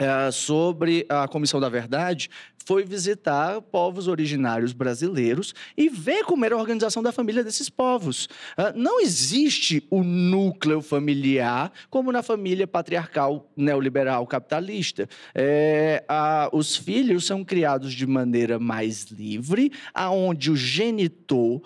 é, 0.00 0.30
sobre 0.30 1.04
a 1.10 1.28
Comissão 1.28 1.60
da 1.60 1.68
Verdade, 1.68 2.30
foi 2.64 2.84
visitar 2.84 3.60
povos 3.60 4.08
originários 4.08 4.72
brasileiros 4.72 5.54
e 5.76 5.88
ver 5.88 6.24
como 6.24 6.44
era 6.44 6.54
a 6.54 6.58
organização 6.58 7.02
da 7.02 7.12
família 7.12 7.44
desses 7.44 7.68
povos. 7.68 8.24
Uh, 8.58 8.76
não 8.76 9.00
existe 9.00 9.86
o 9.90 10.02
núcleo 10.02 10.80
familiar 10.80 11.72
como 11.90 12.10
na 12.10 12.22
família 12.22 12.66
patriarcal 12.66 13.50
neoliberal 13.56 14.26
capitalista. 14.26 15.08
É, 15.34 16.04
a, 16.08 16.48
os 16.52 16.76
filhos 16.76 17.26
são 17.26 17.44
criados 17.44 17.92
de 17.92 18.06
maneira 18.06 18.58
mais 18.58 19.04
livre, 19.06 19.70
aonde 19.92 20.50
o 20.50 20.56
genitor, 20.56 21.56
uh, 21.56 21.62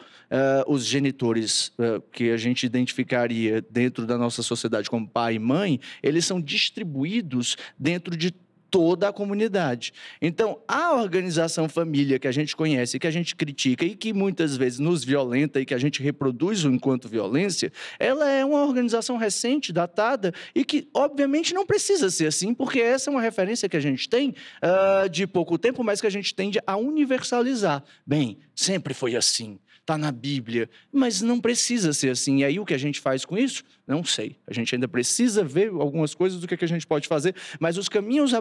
os 0.66 0.84
genitores 0.84 1.68
uh, 1.78 2.00
que 2.12 2.30
a 2.30 2.36
gente 2.36 2.66
identificaria 2.66 3.64
dentro 3.70 4.06
da 4.06 4.18
nossa 4.18 4.42
sociedade 4.42 4.90
como 4.90 5.08
pai 5.08 5.34
e 5.34 5.38
mãe, 5.38 5.80
eles 6.02 6.24
são 6.24 6.40
distribuídos 6.40 7.56
dentro 7.78 8.16
de 8.16 8.32
toda 8.70 9.08
a 9.08 9.12
comunidade. 9.12 9.92
Então, 10.20 10.60
a 10.66 10.94
organização 10.94 11.68
família 11.68 12.18
que 12.18 12.28
a 12.28 12.32
gente 12.32 12.54
conhece, 12.56 12.98
que 12.98 13.06
a 13.06 13.10
gente 13.10 13.34
critica 13.34 13.84
e 13.84 13.94
que 13.94 14.12
muitas 14.12 14.56
vezes 14.56 14.78
nos 14.78 15.04
violenta 15.04 15.60
e 15.60 15.66
que 15.66 15.74
a 15.74 15.78
gente 15.78 16.02
reproduz 16.02 16.64
enquanto 16.64 17.08
violência, 17.08 17.72
ela 17.98 18.28
é 18.30 18.44
uma 18.44 18.64
organização 18.64 19.16
recente, 19.16 19.72
datada 19.72 20.32
e 20.54 20.64
que, 20.64 20.88
obviamente, 20.94 21.54
não 21.54 21.66
precisa 21.66 22.10
ser 22.10 22.26
assim, 22.26 22.54
porque 22.54 22.80
essa 22.80 23.10
é 23.10 23.12
uma 23.12 23.22
referência 23.22 23.68
que 23.68 23.76
a 23.76 23.80
gente 23.80 24.08
tem 24.08 24.34
uh, 24.62 25.08
de 25.08 25.26
pouco 25.26 25.58
tempo, 25.58 25.82
mas 25.82 26.00
que 26.00 26.06
a 26.06 26.10
gente 26.10 26.34
tende 26.34 26.60
a 26.66 26.76
universalizar. 26.76 27.82
Bem, 28.06 28.38
sempre 28.54 28.94
foi 28.94 29.16
assim 29.16 29.58
está 29.88 29.96
na 29.96 30.12
Bíblia, 30.12 30.68
mas 30.92 31.22
não 31.22 31.40
precisa 31.40 31.94
ser 31.94 32.10
assim. 32.10 32.40
E 32.40 32.44
aí 32.44 32.60
o 32.60 32.66
que 32.66 32.74
a 32.74 32.78
gente 32.78 33.00
faz 33.00 33.24
com 33.24 33.38
isso? 33.38 33.64
Não 33.86 34.04
sei. 34.04 34.36
A 34.46 34.52
gente 34.52 34.74
ainda 34.74 34.86
precisa 34.86 35.42
ver 35.42 35.70
algumas 35.70 36.14
coisas 36.14 36.38
do 36.38 36.46
que, 36.46 36.52
é 36.52 36.56
que 36.58 36.64
a 36.64 36.68
gente 36.68 36.86
pode 36.86 37.08
fazer, 37.08 37.34
mas 37.58 37.78
os 37.78 37.88
caminhos 37.88 38.32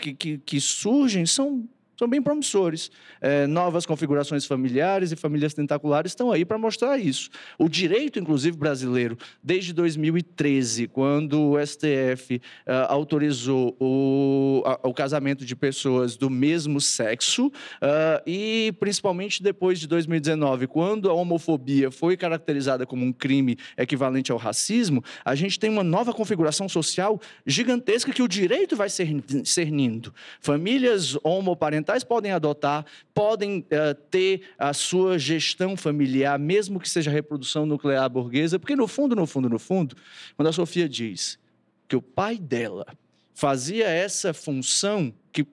que, 0.00 0.14
que, 0.14 0.38
que 0.38 0.60
surgem 0.60 1.26
são 1.26 1.68
são 1.96 2.08
bem 2.08 2.20
promissores. 2.20 2.90
É, 3.20 3.46
novas 3.46 3.86
configurações 3.86 4.44
familiares 4.44 5.12
e 5.12 5.16
famílias 5.16 5.54
tentaculares 5.54 6.12
estão 6.12 6.30
aí 6.30 6.44
para 6.44 6.58
mostrar 6.58 6.98
isso. 6.98 7.30
O 7.58 7.68
direito, 7.68 8.18
inclusive, 8.18 8.56
brasileiro, 8.56 9.16
desde 9.42 9.72
2013, 9.72 10.88
quando 10.88 11.52
o 11.52 11.66
STF 11.66 12.36
uh, 12.36 12.40
é, 12.66 12.86
autorizou 12.88 13.76
o, 13.80 14.62
a, 14.64 14.88
o, 14.88 14.94
casamento 14.94 15.44
de 15.44 15.54
pessoas 15.54 16.16
do 16.16 16.28
mesmo 16.28 16.80
sexo, 16.80 17.46
uh, 17.46 18.22
e 18.26 18.74
principalmente 18.80 19.42
depois 19.42 19.78
de 19.78 19.86
2019, 19.86 20.66
quando 20.66 21.10
a 21.10 21.12
homofobia 21.12 21.90
foi 21.90 22.16
caracterizada 22.16 22.86
como 22.86 23.04
um 23.04 23.12
crime 23.12 23.56
equivalente 23.76 24.32
ao 24.32 24.38
racismo, 24.38 25.02
a 25.24 25.34
gente 25.34 25.58
tem 25.58 25.70
uma 25.70 25.84
nova 25.84 26.12
configuração 26.12 26.68
social 26.68 27.20
gigantesca 27.46 28.12
que 28.12 28.22
o 28.22 28.28
direito 28.28 28.76
vai 28.76 28.88
cernindo. 28.88 30.12
Famílias 30.40 31.16
homoparentais 31.22 31.93
parentais 31.94 32.04
podem 32.04 32.32
adotar, 32.32 32.84
podem 33.12 33.60
uh, 33.60 33.94
ter 34.10 34.42
a 34.58 34.72
sua 34.72 35.18
gestão 35.18 35.76
familiar, 35.76 36.38
mesmo 36.38 36.80
que 36.80 36.88
seja 36.88 37.10
reprodução 37.10 37.64
nuclear 37.64 38.08
burguesa, 38.08 38.58
porque 38.58 38.74
no 38.74 38.88
fundo, 38.88 39.14
no 39.14 39.26
fundo, 39.26 39.48
no 39.48 39.58
fundo, 39.58 39.96
quando 40.36 40.48
a 40.48 40.52
Sofia 40.52 40.88
diz 40.88 41.38
que 41.86 41.94
o 41.94 42.02
pai 42.02 42.38
dela 42.38 42.86
fazia 43.32 43.86
essa 43.86 44.34
função 44.34 45.12
que 45.32 45.46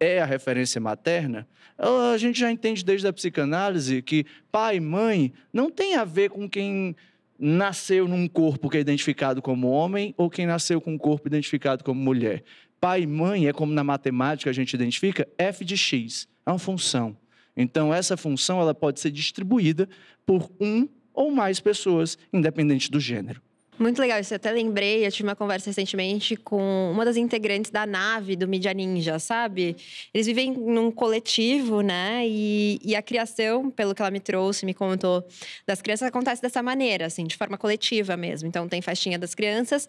é 0.00 0.20
a 0.20 0.24
referência 0.24 0.80
materna, 0.80 1.46
a 1.78 2.16
gente 2.16 2.38
já 2.38 2.50
entende 2.50 2.84
desde 2.84 3.06
a 3.06 3.12
psicanálise 3.12 4.02
que 4.02 4.24
pai 4.50 4.76
e 4.76 4.80
mãe 4.80 5.32
não 5.52 5.70
tem 5.70 5.96
a 5.96 6.04
ver 6.04 6.30
com 6.30 6.48
quem 6.48 6.94
nasceu 7.38 8.06
num 8.06 8.28
corpo 8.28 8.68
que 8.68 8.76
é 8.76 8.80
identificado 8.80 9.42
como 9.42 9.68
homem 9.68 10.14
ou 10.16 10.30
quem 10.30 10.46
nasceu 10.46 10.80
com 10.80 10.92
um 10.92 10.98
corpo 10.98 11.26
identificado 11.26 11.82
como 11.82 12.00
mulher. 12.00 12.44
Pai 12.82 13.02
e 13.02 13.06
mãe 13.06 13.46
é 13.46 13.52
como 13.52 13.72
na 13.72 13.84
matemática 13.84 14.50
a 14.50 14.52
gente 14.52 14.74
identifica 14.74 15.28
f 15.38 15.64
de 15.64 15.76
x, 15.76 16.26
é 16.44 16.50
uma 16.50 16.58
função. 16.58 17.16
Então 17.56 17.94
essa 17.94 18.16
função 18.16 18.60
ela 18.60 18.74
pode 18.74 18.98
ser 18.98 19.12
distribuída 19.12 19.88
por 20.26 20.50
um 20.60 20.88
ou 21.14 21.30
mais 21.30 21.60
pessoas, 21.60 22.18
independente 22.32 22.90
do 22.90 22.98
gênero. 22.98 23.40
Muito 23.78 24.00
legal, 24.00 24.18
isso 24.18 24.34
eu 24.34 24.36
até 24.36 24.50
lembrei, 24.50 25.06
eu 25.06 25.12
tive 25.12 25.28
uma 25.28 25.36
conversa 25.36 25.70
recentemente 25.70 26.34
com 26.34 26.90
uma 26.92 27.04
das 27.04 27.16
integrantes 27.16 27.70
da 27.70 27.86
nave 27.86 28.34
do 28.34 28.48
Mídia 28.48 28.74
Ninja, 28.74 29.18
sabe? 29.20 29.76
Eles 30.12 30.26
vivem 30.26 30.52
num 30.52 30.90
coletivo, 30.90 31.82
né? 31.82 32.26
E, 32.26 32.80
e 32.84 32.96
a 32.96 33.02
criação, 33.02 33.70
pelo 33.70 33.94
que 33.94 34.02
ela 34.02 34.10
me 34.10 34.20
trouxe, 34.20 34.66
me 34.66 34.74
contou, 34.74 35.24
das 35.64 35.80
crianças 35.80 36.08
acontece 36.08 36.42
dessa 36.42 36.62
maneira, 36.62 37.06
assim, 37.06 37.24
de 37.24 37.36
forma 37.36 37.56
coletiva 37.56 38.16
mesmo. 38.16 38.48
Então 38.48 38.68
tem 38.68 38.82
festinha 38.82 39.18
das 39.18 39.34
crianças, 39.34 39.88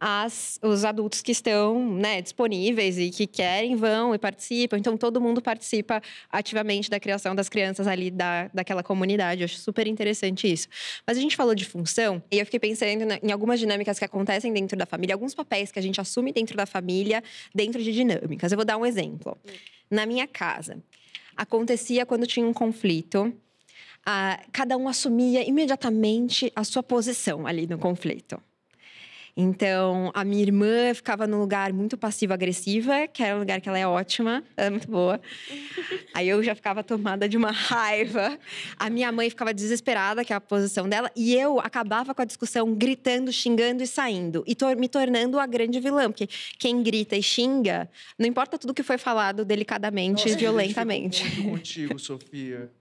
as, 0.00 0.60
os 0.62 0.84
adultos 0.84 1.20
que 1.20 1.32
estão 1.32 1.92
né, 1.94 2.22
disponíveis 2.22 2.98
e 2.98 3.10
que 3.10 3.26
querem 3.26 3.74
vão 3.74 4.14
e 4.14 4.18
participam. 4.18 4.78
Então, 4.78 4.96
todo 4.96 5.20
mundo 5.20 5.42
participa 5.42 6.00
ativamente 6.30 6.88
da 6.88 7.00
criação 7.00 7.34
das 7.34 7.48
crianças 7.48 7.86
ali 7.86 8.10
da, 8.10 8.48
daquela 8.54 8.82
comunidade. 8.82 9.42
Eu 9.42 9.46
acho 9.46 9.58
super 9.58 9.86
interessante 9.86 10.50
isso. 10.50 10.68
Mas 11.06 11.18
a 11.18 11.20
gente 11.20 11.36
falou 11.36 11.54
de 11.54 11.64
função 11.64 12.22
e 12.30 12.38
eu 12.38 12.44
fiquei 12.44 12.60
pensando 12.60 13.18
em 13.22 13.32
algumas 13.32 13.58
dinâmicas 13.58 13.98
que 13.98 14.04
acontecem 14.04 14.52
dentro 14.52 14.76
da 14.76 14.86
família, 14.86 15.14
alguns 15.14 15.34
papéis 15.34 15.72
que 15.72 15.78
a 15.78 15.82
gente 15.82 16.00
assume 16.00 16.32
dentro 16.32 16.56
da 16.56 16.66
família, 16.66 17.22
dentro 17.54 17.82
de 17.82 17.92
dinâmicas. 17.92 18.52
Eu 18.52 18.56
vou 18.56 18.64
dar 18.64 18.76
um 18.76 18.86
exemplo. 18.86 19.36
Na 19.90 20.06
minha 20.06 20.28
casa, 20.28 20.78
acontecia 21.36 22.06
quando 22.06 22.26
tinha 22.26 22.46
um 22.46 22.52
conflito. 22.52 23.32
Ah, 24.06 24.40
cada 24.52 24.76
um 24.76 24.88
assumia 24.88 25.46
imediatamente 25.46 26.52
a 26.54 26.62
sua 26.62 26.82
posição 26.82 27.46
ali 27.46 27.66
no 27.66 27.78
conflito. 27.78 28.40
Então, 29.40 30.10
a 30.14 30.24
minha 30.24 30.42
irmã 30.42 30.92
ficava 30.92 31.24
num 31.24 31.38
lugar 31.38 31.72
muito 31.72 31.96
passivo-agressiva, 31.96 33.06
que 33.06 33.22
era 33.22 33.36
um 33.36 33.38
lugar 33.38 33.60
que 33.60 33.68
ela 33.68 33.78
é 33.78 33.86
ótima, 33.86 34.42
ela 34.56 34.66
é 34.66 34.70
muito 34.70 34.90
boa. 34.90 35.20
Aí 36.12 36.28
eu 36.28 36.42
já 36.42 36.56
ficava 36.56 36.82
tomada 36.82 37.28
de 37.28 37.36
uma 37.36 37.52
raiva. 37.52 38.36
A 38.76 38.90
minha 38.90 39.12
mãe 39.12 39.30
ficava 39.30 39.54
desesperada, 39.54 40.24
que 40.24 40.32
é 40.32 40.36
a 40.36 40.40
posição 40.40 40.88
dela, 40.88 41.08
e 41.14 41.36
eu 41.36 41.60
acabava 41.60 42.12
com 42.12 42.20
a 42.20 42.24
discussão 42.24 42.74
gritando, 42.74 43.30
xingando 43.30 43.80
e 43.80 43.86
saindo, 43.86 44.42
e 44.44 44.56
tor 44.56 44.74
me 44.74 44.88
tornando 44.88 45.38
a 45.38 45.46
grande 45.46 45.78
vilã, 45.78 46.10
porque 46.10 46.28
quem 46.58 46.82
grita 46.82 47.14
e 47.14 47.22
xinga, 47.22 47.88
não 48.18 48.26
importa 48.26 48.58
tudo 48.58 48.74
que 48.74 48.82
foi 48.82 48.98
falado 48.98 49.44
delicadamente 49.44 50.24
Nossa, 50.24 50.36
e 50.36 50.36
violentamente. 50.36 51.22
Muito 51.22 51.50
contigo, 51.50 51.96
Sofia. 52.00 52.68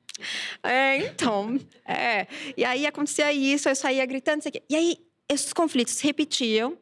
É, 0.63 0.97
então, 0.97 1.59
é. 1.85 2.25
E 2.57 2.65
aí 2.65 2.87
acontecia 2.87 3.31
isso, 3.31 3.69
eu 3.69 3.75
saía 3.75 4.03
gritando, 4.03 4.41
sei 4.41 4.49
o 4.49 4.53
quê. 4.53 4.63
E 4.67 4.75
aí 4.75 4.97
esses 5.29 5.53
conflitos 5.53 5.93
se 5.93 6.03
repetiam 6.03 6.77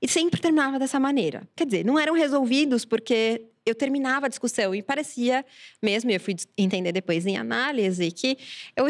e 0.00 0.08
sempre 0.08 0.40
terminava 0.40 0.78
dessa 0.78 1.00
maneira. 1.00 1.48
Quer 1.56 1.66
dizer, 1.66 1.84
não 1.84 1.98
eram 1.98 2.14
resolvidos 2.14 2.84
porque 2.84 3.42
eu 3.66 3.74
terminava 3.74 4.26
a 4.26 4.28
discussão 4.28 4.74
e 4.74 4.82
parecia 4.82 5.44
mesmo, 5.82 6.10
e 6.10 6.14
eu 6.14 6.20
fui 6.20 6.36
entender 6.56 6.92
depois 6.92 7.26
em 7.26 7.36
análise, 7.36 8.10
que 8.10 8.38
eu, 8.76 8.86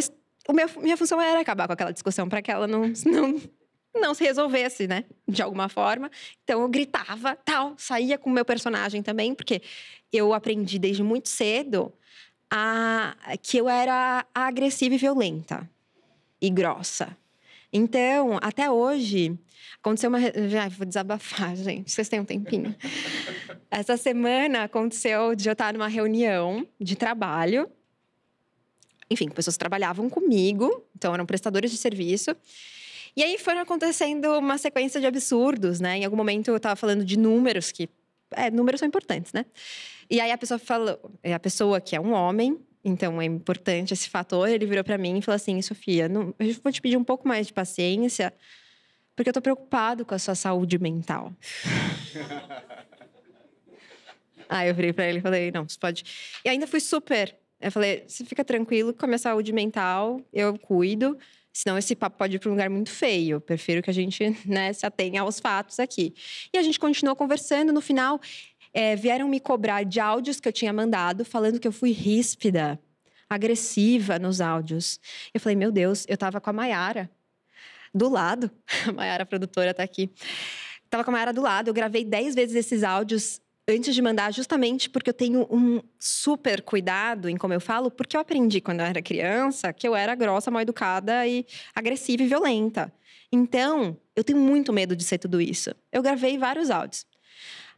o 0.49 0.53
meu, 0.53 0.69
minha 0.81 0.97
função 0.97 1.21
era 1.21 1.41
acabar 1.41 1.67
com 1.67 1.73
aquela 1.73 1.93
discussão 1.93 2.29
para 2.29 2.41
que 2.43 2.51
ela 2.51 2.67
não, 2.67 2.93
não, 3.07 3.41
não 3.95 4.15
se 4.15 4.25
resolvesse, 4.25 4.87
né? 4.87 5.05
De 5.27 5.43
alguma 5.43 5.69
forma. 5.69 6.11
Então 6.45 6.63
eu 6.63 6.69
gritava, 6.69 7.37
tal, 7.37 7.75
saía 7.77 8.19
com 8.19 8.31
o 8.31 8.33
meu 8.33 8.45
personagem 8.45 9.03
também, 9.03 9.35
porque 9.35 9.63
eu 10.13 10.33
aprendi 10.33 10.79
desde 10.79 11.03
muito 11.03 11.29
cedo 11.29 11.93
a, 12.51 13.17
que 13.43 13.59
eu 13.59 13.69
era 13.69 14.25
agressiva 14.35 14.95
e 14.95 14.99
violenta 14.99 15.69
e 16.41 16.51
grossa. 16.51 17.17
Então, 17.73 18.39
até 18.41 18.71
hoje, 18.71 19.39
aconteceu 19.81 20.09
uma. 20.09 20.21
Já 20.49 20.69
vou 20.69 20.87
desabafar, 20.87 21.55
gente. 21.57 21.91
Vocês 21.91 22.09
têm 22.09 22.21
um 22.21 22.25
tempinho. 22.25 22.75
Essa 23.71 23.97
semana 23.97 24.65
aconteceu 24.65 25.35
de 25.35 25.49
eu 25.49 25.53
estar 25.53 25.73
numa 25.73 25.89
reunião 25.89 26.67
de 26.81 26.97
trabalho. 26.97 27.71
Enfim, 29.11 29.29
pessoas 29.31 29.57
trabalhavam 29.57 30.09
comigo, 30.09 30.85
então 30.95 31.15
eram 31.15 31.25
prestadores 31.25 31.71
de 31.71 31.77
serviço. 31.79 32.37
E 33.17 33.23
aí 33.23 33.39
foram 33.39 33.61
acontecendo 33.61 34.39
uma 34.39 34.59
sequência 34.59 35.01
de 35.01 35.07
absurdos, 35.07 35.81
né? 35.81 35.99
Em 35.99 36.05
algum 36.05 36.17
momento 36.17 36.49
eu 36.49 36.57
estava 36.57 36.77
falando 36.77 37.05
de 37.05 37.19
números, 37.19 37.73
que. 37.73 37.89
É, 38.33 38.51
números 38.51 38.81
são 38.81 38.87
importantes, 38.87 39.33
né? 39.33 39.47
E 40.11 40.21
aí 40.21 40.31
a 40.31 40.39
pessoa 40.39 40.59
falou, 40.59 40.99
a 41.23 41.39
pessoa 41.39 41.81
que 41.81 41.97
é 41.97 42.01
um 42.01 42.13
homem, 42.13 42.59
então 42.85 43.21
é 43.21 43.25
importante 43.25 43.93
esse 43.93 44.09
fator. 44.09 44.49
Ele 44.49 44.67
virou 44.67 44.85
para 44.85 44.99
mim 44.99 45.19
e 45.19 45.23
falou 45.23 45.37
assim: 45.37 45.61
Sofia, 45.63 46.09
não, 46.09 46.35
eu 46.39 46.55
vou 46.63 46.73
te 46.73 46.81
pedir 46.81 46.97
um 46.97 47.05
pouco 47.05 47.27
mais 47.27 47.47
de 47.47 47.53
paciência, 47.53 48.33
porque 49.15 49.29
eu 49.31 49.35
tô 49.35 49.43
preocupado 49.43 50.05
com 50.05 50.15
a 50.15 50.19
sua 50.19 50.35
saúde 50.35 50.79
mental. 50.79 51.33
Aí 54.49 54.69
eu 54.69 54.75
virei 54.75 54.93
para 54.93 55.07
ele 55.07 55.19
e 55.19 55.21
falei: 55.21 55.51
não, 55.51 55.69
você 55.69 55.79
pode. 55.79 56.05
E 56.45 56.49
ainda 56.49 56.67
fui 56.67 56.81
super. 56.81 57.37
Eu 57.61 57.71
falei: 57.71 58.05
você 58.07 58.25
fica 58.25 58.45
tranquilo 58.45 58.95
com 58.95 59.05
a 59.05 59.09
minha 59.09 59.19
saúde 59.19 59.53
mental, 59.53 60.21
eu 60.33 60.59
cuido. 60.59 61.19
Senão 61.53 61.77
esse 61.77 61.97
papo 61.97 62.17
pode 62.17 62.37
ir 62.37 62.39
para 62.39 62.49
um 62.49 62.53
lugar 62.53 62.71
muito 62.71 62.91
feio. 62.91 63.37
Eu 63.37 63.41
prefiro 63.41 63.83
que 63.83 63.91
a 63.91 63.93
gente 63.93 64.37
né, 64.47 64.73
se 64.73 64.87
atenha 64.87 65.23
aos 65.23 65.41
fatos 65.41 65.81
aqui. 65.81 66.15
E 66.53 66.59
a 66.59 66.63
gente 66.63 66.79
continuou 66.79 67.17
conversando. 67.17 67.73
No 67.73 67.81
final, 67.81 68.21
é, 68.79 68.95
vieram 68.95 69.29
me 69.29 69.41
cobrar 69.41 69.83
de 69.83 69.99
áudios 69.99 70.39
que 70.39 70.47
eu 70.47 70.53
tinha 70.53 70.73
mandado, 70.73 71.25
falando 71.25 71.59
que 71.59 71.67
eu 71.67 71.73
fui 71.73 71.91
ríspida, 71.91 72.79
agressiva 73.29 74.21
nos 74.21 74.41
áudios. 74.41 75.01
Eu 75.35 75.41
falei, 75.41 75.57
meu 75.57 75.73
Deus, 75.73 76.07
eu 76.07 76.17
tava 76.17 76.41
com 76.41 76.49
a 76.49 76.53
Maiara 76.53 77.11
do 77.93 78.09
lado. 78.09 78.49
A 78.87 78.93
Maiara, 78.93 79.27
produtora, 79.27 79.75
tá 79.75 79.83
aqui. 79.83 80.09
Tava 80.89 81.03
com 81.03 81.11
a 81.11 81.13
Maiara 81.13 81.33
do 81.33 81.43
lado. 81.43 81.67
Eu 81.67 81.75
gravei 81.75 82.05
dez 82.05 82.37
vezes 82.37 82.55
esses 82.55 82.85
áudios 82.85 83.41
antes 83.69 83.97
de 83.97 84.01
mandar, 84.01 84.33
justamente 84.33 84.89
porque 84.89 85.11
eu 85.11 85.15
tenho 85.15 85.45
um 85.51 85.83
super 85.99 86.63
cuidado 86.63 87.29
em 87.29 87.37
como 87.37 87.53
eu 87.53 87.61
falo, 87.61 87.91
porque 87.91 88.17
eu 88.17 88.21
aprendi 88.21 88.61
quando 88.61 88.79
eu 88.79 88.87
era 88.87 89.03
criança 89.03 89.73
que 89.73 89.89
eu 89.89 89.97
era 89.97 90.15
grossa, 90.15 90.53
mal 90.53 90.63
educada 90.63 91.27
e 91.27 91.45
agressiva 91.75 92.23
e 92.23 92.29
violenta. 92.29 92.93
Então, 93.33 93.97
eu 94.15 94.23
tenho 94.23 94.39
muito 94.39 94.73
medo 94.73 94.95
de 94.95 95.03
ser 95.03 95.19
tudo 95.19 95.41
isso. 95.41 95.75
Eu 95.91 96.01
gravei 96.01 96.39
vários 96.39 96.71
áudios. 96.71 97.05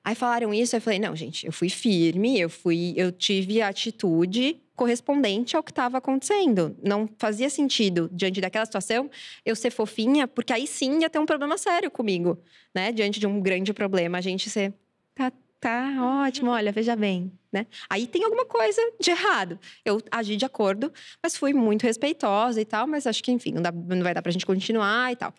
Aí 0.02 0.14
falaram 0.14 0.52
isso, 0.52 0.74
eu 0.74 0.80
falei, 0.80 0.98
não, 0.98 1.14
gente, 1.14 1.46
eu 1.46 1.52
fui 1.52 1.68
firme, 1.68 2.40
eu 2.40 2.48
fui, 2.48 2.94
eu 2.96 3.12
tive 3.12 3.60
a 3.60 3.68
atitude 3.68 4.58
correspondente 4.74 5.54
ao 5.54 5.62
que 5.62 5.70
estava 5.70 5.98
acontecendo. 5.98 6.74
Não 6.82 7.06
fazia 7.18 7.50
sentido, 7.50 8.08
diante 8.10 8.40
daquela 8.40 8.64
situação, 8.64 9.10
eu 9.44 9.54
ser 9.54 9.70
fofinha, 9.70 10.26
porque 10.26 10.54
aí 10.54 10.66
sim 10.66 11.00
ia 11.00 11.10
ter 11.10 11.18
um 11.18 11.26
problema 11.26 11.58
sério 11.58 11.90
comigo, 11.90 12.38
né? 12.74 12.90
Diante 12.90 13.20
de 13.20 13.26
um 13.26 13.42
grande 13.42 13.74
problema, 13.74 14.16
a 14.16 14.20
gente 14.22 14.48
ser. 14.48 14.72
Tá, 15.14 15.30
tá 15.60 16.22
ótimo, 16.24 16.50
olha, 16.50 16.72
veja 16.72 16.96
bem, 16.96 17.30
né? 17.52 17.66
Aí 17.90 18.06
tem 18.06 18.24
alguma 18.24 18.46
coisa 18.46 18.80
de 18.98 19.10
errado. 19.10 19.58
Eu 19.84 20.00
agi 20.10 20.34
de 20.34 20.46
acordo, 20.46 20.90
mas 21.22 21.36
fui 21.36 21.52
muito 21.52 21.82
respeitosa 21.82 22.58
e 22.58 22.64
tal, 22.64 22.86
mas 22.86 23.06
acho 23.06 23.22
que, 23.22 23.30
enfim, 23.30 23.52
não, 23.52 23.60
dá, 23.60 23.70
não 23.70 24.02
vai 24.02 24.14
dar 24.14 24.22
pra 24.22 24.32
gente 24.32 24.46
continuar 24.46 25.12
e 25.12 25.16
tal. 25.16 25.34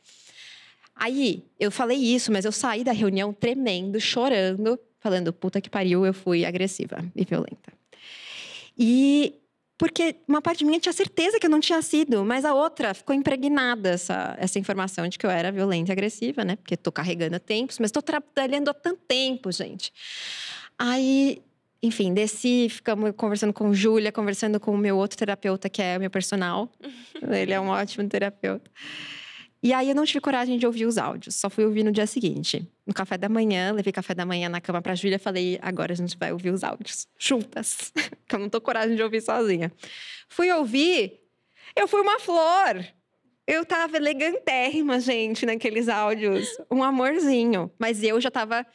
Aí, 0.96 1.44
eu 1.60 1.72
falei 1.72 1.98
isso, 1.98 2.32
mas 2.32 2.46
eu 2.46 2.52
saí 2.52 2.84
da 2.84 2.92
reunião 2.92 3.34
tremendo, 3.34 4.00
chorando, 4.00 4.80
falando, 5.00 5.34
puta 5.34 5.60
que 5.60 5.70
pariu, 5.70 6.06
eu 6.06 6.14
fui 6.14 6.46
agressiva 6.46 7.04
e 7.16 7.26
violenta. 7.26 7.74
E 8.78 9.42
porque 9.82 10.16
uma 10.28 10.44
parte 10.44 10.60
de 10.60 10.66
mim 10.66 10.78
tinha 10.78 10.94
certeza 10.94 11.40
que 11.40 11.46
eu 11.48 11.50
não 11.50 11.60
tinha 11.60 11.82
sido, 11.82 12.24
mas 12.24 12.46
a 12.46 12.54
outra 12.54 12.94
ficou 12.94 13.16
impregnada 13.16 13.90
essa, 13.90 14.36
essa 14.38 14.60
informação 14.60 15.08
de 15.08 15.18
que 15.18 15.26
eu 15.26 15.30
era 15.32 15.52
violenta 15.52 15.90
e 15.90 15.94
agressiva, 15.94 16.46
né? 16.46 16.56
Porque 16.56 16.78
tô 16.78 16.92
carregando 16.92 17.38
há 17.38 17.40
tempos, 17.40 17.80
mas 17.80 17.90
tô 17.90 18.00
trabalhando 18.00 18.70
há 18.70 18.76
tanto 18.76 19.02
tempo, 19.08 19.52
gente. 19.52 19.92
Aí, 20.78 21.42
enfim, 21.82 22.14
desci, 22.14 22.68
ficamos 22.70 23.12
conversando 23.18 23.54
com 23.54 23.74
Júlia, 23.74 24.12
conversando 24.12 24.60
com 24.60 24.72
o 24.72 24.78
meu 24.78 24.96
outro 24.98 25.18
terapeuta, 25.18 25.68
que 25.68 25.82
é 25.82 25.98
o 25.98 26.00
meu 26.00 26.12
personal. 26.12 26.72
Ele 27.32 27.52
é 27.52 27.60
um 27.60 27.70
ótimo 27.70 28.08
terapeuta. 28.08 28.70
E 29.64 29.74
aí 29.74 29.90
eu 29.90 29.96
não 29.96 30.06
tive 30.06 30.20
coragem 30.20 30.58
de 30.58 30.66
ouvir 30.66 30.86
os 30.86 30.98
áudios, 30.98 31.36
só 31.36 31.50
fui 31.50 31.64
ouvir 31.64 31.84
no 31.84 31.92
dia 31.92 32.08
seguinte. 32.08 32.68
No 32.86 32.94
café 32.94 33.16
da 33.16 33.30
manhã, 33.30 33.72
levei 33.72 33.94
café 33.94 34.16
da 34.16 34.26
manhã 34.26 34.50
na 34.50 34.60
cama 34.60 34.82
pra 34.82 34.96
Júlia, 34.96 35.20
falei, 35.20 35.60
agora 35.62 35.94
a 35.94 35.96
gente 35.96 36.18
vai 36.18 36.32
ouvir 36.32 36.50
os 36.50 36.64
áudios 36.64 37.08
juntas, 37.18 37.94
que 38.28 38.36
eu 38.36 38.40
não 38.40 38.50
tô 38.50 38.60
coragem 38.60 38.96
de 38.96 39.04
ouvir 39.04 39.22
sozinha. 39.22 39.72
Fui 40.28 40.52
ouvir, 40.52 41.20
eu 41.76 41.88
fui 41.88 42.02
uma 42.02 42.20
flor. 42.20 42.84
Eu 43.46 43.66
tava 43.66 43.98
elegantérrima, 43.98 45.00
gente, 45.00 45.46
naqueles 45.46 45.90
áudios, 45.90 46.48
um 46.70 46.84
amorzinho, 46.84 47.72
mas 47.78 48.02
eu 48.04 48.20
já 48.20 48.32
tava 48.32 48.66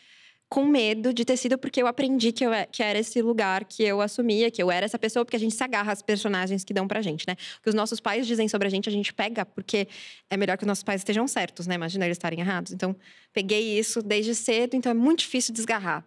com 0.48 0.64
medo 0.64 1.12
de 1.12 1.24
ter 1.24 1.36
sido 1.36 1.58
porque 1.58 1.82
eu 1.82 1.86
aprendi 1.86 2.30
que, 2.30 2.44
eu, 2.44 2.52
é, 2.52 2.66
que 2.66 2.82
era 2.82 2.98
esse 2.98 3.20
lugar 3.20 3.64
que 3.64 3.82
eu 3.82 4.00
assumia, 4.00 4.50
que 4.50 4.62
eu 4.62 4.70
era 4.70 4.86
essa 4.86 4.98
pessoa, 4.98 5.24
porque 5.24 5.36
a 5.36 5.40
gente 5.40 5.54
se 5.54 5.62
agarra 5.62 5.92
às 5.92 6.02
personagens 6.02 6.62
que 6.62 6.72
dão 6.72 6.86
pra 6.86 7.02
gente, 7.02 7.26
né? 7.26 7.34
O 7.58 7.62
que 7.62 7.68
os 7.68 7.74
nossos 7.74 7.98
pais 7.98 8.26
dizem 8.26 8.48
sobre 8.48 8.68
a 8.68 8.70
gente, 8.70 8.88
a 8.88 8.92
gente 8.92 9.12
pega, 9.12 9.44
porque 9.44 9.88
é 10.30 10.36
melhor 10.36 10.56
que 10.56 10.62
os 10.62 10.68
nossos 10.68 10.84
pais 10.84 11.00
estejam 11.00 11.26
certos, 11.26 11.66
né? 11.66 11.74
Imagina 11.74 12.04
eles 12.04 12.16
estarem 12.16 12.40
errados. 12.40 12.72
Então, 12.72 12.94
peguei 13.32 13.78
isso 13.78 14.00
desde 14.02 14.34
cedo, 14.34 14.76
então 14.76 14.90
é 14.90 14.94
muito 14.94 15.20
difícil 15.20 15.52
desgarrar. 15.52 16.04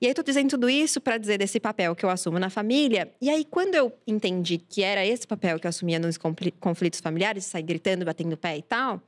E 0.00 0.06
aí, 0.06 0.14
tô 0.14 0.22
dizendo 0.22 0.50
tudo 0.50 0.70
isso 0.70 1.00
para 1.00 1.18
dizer 1.18 1.38
desse 1.38 1.58
papel 1.58 1.94
que 1.94 2.04
eu 2.04 2.10
assumo 2.10 2.38
na 2.38 2.48
família. 2.48 3.12
E 3.20 3.28
aí, 3.28 3.44
quando 3.44 3.74
eu 3.74 3.92
entendi 4.06 4.58
que 4.58 4.82
era 4.82 5.04
esse 5.04 5.26
papel 5.26 5.58
que 5.58 5.66
eu 5.66 5.68
assumia 5.68 5.98
nos 5.98 6.16
conflitos 6.60 7.00
familiares, 7.00 7.44
sair 7.44 7.64
gritando, 7.64 8.04
batendo 8.04 8.36
pé 8.36 8.56
e 8.56 8.62
tal, 8.62 9.02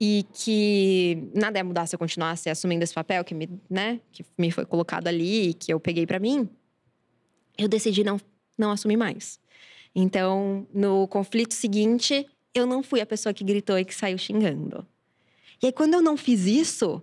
e 0.00 0.24
que 0.32 1.30
nada 1.34 1.58
ia 1.58 1.64
mudar 1.64 1.86
se 1.86 1.94
eu 1.94 1.98
continuasse 1.98 2.50
assumindo 2.50 2.82
esse 2.82 2.94
papel 2.94 3.24
que 3.24 3.34
me, 3.34 3.48
né, 3.70 4.00
que 4.12 4.24
me 4.36 4.50
foi 4.50 4.66
colocado 4.66 5.06
ali 5.06 5.50
e 5.50 5.54
que 5.54 5.72
eu 5.72 5.78
peguei 5.78 6.06
para 6.06 6.18
mim, 6.18 6.48
eu 7.56 7.68
decidi 7.68 8.02
não, 8.02 8.20
não 8.58 8.70
assumir 8.70 8.96
mais. 8.96 9.38
Então, 9.94 10.66
no 10.74 11.06
conflito 11.06 11.54
seguinte, 11.54 12.26
eu 12.52 12.66
não 12.66 12.82
fui 12.82 13.00
a 13.00 13.06
pessoa 13.06 13.32
que 13.32 13.44
gritou 13.44 13.78
e 13.78 13.84
que 13.84 13.94
saiu 13.94 14.18
xingando. 14.18 14.86
E 15.62 15.66
aí, 15.66 15.72
quando 15.72 15.94
eu 15.94 16.02
não 16.02 16.16
fiz 16.16 16.46
isso, 16.46 17.02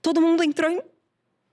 todo 0.00 0.20
mundo 0.20 0.42
entrou 0.42 0.70
em 0.70 0.80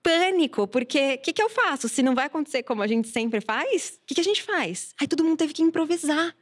pânico, 0.01 0.67
porque 0.67 1.15
o 1.15 1.17
que, 1.19 1.33
que 1.33 1.43
eu 1.43 1.49
faço? 1.49 1.89
Se 1.89 2.01
não 2.01 2.15
vai 2.15 2.27
acontecer 2.27 2.63
como 2.63 2.81
a 2.81 2.87
gente 2.87 3.09
sempre 3.09 3.41
faz, 3.41 3.99
o 4.01 4.05
que, 4.05 4.15
que 4.15 4.21
a 4.21 4.23
gente 4.23 4.41
faz? 4.41 4.93
Aí 4.99 5.07
todo 5.07 5.23
mundo 5.23 5.37
teve 5.37 5.53
que 5.53 5.61
improvisar. 5.61 6.33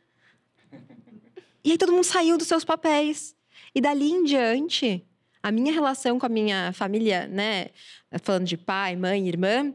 E 1.63 1.71
aí 1.71 1.77
todo 1.77 1.91
mundo 1.91 2.03
saiu 2.03 2.37
dos 2.37 2.47
seus 2.47 2.63
papéis. 2.63 3.34
E 3.75 3.81
dali 3.81 4.09
em 4.09 4.23
diante, 4.23 5.05
a 5.43 5.51
minha 5.51 5.73
relação 5.73 6.17
com 6.17 6.25
a 6.25 6.29
minha 6.29 6.71
família, 6.71 7.27
né, 7.27 7.67
falando 8.23 8.45
de 8.45 8.55
pai, 8.55 8.95
mãe, 8.95 9.27
irmã, 9.27 9.73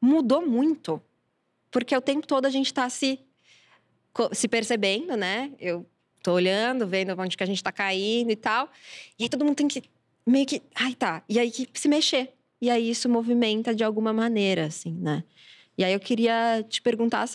mudou 0.00 0.44
muito. 0.44 1.00
Porque 1.70 1.96
o 1.96 2.00
tempo 2.00 2.26
todo 2.26 2.44
a 2.46 2.50
gente 2.50 2.66
está 2.66 2.90
se, 2.90 3.20
se 4.32 4.48
percebendo, 4.48 5.16
né? 5.16 5.52
Eu 5.60 5.86
tô 6.22 6.32
olhando, 6.32 6.86
vendo 6.86 7.14
onde 7.16 7.36
que 7.36 7.42
a 7.42 7.46
gente 7.46 7.58
está 7.58 7.70
caindo 7.70 8.30
e 8.30 8.36
tal. 8.36 8.68
E 9.16 9.22
aí 9.22 9.28
todo 9.28 9.44
mundo 9.44 9.56
tem 9.56 9.68
que 9.68 9.84
meio 10.26 10.44
que, 10.44 10.60
ai 10.74 10.94
tá, 10.94 11.22
e 11.28 11.38
aí 11.38 11.50
que 11.50 11.68
se 11.80 11.88
mexer. 11.88 12.34
E 12.60 12.68
aí 12.68 12.90
isso 12.90 13.08
movimenta 13.08 13.74
de 13.74 13.82
alguma 13.82 14.12
maneira, 14.12 14.66
assim, 14.66 14.92
né? 14.92 15.24
E 15.78 15.84
aí 15.84 15.92
eu 15.92 16.00
queria 16.00 16.62
te 16.68 16.82
perguntar, 16.82 17.26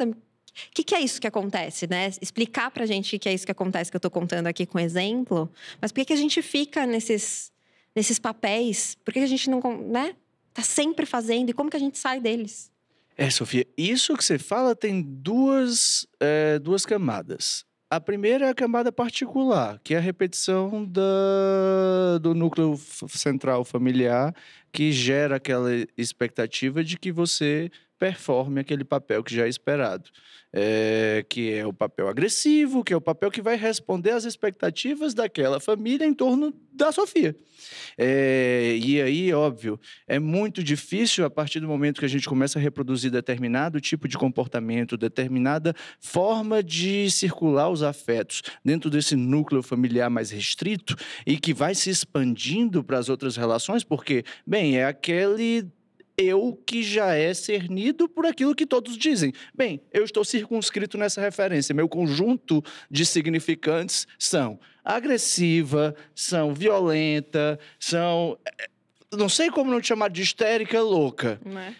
o 0.55 0.73
que, 0.73 0.83
que, 0.83 0.95
é 0.95 1.01
isso 1.01 1.19
que 1.19 1.27
acontece, 1.27 1.87
né? 1.87 2.09
Explicar 2.21 2.71
pra 2.71 2.85
gente 2.85 3.15
o 3.15 3.19
que 3.19 3.27
é 3.27 3.33
isso 3.33 3.45
que 3.45 3.51
acontece 3.51 3.91
que 3.91 3.97
eu 3.97 4.01
tô 4.01 4.09
contando 4.09 4.47
aqui 4.47 4.65
com 4.65 4.79
exemplo. 4.79 5.51
Mas 5.81 5.91
por 5.91 5.99
que, 5.99 6.05
que 6.05 6.13
a 6.13 6.17
gente 6.17 6.41
fica 6.41 6.85
nesses, 6.85 7.51
nesses 7.95 8.17
papéis? 8.17 8.95
Por 9.03 9.13
que, 9.13 9.19
que 9.19 9.25
a 9.25 9.29
gente 9.29 9.49
não, 9.49 9.61
né? 9.89 10.15
Tá 10.53 10.61
sempre 10.61 11.05
fazendo 11.05 11.49
e 11.49 11.53
como 11.53 11.69
que 11.69 11.75
a 11.75 11.79
gente 11.79 11.97
sai 11.97 12.21
deles? 12.21 12.71
É, 13.17 13.29
Sofia, 13.29 13.65
isso 13.77 14.15
que 14.15 14.23
você 14.23 14.37
fala 14.37 14.75
tem 14.75 15.01
duas, 15.01 16.07
é, 16.19 16.59
duas 16.59 16.85
camadas. 16.85 17.65
A 17.89 18.01
primeira 18.01 18.47
é 18.47 18.49
a 18.49 18.55
camada 18.55 18.91
particular, 18.91 19.79
que 19.83 19.93
é 19.93 19.97
a 19.97 20.01
repetição 20.01 20.83
da, 20.83 22.17
do 22.21 22.33
núcleo 22.33 22.77
central 23.07 23.63
familiar, 23.63 24.35
que 24.71 24.91
gera 24.91 25.35
aquela 25.37 25.69
expectativa 25.97 26.83
de 26.83 26.97
que 26.97 27.11
você 27.11 27.71
performe 27.97 28.59
aquele 28.59 28.83
papel 28.83 29.23
que 29.23 29.35
já 29.35 29.45
é 29.45 29.49
esperado 29.49 30.09
é, 30.57 31.25
que 31.27 31.51
é 31.51 31.67
o 31.67 31.73
papel 31.73 32.07
agressivo, 32.07 32.81
que 32.81 32.93
é 32.93 32.95
o 32.95 33.01
papel 33.01 33.29
que 33.29 33.41
vai 33.41 33.57
responder 33.57 34.11
às 34.11 34.23
expectativas 34.23 35.13
daquela 35.13 35.59
família 35.59 36.05
em 36.05 36.13
torno 36.13 36.53
da 36.71 36.93
Sofia. 36.93 37.35
É, 37.97 38.77
e 38.81 39.01
aí, 39.01 39.33
óbvio, 39.33 39.77
é 40.07 40.17
muito 40.17 40.63
difícil 40.63 41.25
a 41.25 41.29
partir 41.29 41.59
do 41.59 41.67
momento 41.67 41.99
que 41.99 42.05
a 42.05 42.09
gente 42.09 42.27
começa 42.27 42.57
a 42.57 42.61
reproduzir 42.61 43.11
determinado 43.11 43.81
tipo 43.81 44.07
de 44.07 44.17
comportamento, 44.17 44.95
determinada 44.95 45.75
forma 45.99 46.63
de 46.63 47.11
circular 47.11 47.69
os 47.69 47.83
afetos 47.83 48.41
dentro 48.63 48.89
desse 48.89 49.17
núcleo 49.17 49.61
familiar 49.61 50.09
mais 50.09 50.31
restrito 50.31 50.95
e 51.27 51.37
que 51.37 51.53
vai 51.53 51.75
se 51.75 51.89
expandindo 51.89 52.81
para 52.81 52.97
as 52.97 53.09
outras 53.09 53.35
relações, 53.35 53.83
porque, 53.83 54.23
bem, 54.47 54.77
é 54.77 54.85
aquele 54.85 55.67
eu 56.17 56.61
que 56.65 56.81
já 56.81 57.13
é 57.13 57.33
cernido 57.33 58.07
por 58.07 58.25
aquilo 58.25 58.55
que 58.55 58.65
todos 58.65 58.97
dizem. 58.97 59.33
Bem, 59.53 59.81
eu 59.91 60.03
estou 60.03 60.23
circunscrito 60.23 60.97
nessa 60.97 61.21
referência. 61.21 61.75
Meu 61.75 61.89
conjunto 61.89 62.63
de 62.89 63.05
significantes 63.05 64.07
são 64.17 64.59
agressiva, 64.83 65.95
são 66.13 66.53
violenta, 66.53 67.59
são. 67.79 68.37
Eh, 68.45 68.69
não 69.13 69.29
sei 69.29 69.49
como 69.49 69.71
não 69.71 69.81
te 69.81 69.87
chamar 69.87 70.09
de 70.09 70.21
histérica 70.21 70.81
louca. 70.81 71.39
Não 71.43 71.59
é? 71.59 71.75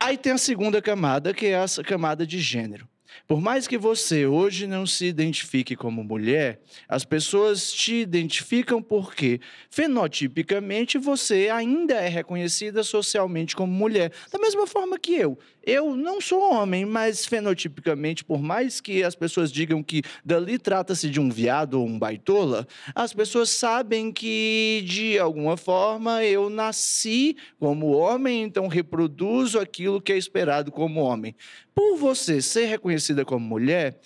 Aí 0.00 0.18
tem 0.18 0.32
a 0.32 0.38
segunda 0.38 0.82
camada, 0.82 1.32
que 1.32 1.46
é 1.46 1.50
essa 1.50 1.82
camada 1.84 2.26
de 2.26 2.40
gênero. 2.40 2.88
Por 3.26 3.40
mais 3.40 3.66
que 3.66 3.78
você 3.78 4.26
hoje 4.26 4.66
não 4.66 4.86
se 4.86 5.06
identifique 5.06 5.76
como 5.76 6.04
mulher, 6.04 6.60
as 6.88 7.04
pessoas 7.04 7.72
te 7.72 7.94
identificam 7.94 8.82
porque, 8.82 9.40
fenotipicamente, 9.70 10.98
você 10.98 11.48
ainda 11.48 11.94
é 11.94 12.08
reconhecida 12.08 12.82
socialmente 12.82 13.56
como 13.56 13.72
mulher. 13.72 14.12
Da 14.30 14.38
mesma 14.38 14.66
forma 14.66 14.98
que 14.98 15.14
eu. 15.14 15.38
Eu 15.64 15.94
não 15.94 16.20
sou 16.20 16.40
homem, 16.52 16.84
mas 16.84 17.24
fenotipicamente, 17.24 18.24
por 18.24 18.42
mais 18.42 18.80
que 18.80 19.04
as 19.04 19.14
pessoas 19.14 19.52
digam 19.52 19.82
que 19.82 20.02
dali 20.24 20.58
trata-se 20.58 21.08
de 21.08 21.20
um 21.20 21.30
viado 21.30 21.74
ou 21.74 21.86
um 21.86 21.98
baitola, 21.98 22.66
as 22.94 23.12
pessoas 23.12 23.50
sabem 23.50 24.10
que, 24.10 24.82
de 24.84 25.18
alguma 25.18 25.56
forma, 25.56 26.24
eu 26.24 26.50
nasci 26.50 27.36
como 27.60 27.92
homem, 27.92 28.42
então 28.42 28.66
reproduzo 28.66 29.60
aquilo 29.60 30.00
que 30.00 30.12
é 30.12 30.16
esperado 30.16 30.72
como 30.72 31.00
homem. 31.00 31.34
Por 31.74 31.96
você 31.96 32.42
ser 32.42 32.66
reconhecida 32.66 33.24
como 33.24 33.46
mulher, 33.46 34.00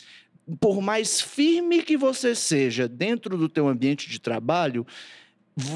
por 0.61 0.81
mais 0.83 1.21
firme 1.21 1.83
que 1.83 1.97
você 1.97 2.35
seja 2.35 2.87
dentro 2.87 3.37
do 3.37 3.49
teu 3.49 3.67
ambiente 3.67 4.09
de 4.09 4.21
trabalho, 4.21 4.87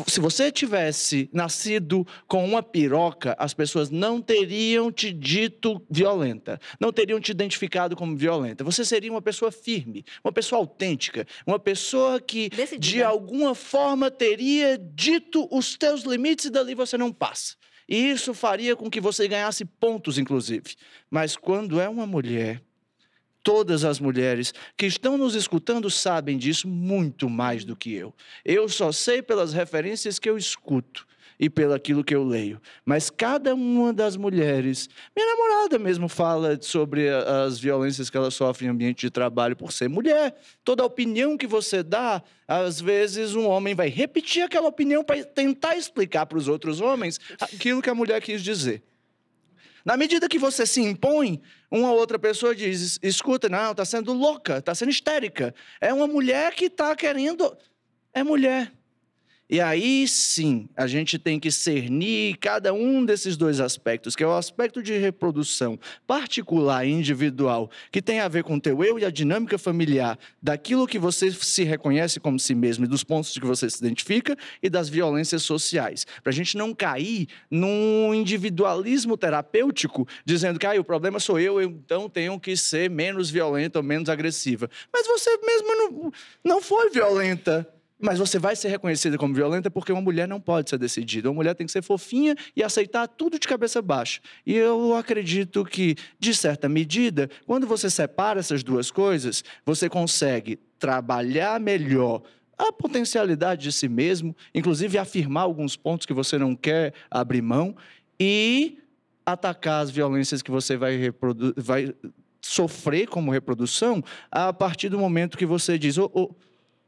se 0.06 0.20
você 0.20 0.52
tivesse 0.52 1.30
nascido 1.32 2.06
com 2.28 2.44
uma 2.44 2.62
piroca, 2.62 3.34
as 3.38 3.54
pessoas 3.54 3.88
não 3.88 4.20
teriam 4.20 4.92
te 4.92 5.10
dito 5.10 5.80
violenta, 5.90 6.60
não 6.78 6.92
teriam 6.92 7.18
te 7.18 7.30
identificado 7.30 7.96
como 7.96 8.16
violenta. 8.16 8.62
Você 8.62 8.84
seria 8.84 9.10
uma 9.10 9.22
pessoa 9.22 9.50
firme, 9.50 10.04
uma 10.22 10.32
pessoa 10.32 10.60
autêntica, 10.60 11.26
uma 11.46 11.58
pessoa 11.58 12.20
que 12.20 12.50
Decidida. 12.50 12.78
de 12.78 13.02
alguma 13.02 13.54
forma 13.54 14.10
teria 14.10 14.76
dito 14.76 15.48
os 15.50 15.76
teus 15.76 16.02
limites 16.02 16.46
e 16.46 16.50
dali 16.50 16.74
você 16.74 16.98
não 16.98 17.10
passa. 17.10 17.56
E 17.88 18.10
isso 18.10 18.34
faria 18.34 18.76
com 18.76 18.90
que 18.90 19.00
você 19.00 19.26
ganhasse 19.26 19.64
pontos, 19.64 20.18
inclusive. 20.18 20.76
Mas 21.10 21.36
quando 21.36 21.80
é 21.80 21.88
uma 21.88 22.06
mulher 22.06 22.62
Todas 23.42 23.84
as 23.84 23.98
mulheres 23.98 24.52
que 24.76 24.86
estão 24.86 25.16
nos 25.16 25.34
escutando 25.34 25.90
sabem 25.90 26.36
disso 26.36 26.68
muito 26.68 27.28
mais 27.28 27.64
do 27.64 27.74
que 27.74 27.94
eu. 27.94 28.14
Eu 28.44 28.68
só 28.68 28.92
sei 28.92 29.22
pelas 29.22 29.52
referências 29.52 30.18
que 30.18 30.28
eu 30.28 30.36
escuto 30.36 31.06
e 31.40 31.48
pelo 31.48 31.72
aquilo 31.72 32.04
que 32.04 32.14
eu 32.14 32.22
leio. 32.22 32.60
Mas 32.84 33.08
cada 33.08 33.54
uma 33.54 33.94
das 33.94 34.14
mulheres, 34.14 34.90
minha 35.16 35.26
namorada 35.26 35.78
mesmo 35.78 36.06
fala 36.06 36.58
sobre 36.60 37.08
as 37.08 37.58
violências 37.58 38.10
que 38.10 38.16
ela 38.16 38.30
sofre 38.30 38.66
em 38.66 38.68
ambiente 38.68 39.00
de 39.00 39.10
trabalho 39.10 39.56
por 39.56 39.72
ser 39.72 39.88
mulher. 39.88 40.38
Toda 40.62 40.84
opinião 40.84 41.38
que 41.38 41.46
você 41.46 41.82
dá, 41.82 42.22
às 42.46 42.78
vezes 42.78 43.34
um 43.34 43.48
homem 43.48 43.74
vai 43.74 43.88
repetir 43.88 44.42
aquela 44.42 44.68
opinião 44.68 45.02
para 45.02 45.24
tentar 45.24 45.76
explicar 45.76 46.26
para 46.26 46.36
os 46.36 46.46
outros 46.46 46.82
homens 46.82 47.18
aquilo 47.40 47.80
que 47.80 47.88
a 47.88 47.94
mulher 47.94 48.20
quis 48.20 48.42
dizer. 48.42 48.82
Na 49.84 49.96
medida 49.96 50.28
que 50.28 50.38
você 50.38 50.66
se 50.66 50.80
impõe, 50.80 51.40
uma 51.70 51.92
outra 51.92 52.18
pessoa 52.18 52.54
diz: 52.54 52.98
escuta, 53.02 53.48
não, 53.48 53.72
está 53.72 53.84
sendo 53.84 54.12
louca, 54.12 54.58
está 54.58 54.74
sendo 54.74 54.90
histérica. 54.90 55.54
É 55.80 55.92
uma 55.92 56.06
mulher 56.06 56.54
que 56.54 56.66
está 56.66 56.94
querendo. 56.94 57.56
É 58.12 58.22
mulher. 58.22 58.72
E 59.52 59.60
aí 59.60 60.06
sim, 60.06 60.68
a 60.76 60.86
gente 60.86 61.18
tem 61.18 61.40
que 61.40 61.50
cernir 61.50 62.38
cada 62.38 62.72
um 62.72 63.04
desses 63.04 63.36
dois 63.36 63.58
aspectos, 63.58 64.14
que 64.14 64.22
é 64.22 64.26
o 64.26 64.36
aspecto 64.36 64.80
de 64.80 64.96
reprodução 64.96 65.76
particular 66.06 66.86
e 66.86 66.92
individual, 66.92 67.68
que 67.90 68.00
tem 68.00 68.20
a 68.20 68.28
ver 68.28 68.44
com 68.44 68.54
o 68.54 68.60
teu 68.60 68.84
eu 68.84 68.96
e 68.96 69.04
a 69.04 69.10
dinâmica 69.10 69.58
familiar, 69.58 70.16
daquilo 70.40 70.86
que 70.86 71.00
você 71.00 71.32
se 71.32 71.64
reconhece 71.64 72.20
como 72.20 72.38
si 72.38 72.54
mesmo 72.54 72.84
e 72.84 72.88
dos 72.88 73.02
pontos 73.02 73.36
que 73.36 73.44
você 73.44 73.68
se 73.68 73.78
identifica 73.78 74.36
e 74.62 74.70
das 74.70 74.88
violências 74.88 75.42
sociais. 75.42 76.06
Para 76.22 76.30
a 76.30 76.34
gente 76.34 76.56
não 76.56 76.72
cair 76.72 77.26
num 77.50 78.14
individualismo 78.14 79.16
terapêutico, 79.16 80.06
dizendo 80.24 80.60
que 80.60 80.66
ah, 80.66 80.78
o 80.78 80.84
problema 80.84 81.18
sou 81.18 81.40
eu, 81.40 81.60
eu 81.60 81.68
então 81.68 82.08
tenho 82.08 82.38
que 82.38 82.56
ser 82.56 82.88
menos 82.88 83.30
violenta 83.30 83.80
ou 83.80 83.82
menos 83.82 84.08
agressiva. 84.08 84.70
Mas 84.92 85.08
você 85.08 85.36
mesmo 85.38 85.74
não, 85.74 86.12
não 86.44 86.62
foi 86.62 86.88
violenta. 86.90 87.66
Mas 88.00 88.18
você 88.18 88.38
vai 88.38 88.56
ser 88.56 88.68
reconhecida 88.68 89.18
como 89.18 89.34
violenta 89.34 89.70
porque 89.70 89.92
uma 89.92 90.00
mulher 90.00 90.26
não 90.26 90.40
pode 90.40 90.70
ser 90.70 90.78
decidida. 90.78 91.28
Uma 91.28 91.36
mulher 91.36 91.54
tem 91.54 91.66
que 91.66 91.72
ser 91.72 91.82
fofinha 91.82 92.34
e 92.56 92.62
aceitar 92.62 93.06
tudo 93.06 93.38
de 93.38 93.46
cabeça 93.46 93.82
baixa. 93.82 94.20
E 94.46 94.54
eu 94.54 94.96
acredito 94.96 95.64
que, 95.64 95.96
de 96.18 96.34
certa 96.34 96.68
medida, 96.68 97.28
quando 97.46 97.66
você 97.66 97.90
separa 97.90 98.40
essas 98.40 98.62
duas 98.62 98.90
coisas, 98.90 99.44
você 99.66 99.88
consegue 99.88 100.58
trabalhar 100.78 101.60
melhor 101.60 102.22
a 102.56 102.72
potencialidade 102.72 103.62
de 103.62 103.72
si 103.72 103.88
mesmo, 103.88 104.36
inclusive 104.54 104.98
afirmar 104.98 105.42
alguns 105.42 105.76
pontos 105.76 106.06
que 106.06 106.12
você 106.12 106.38
não 106.38 106.54
quer 106.54 106.92
abrir 107.10 107.42
mão 107.42 107.74
e 108.18 108.78
atacar 109.24 109.82
as 109.82 109.90
violências 109.90 110.42
que 110.42 110.50
você 110.50 110.76
vai, 110.76 111.10
vai 111.56 111.94
sofrer 112.40 113.06
como 113.06 113.30
reprodução 113.30 114.02
a 114.30 114.52
partir 114.52 114.88
do 114.88 114.98
momento 114.98 115.38
que 115.38 115.46
você 115.46 115.78
diz. 115.78 115.96
Oh, 115.96 116.10
oh, 116.12 116.34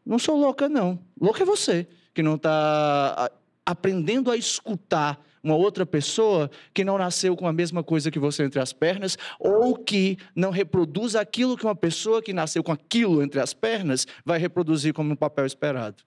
não 0.05 0.19
sou 0.19 0.37
louca, 0.37 0.69
não. 0.69 0.99
Louca 1.21 1.43
é 1.43 1.47
você, 1.47 1.87
que 2.13 2.23
não 2.23 2.37
está 2.37 3.31
aprendendo 3.65 4.31
a 4.31 4.37
escutar 4.37 5.23
uma 5.43 5.57
outra 5.57 5.85
pessoa 5.85 6.51
que 6.73 6.85
não 6.85 6.97
nasceu 6.97 7.37
com 7.37 7.49
a 7.49 7.53
mesma 7.53 7.83
coisa 7.83 8.11
que 8.11 8.19
você 8.19 8.45
entre 8.45 8.61
as 8.61 8.73
pernas, 8.73 9.19
ou 9.39 9.77
que 9.77 10.17
não 10.37 10.51
reproduz 10.51 11.17
aquilo 11.17 11.57
que 11.57 11.65
uma 11.65 11.75
pessoa 11.75 12.23
que 12.23 12.33
nasceu 12.33 12.63
com 12.63 12.73
aquilo 12.73 13.23
entre 13.23 13.41
as 13.41 13.53
pernas 13.53 14.07
vai 14.25 14.39
reproduzir 14.39 14.95
como 14.95 15.13
um 15.13 15.17
papel 15.17 15.45
esperado. 15.45 16.05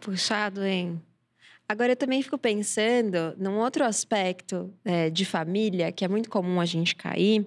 Puxado, 0.00 0.64
hein? 0.64 1.00
Agora 1.68 1.92
eu 1.92 1.96
também 1.96 2.22
fico 2.22 2.38
pensando 2.38 3.34
num 3.36 3.58
outro 3.58 3.84
aspecto 3.84 4.72
é, 4.84 5.10
de 5.10 5.24
família 5.24 5.92
que 5.92 6.04
é 6.04 6.08
muito 6.08 6.30
comum 6.30 6.60
a 6.60 6.64
gente 6.64 6.94
cair, 6.94 7.46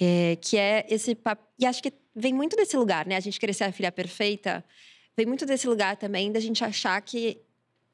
é, 0.00 0.36
que 0.36 0.56
é 0.56 0.86
esse 0.88 1.18
e 1.58 1.66
acho 1.66 1.82
que 1.82 1.92
vem 2.14 2.32
muito 2.32 2.56
desse 2.56 2.76
lugar, 2.76 3.06
né? 3.06 3.16
A 3.16 3.20
gente 3.20 3.38
querer 3.38 3.52
ser 3.52 3.64
a 3.64 3.72
filha 3.72 3.92
perfeita 3.92 4.64
vem 5.16 5.26
muito 5.26 5.46
desse 5.46 5.66
lugar 5.66 5.96
também 5.96 6.30
da 6.30 6.40
gente 6.40 6.62
achar 6.64 7.00
que 7.00 7.40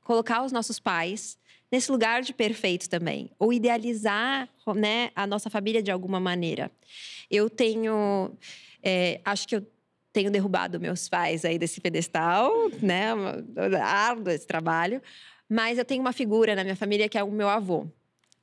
colocar 0.02 0.42
os 0.42 0.52
nossos 0.52 0.78
pais 0.78 1.38
nesse 1.70 1.90
lugar 1.90 2.20
de 2.20 2.34
perfeito 2.34 2.88
também, 2.88 3.30
ou 3.38 3.50
idealizar 3.50 4.46
né, 4.76 5.10
a 5.14 5.26
nossa 5.26 5.48
família 5.48 5.82
de 5.82 5.90
alguma 5.90 6.20
maneira. 6.20 6.70
Eu 7.30 7.48
tenho, 7.48 8.30
é, 8.82 9.20
acho 9.24 9.48
que 9.48 9.56
eu 9.56 9.66
tenho 10.12 10.30
derrubado 10.30 10.78
meus 10.78 11.08
pais 11.08 11.46
aí 11.46 11.58
desse 11.58 11.80
pedestal, 11.80 12.52
né, 12.82 13.08
árduo 13.82 14.30
esse 14.30 14.46
trabalho, 14.46 15.00
mas 15.48 15.78
eu 15.78 15.84
tenho 15.84 16.02
uma 16.02 16.12
figura 16.12 16.54
na 16.54 16.62
minha 16.62 16.76
família 16.76 17.08
que 17.08 17.16
é 17.16 17.22
o 17.22 17.30
meu 17.30 17.48
avô, 17.48 17.86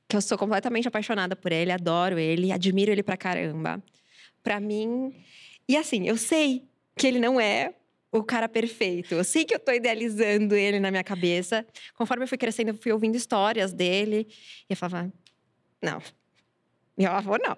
que 0.08 0.16
eu 0.16 0.20
sou 0.20 0.36
completamente 0.36 0.88
apaixonada 0.88 1.36
por 1.36 1.52
ele, 1.52 1.70
adoro 1.70 2.18
ele, 2.18 2.50
admiro 2.50 2.90
ele 2.90 3.02
pra 3.02 3.16
caramba. 3.16 3.80
Pra 4.42 4.58
mim, 4.58 5.14
e 5.68 5.76
assim, 5.76 6.08
eu 6.08 6.16
sei 6.16 6.64
que 6.96 7.06
ele 7.06 7.20
não 7.20 7.40
é 7.40 7.74
o 8.12 8.22
cara 8.22 8.48
perfeito. 8.48 9.14
Eu 9.14 9.24
sei 9.24 9.44
que 9.44 9.54
eu 9.54 9.58
tô 9.58 9.72
idealizando 9.72 10.54
ele 10.54 10.80
na 10.80 10.90
minha 10.90 11.04
cabeça. 11.04 11.64
Conforme 11.94 12.24
eu 12.24 12.28
fui 12.28 12.38
crescendo, 12.38 12.70
eu 12.70 12.74
fui 12.74 12.92
ouvindo 12.92 13.14
histórias 13.14 13.72
dele. 13.72 14.26
E 14.68 14.72
eu 14.72 14.76
falava, 14.76 15.12
não, 15.82 16.02
meu 16.98 17.12
avô 17.12 17.36
não. 17.38 17.56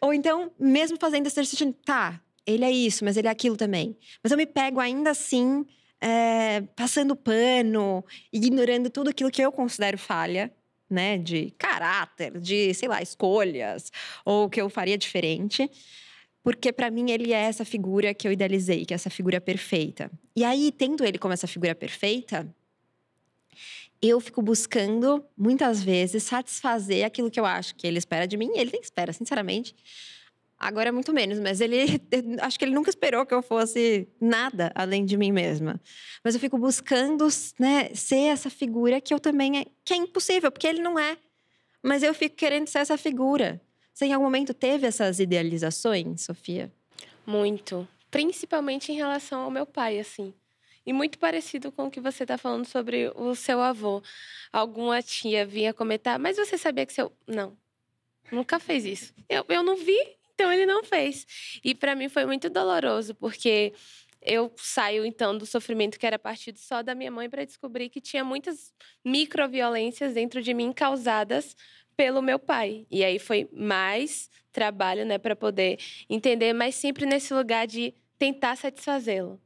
Ou 0.00 0.12
então, 0.12 0.52
mesmo 0.58 0.98
fazendo 1.00 1.26
esse 1.26 1.40
exercício, 1.40 1.72
tá, 1.84 2.20
ele 2.46 2.64
é 2.64 2.70
isso, 2.70 3.04
mas 3.04 3.16
ele 3.16 3.28
é 3.28 3.30
aquilo 3.30 3.56
também. 3.56 3.96
Mas 4.22 4.30
eu 4.30 4.36
me 4.36 4.46
pego 4.46 4.80
ainda 4.80 5.10
assim, 5.10 5.64
é, 6.00 6.60
passando 6.76 7.16
pano, 7.16 8.04
ignorando 8.32 8.90
tudo 8.90 9.10
aquilo 9.10 9.30
que 9.30 9.42
eu 9.42 9.50
considero 9.50 9.98
falha. 9.98 10.52
Né, 10.88 11.18
de 11.18 11.50
caráter, 11.58 12.38
de, 12.38 12.72
sei 12.72 12.88
lá, 12.88 13.02
escolhas, 13.02 13.90
ou 14.24 14.48
que 14.48 14.60
eu 14.60 14.70
faria 14.70 14.96
diferente 14.96 15.68
porque 16.46 16.72
para 16.72 16.92
mim 16.92 17.10
ele 17.10 17.32
é 17.32 17.40
essa 17.40 17.64
figura 17.64 18.14
que 18.14 18.28
eu 18.28 18.30
idealizei, 18.30 18.86
que 18.86 18.94
é 18.94 18.96
essa 18.96 19.10
figura 19.10 19.40
perfeita. 19.40 20.08
E 20.36 20.44
aí, 20.44 20.70
tendo 20.70 21.04
ele 21.04 21.18
como 21.18 21.34
essa 21.34 21.48
figura 21.48 21.74
perfeita, 21.74 22.46
eu 24.00 24.20
fico 24.20 24.40
buscando 24.40 25.24
muitas 25.36 25.82
vezes 25.82 26.22
satisfazer 26.22 27.04
aquilo 27.04 27.32
que 27.32 27.40
eu 27.40 27.44
acho 27.44 27.74
que 27.74 27.84
ele 27.84 27.98
espera 27.98 28.28
de 28.28 28.36
mim, 28.36 28.52
ele 28.54 28.70
nem 28.70 28.80
espera, 28.80 29.12
sinceramente. 29.12 29.74
Agora 30.56 30.90
é 30.90 30.92
muito 30.92 31.12
menos, 31.12 31.40
mas 31.40 31.60
ele 31.60 32.00
acho 32.40 32.56
que 32.56 32.64
ele 32.64 32.76
nunca 32.76 32.90
esperou 32.90 33.26
que 33.26 33.34
eu 33.34 33.42
fosse 33.42 34.06
nada 34.20 34.70
além 34.76 35.04
de 35.04 35.16
mim 35.16 35.32
mesma. 35.32 35.80
Mas 36.22 36.36
eu 36.36 36.40
fico 36.40 36.56
buscando, 36.56 37.26
né, 37.58 37.92
ser 37.92 38.28
essa 38.28 38.48
figura 38.48 39.00
que 39.00 39.12
eu 39.12 39.18
também 39.18 39.58
é, 39.58 39.64
que 39.84 39.92
é 39.92 39.96
impossível, 39.96 40.52
porque 40.52 40.68
ele 40.68 40.80
não 40.80 40.96
é. 40.96 41.18
Mas 41.82 42.04
eu 42.04 42.14
fico 42.14 42.36
querendo 42.36 42.68
ser 42.68 42.78
essa 42.78 42.96
figura. 42.96 43.60
Você 43.96 44.04
em 44.04 44.12
algum 44.12 44.26
momento 44.26 44.52
teve 44.52 44.86
essas 44.86 45.20
idealizações, 45.20 46.20
Sofia? 46.20 46.70
Muito. 47.24 47.88
Principalmente 48.10 48.92
em 48.92 48.94
relação 48.94 49.40
ao 49.40 49.50
meu 49.50 49.64
pai, 49.64 49.98
assim. 49.98 50.34
E 50.84 50.92
muito 50.92 51.18
parecido 51.18 51.72
com 51.72 51.86
o 51.86 51.90
que 51.90 51.98
você 51.98 52.24
está 52.24 52.36
falando 52.36 52.66
sobre 52.66 53.10
o 53.14 53.34
seu 53.34 53.58
avô. 53.58 54.02
Alguma 54.52 55.00
tia 55.00 55.46
vinha 55.46 55.72
comentar, 55.72 56.18
mas 56.18 56.36
você 56.36 56.58
sabia 56.58 56.84
que 56.84 56.92
seu. 56.92 57.10
Não. 57.26 57.56
Nunca 58.30 58.58
fez 58.60 58.84
isso. 58.84 59.14
Eu, 59.30 59.46
eu 59.48 59.62
não 59.62 59.76
vi, 59.76 59.98
então 60.34 60.52
ele 60.52 60.66
não 60.66 60.84
fez. 60.84 61.26
E 61.64 61.74
para 61.74 61.96
mim 61.96 62.10
foi 62.10 62.26
muito 62.26 62.50
doloroso, 62.50 63.14
porque 63.14 63.72
eu 64.20 64.52
saio 64.56 65.06
então 65.06 65.38
do 65.38 65.46
sofrimento 65.46 65.98
que 65.98 66.06
era 66.06 66.18
partido 66.18 66.58
só 66.58 66.82
da 66.82 66.94
minha 66.94 67.10
mãe 67.10 67.30
para 67.30 67.46
descobrir 67.46 67.88
que 67.88 68.02
tinha 68.02 68.22
muitas 68.22 68.74
microviolências 69.02 70.12
dentro 70.12 70.42
de 70.42 70.52
mim 70.52 70.70
causadas 70.70 71.56
pelo 71.96 72.22
meu 72.22 72.38
pai. 72.38 72.86
E 72.90 73.04
aí 73.04 73.18
foi 73.18 73.48
mais 73.52 74.30
trabalho, 74.52 75.04
né, 75.04 75.18
para 75.18 75.36
poder 75.36 75.78
entender, 76.08 76.52
mas 76.52 76.74
sempre 76.74 77.06
nesse 77.06 77.32
lugar 77.32 77.66
de 77.66 77.94
tentar 78.18 78.56
satisfazê-lo. 78.56 79.40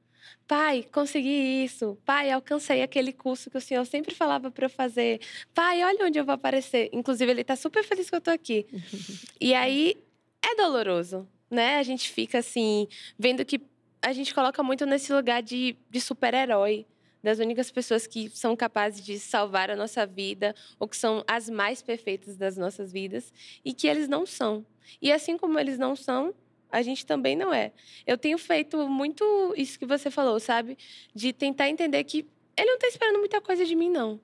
Pai, 0.47 0.85
consegui 0.93 1.65
isso. 1.65 1.97
Pai, 2.05 2.31
alcancei 2.31 2.83
aquele 2.83 3.13
curso 3.13 3.51
que 3.51 3.57
o 3.57 3.61
senhor 3.61 3.85
sempre 3.87 4.15
falava 4.15 4.51
para 4.51 4.67
eu 4.67 4.71
fazer. 4.71 5.21
Pai, 5.55 5.83
olha 5.85 6.07
onde 6.07 6.19
eu 6.19 6.25
vou 6.25 6.35
aparecer. 6.35 6.91
Inclusive, 6.93 7.31
ele 7.31 7.41
está 7.43 7.55
super 7.55 7.85
feliz 7.85 8.09
que 8.09 8.17
eu 8.17 8.19
estou 8.19 8.35
aqui. 8.35 8.67
e 9.41 9.55
aí 9.55 9.97
é 10.43 10.57
doloroso, 10.57 11.29
né? 11.49 11.79
A 11.79 11.83
gente 11.85 12.11
fica 12.11 12.39
assim, 12.39 12.89
vendo 13.19 13.45
que 13.45 13.61
a 14.03 14.13
gente 14.13 14.35
coloca 14.35 14.63
muito 14.63 14.87
nesse 14.87 15.13
lugar 15.13 15.43
de, 15.43 15.77
de 15.89 16.01
super-herói 16.01 16.87
das 17.23 17.39
únicas 17.39 17.71
pessoas 17.71 18.07
que 18.07 18.29
são 18.31 18.57
capazes 18.57 19.05
de 19.05 19.19
salvar 19.19 19.71
a 19.71 19.77
nossa 19.77 20.07
vida 20.07 20.55
ou 20.79 20.89
que 20.89 20.97
são 20.97 21.23
as 21.27 21.49
mais 21.51 21.83
perfeitas 21.83 22.37
das 22.37 22.57
nossas 22.57 22.93
vidas 22.93 23.33
e 23.65 23.73
que 23.73 23.87
eles 23.87 24.09
não 24.09 24.25
são. 24.25 24.65
E 25.01 25.13
assim 25.13 25.37
como 25.37 25.59
eles 25.59 25.79
não 25.79 25.95
são, 25.95 26.35
a 26.71 26.83
gente 26.83 27.05
também 27.05 27.37
não 27.37 27.53
é. 27.53 27.73
Eu 28.07 28.17
tenho 28.17 28.39
feito 28.39 28.89
muito 28.89 29.55
isso 29.57 29.79
que 29.79 29.87
você 29.87 30.11
falou, 30.11 30.39
sabe? 30.41 30.79
De 31.15 31.33
tentar 31.33 31.69
entender 31.69 32.03
que 32.05 32.27
ele 32.57 32.67
não 32.67 32.75
está 32.75 32.89
esperando 32.89 33.19
muita 33.19 33.41
coisa 33.41 33.65
de 33.65 33.75
mim, 33.75 33.91
não. 33.91 34.21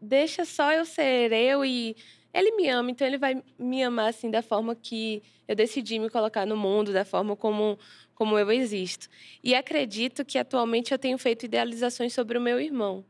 Deixa 0.00 0.44
só 0.44 0.72
eu 0.72 0.84
ser 0.84 1.32
eu 1.32 1.64
e 1.64 1.96
ele 2.32 2.50
me 2.56 2.68
ama, 2.68 2.90
então 2.90 3.06
ele 3.06 3.16
vai 3.16 3.42
me 3.56 3.82
amar 3.82 4.08
assim 4.08 4.28
da 4.28 4.42
forma 4.42 4.74
que 4.74 5.22
eu 5.46 5.54
decidi 5.54 6.00
me 6.00 6.10
colocar 6.10 6.44
no 6.44 6.56
mundo, 6.56 6.92
da 6.92 7.04
forma 7.04 7.36
como 7.36 7.78
como 8.14 8.38
eu 8.38 8.50
existo. 8.52 9.08
E 9.42 9.54
acredito 9.54 10.24
que 10.24 10.38
atualmente 10.38 10.92
eu 10.92 10.98
tenho 10.98 11.18
feito 11.18 11.44
idealizações 11.46 12.12
sobre 12.12 12.38
o 12.38 12.40
meu 12.40 12.60
irmão, 12.60 13.04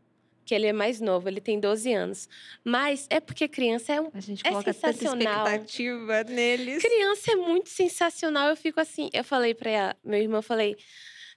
que 0.44 0.54
ele 0.54 0.66
é 0.66 0.72
mais 0.72 1.00
novo, 1.00 1.28
ele 1.28 1.40
tem 1.40 1.58
12 1.60 1.92
anos. 1.92 2.28
Mas 2.64 3.06
é 3.10 3.20
porque 3.20 3.48
criança 3.48 3.92
é 3.94 4.00
um 4.00 4.10
A 4.12 4.20
gente 4.20 4.46
é 4.46 4.50
coloca 4.50 4.72
sensacional. 4.72 5.44
tanta 5.44 5.56
expectativa 5.56 6.24
neles. 6.24 6.82
Criança 6.82 7.32
é 7.32 7.36
muito 7.36 7.68
sensacional. 7.70 8.48
Eu 8.48 8.56
fico 8.56 8.80
assim, 8.80 9.08
eu 9.12 9.24
falei 9.24 9.54
para 9.54 9.96
meu 10.04 10.20
irmão, 10.20 10.38
eu 10.38 10.42
falei: 10.42 10.76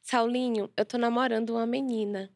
"Saulinho, 0.02 0.70
eu 0.76 0.86
tô 0.86 0.98
namorando 0.98 1.52
uma 1.52 1.66
menina". 1.66 2.30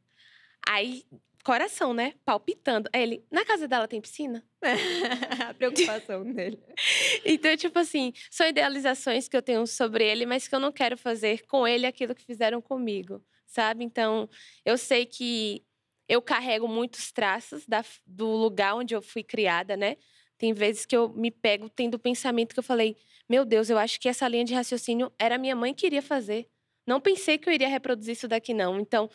Aí 0.68 1.04
coração, 1.44 1.94
né? 1.94 2.14
Palpitando. 2.26 2.90
Aí 2.94 3.02
ele, 3.02 3.26
na 3.32 3.46
casa 3.46 3.68
dela 3.68 3.88
tem 3.88 4.02
piscina? 4.02 4.44
a 5.50 5.54
preocupação 5.54 6.24
dele. 6.32 6.60
Então, 7.26 7.56
tipo 7.56 7.78
assim, 7.78 8.14
são 8.30 8.48
idealizações 8.48 9.28
que 9.28 9.38
eu 9.38 9.42
tenho 9.42 9.66
sobre 9.68 10.04
ele, 10.04 10.26
mas 10.26 10.48
que 10.48 10.56
eu 10.56 10.60
não 10.60 10.72
quero 10.72 10.98
fazer 10.98 11.46
com 11.46 11.68
ele 11.68 11.86
aquilo 11.86 12.16
que 12.16 12.24
fizeram 12.24 12.62
comigo, 12.62 13.24
sabe? 13.46 13.84
Então, 13.84 14.30
eu 14.66 14.78
sei 14.78 15.06
que 15.06 15.64
eu 16.08 16.22
carrego 16.22 16.68
muitos 16.68 17.12
traços 17.12 17.66
da, 17.66 17.84
do 18.06 18.28
lugar 18.28 18.76
onde 18.76 18.94
eu 18.94 19.02
fui 19.02 19.24
criada, 19.24 19.78
né? 19.78 19.98
Tem 20.38 20.54
vezes 20.54 20.86
que 20.86 20.98
eu 20.98 21.10
me 21.10 21.30
pego 21.30 21.70
tendo 21.70 21.96
o 21.96 22.00
pensamento 22.00 22.54
que 22.54 22.60
eu 22.60 22.64
falei: 22.64 22.98
meu 23.30 23.46
Deus, 23.46 23.70
eu 23.70 23.78
acho 23.78 24.00
que 24.00 24.10
essa 24.10 24.28
linha 24.28 24.44
de 24.44 24.54
raciocínio 24.54 25.12
era 25.18 25.38
minha 25.38 25.56
mãe 25.56 25.74
que 25.74 25.86
iria 25.86 26.02
fazer. 26.02 26.50
Não 26.86 27.00
pensei 27.00 27.38
que 27.38 27.48
eu 27.48 27.54
iria 27.54 27.68
reproduzir 27.68 28.14
isso 28.14 28.28
daqui, 28.28 28.54
não. 28.54 28.80
Então, 28.80 29.10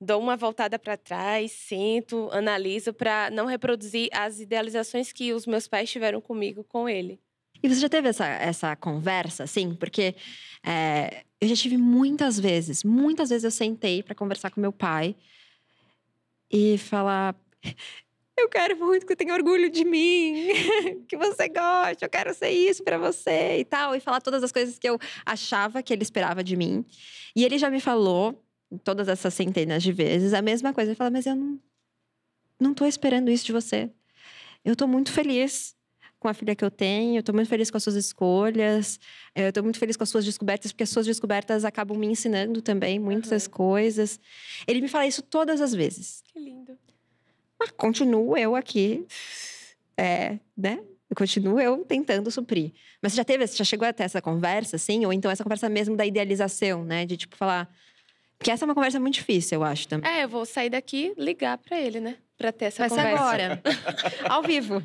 dou 0.00 0.20
uma 0.20 0.36
voltada 0.36 0.78
para 0.78 0.96
trás, 0.96 1.52
sinto, 1.52 2.28
analiso 2.32 2.92
para 2.92 3.30
não 3.30 3.46
reproduzir 3.46 4.08
as 4.12 4.40
idealizações 4.40 5.12
que 5.12 5.32
os 5.32 5.46
meus 5.46 5.66
pais 5.66 5.90
tiveram 5.90 6.20
comigo 6.20 6.64
com 6.64 6.88
ele. 6.88 7.20
E 7.62 7.68
você 7.68 7.80
já 7.80 7.88
teve 7.88 8.08
essa, 8.08 8.26
essa 8.26 8.76
conversa, 8.76 9.44
assim? 9.44 9.74
Porque 9.74 10.14
é, 10.64 11.24
eu 11.40 11.48
já 11.48 11.56
tive 11.56 11.76
muitas 11.76 12.38
vezes, 12.38 12.84
muitas 12.84 13.30
vezes 13.30 13.44
eu 13.44 13.50
sentei 13.50 14.02
para 14.02 14.14
conversar 14.14 14.50
com 14.50 14.60
meu 14.60 14.72
pai 14.72 15.16
e 16.50 16.76
falar: 16.78 17.34
eu 18.38 18.48
quero 18.48 18.76
muito 18.76 19.06
que 19.06 19.12
você 19.12 19.16
tenha 19.16 19.32
orgulho 19.32 19.70
de 19.70 19.84
mim, 19.84 20.48
que 21.08 21.16
você 21.16 21.48
goste, 21.48 22.04
eu 22.04 22.08
quero 22.10 22.34
ser 22.34 22.50
isso 22.50 22.84
para 22.84 22.98
você 22.98 23.58
e 23.58 23.64
tal. 23.64 23.94
E 23.94 24.00
falar 24.00 24.20
todas 24.20 24.42
as 24.42 24.52
coisas 24.52 24.78
que 24.78 24.88
eu 24.88 24.98
achava 25.24 25.82
que 25.82 25.92
ele 25.92 26.02
esperava 26.02 26.44
de 26.44 26.56
mim. 26.56 26.84
E 27.34 27.44
ele 27.44 27.58
já 27.58 27.70
me 27.70 27.80
falou 27.80 28.45
todas 28.82 29.08
essas 29.08 29.34
centenas 29.34 29.82
de 29.82 29.92
vezes, 29.92 30.32
a 30.32 30.42
mesma 30.42 30.72
coisa. 30.72 30.90
Ele 30.90 30.96
fala, 30.96 31.10
mas 31.10 31.26
eu 31.26 31.34
não, 31.34 31.60
não 32.60 32.74
tô 32.74 32.84
esperando 32.84 33.30
isso 33.30 33.44
de 33.44 33.52
você. 33.52 33.90
Eu 34.64 34.74
tô 34.74 34.86
muito 34.86 35.12
feliz 35.12 35.76
com 36.18 36.28
a 36.28 36.34
filha 36.34 36.56
que 36.56 36.64
eu 36.64 36.70
tenho, 36.70 37.18
eu 37.18 37.22
tô 37.22 37.32
muito 37.32 37.48
feliz 37.48 37.70
com 37.70 37.76
as 37.76 37.82
suas 37.82 37.94
escolhas, 37.94 38.98
eu 39.34 39.52
tô 39.52 39.62
muito 39.62 39.78
feliz 39.78 39.96
com 39.96 40.02
as 40.02 40.08
suas 40.08 40.24
descobertas, 40.24 40.72
porque 40.72 40.82
as 40.82 40.90
suas 40.90 41.06
descobertas 41.06 41.64
acabam 41.64 41.96
me 41.96 42.06
ensinando 42.06 42.62
também 42.62 42.98
muitas 42.98 43.44
uhum. 43.46 43.52
coisas. 43.52 44.18
Ele 44.66 44.80
me 44.80 44.88
fala 44.88 45.06
isso 45.06 45.22
todas 45.22 45.60
as 45.60 45.72
vezes. 45.72 46.22
Que 46.24 46.40
lindo. 46.40 46.76
Mas 47.58 47.70
continuo 47.70 48.36
eu 48.36 48.56
aqui, 48.56 49.06
é, 49.96 50.38
né? 50.56 50.80
Eu 51.08 51.16
continuo 51.16 51.60
eu 51.60 51.84
tentando 51.84 52.30
suprir. 52.30 52.72
Mas 53.00 53.12
você 53.12 53.16
já 53.18 53.24
teve, 53.24 53.46
você 53.46 53.56
já 53.56 53.64
chegou 53.64 53.86
até 53.86 54.04
essa 54.04 54.20
conversa, 54.20 54.76
assim? 54.76 55.06
Ou 55.06 55.12
então 55.12 55.30
essa 55.30 55.44
conversa 55.44 55.68
mesmo 55.68 55.96
da 55.96 56.04
idealização, 56.04 56.84
né? 56.84 57.06
De 57.06 57.16
tipo 57.16 57.36
falar, 57.36 57.72
porque 58.38 58.50
essa 58.50 58.64
é 58.64 58.66
uma 58.66 58.74
conversa 58.74 59.00
muito 59.00 59.14
difícil, 59.14 59.58
eu 59.58 59.64
acho 59.64 59.88
também. 59.88 60.10
É, 60.10 60.24
eu 60.24 60.28
vou 60.28 60.44
sair 60.44 60.70
daqui 60.70 61.12
ligar 61.16 61.58
para 61.58 61.78
ele, 61.78 62.00
né? 62.00 62.16
Pra 62.36 62.52
ter 62.52 62.66
essa 62.66 62.86
Vai 62.86 62.90
conversa. 62.90 63.22
Agora. 63.22 63.62
Ao 64.28 64.42
vivo. 64.42 64.82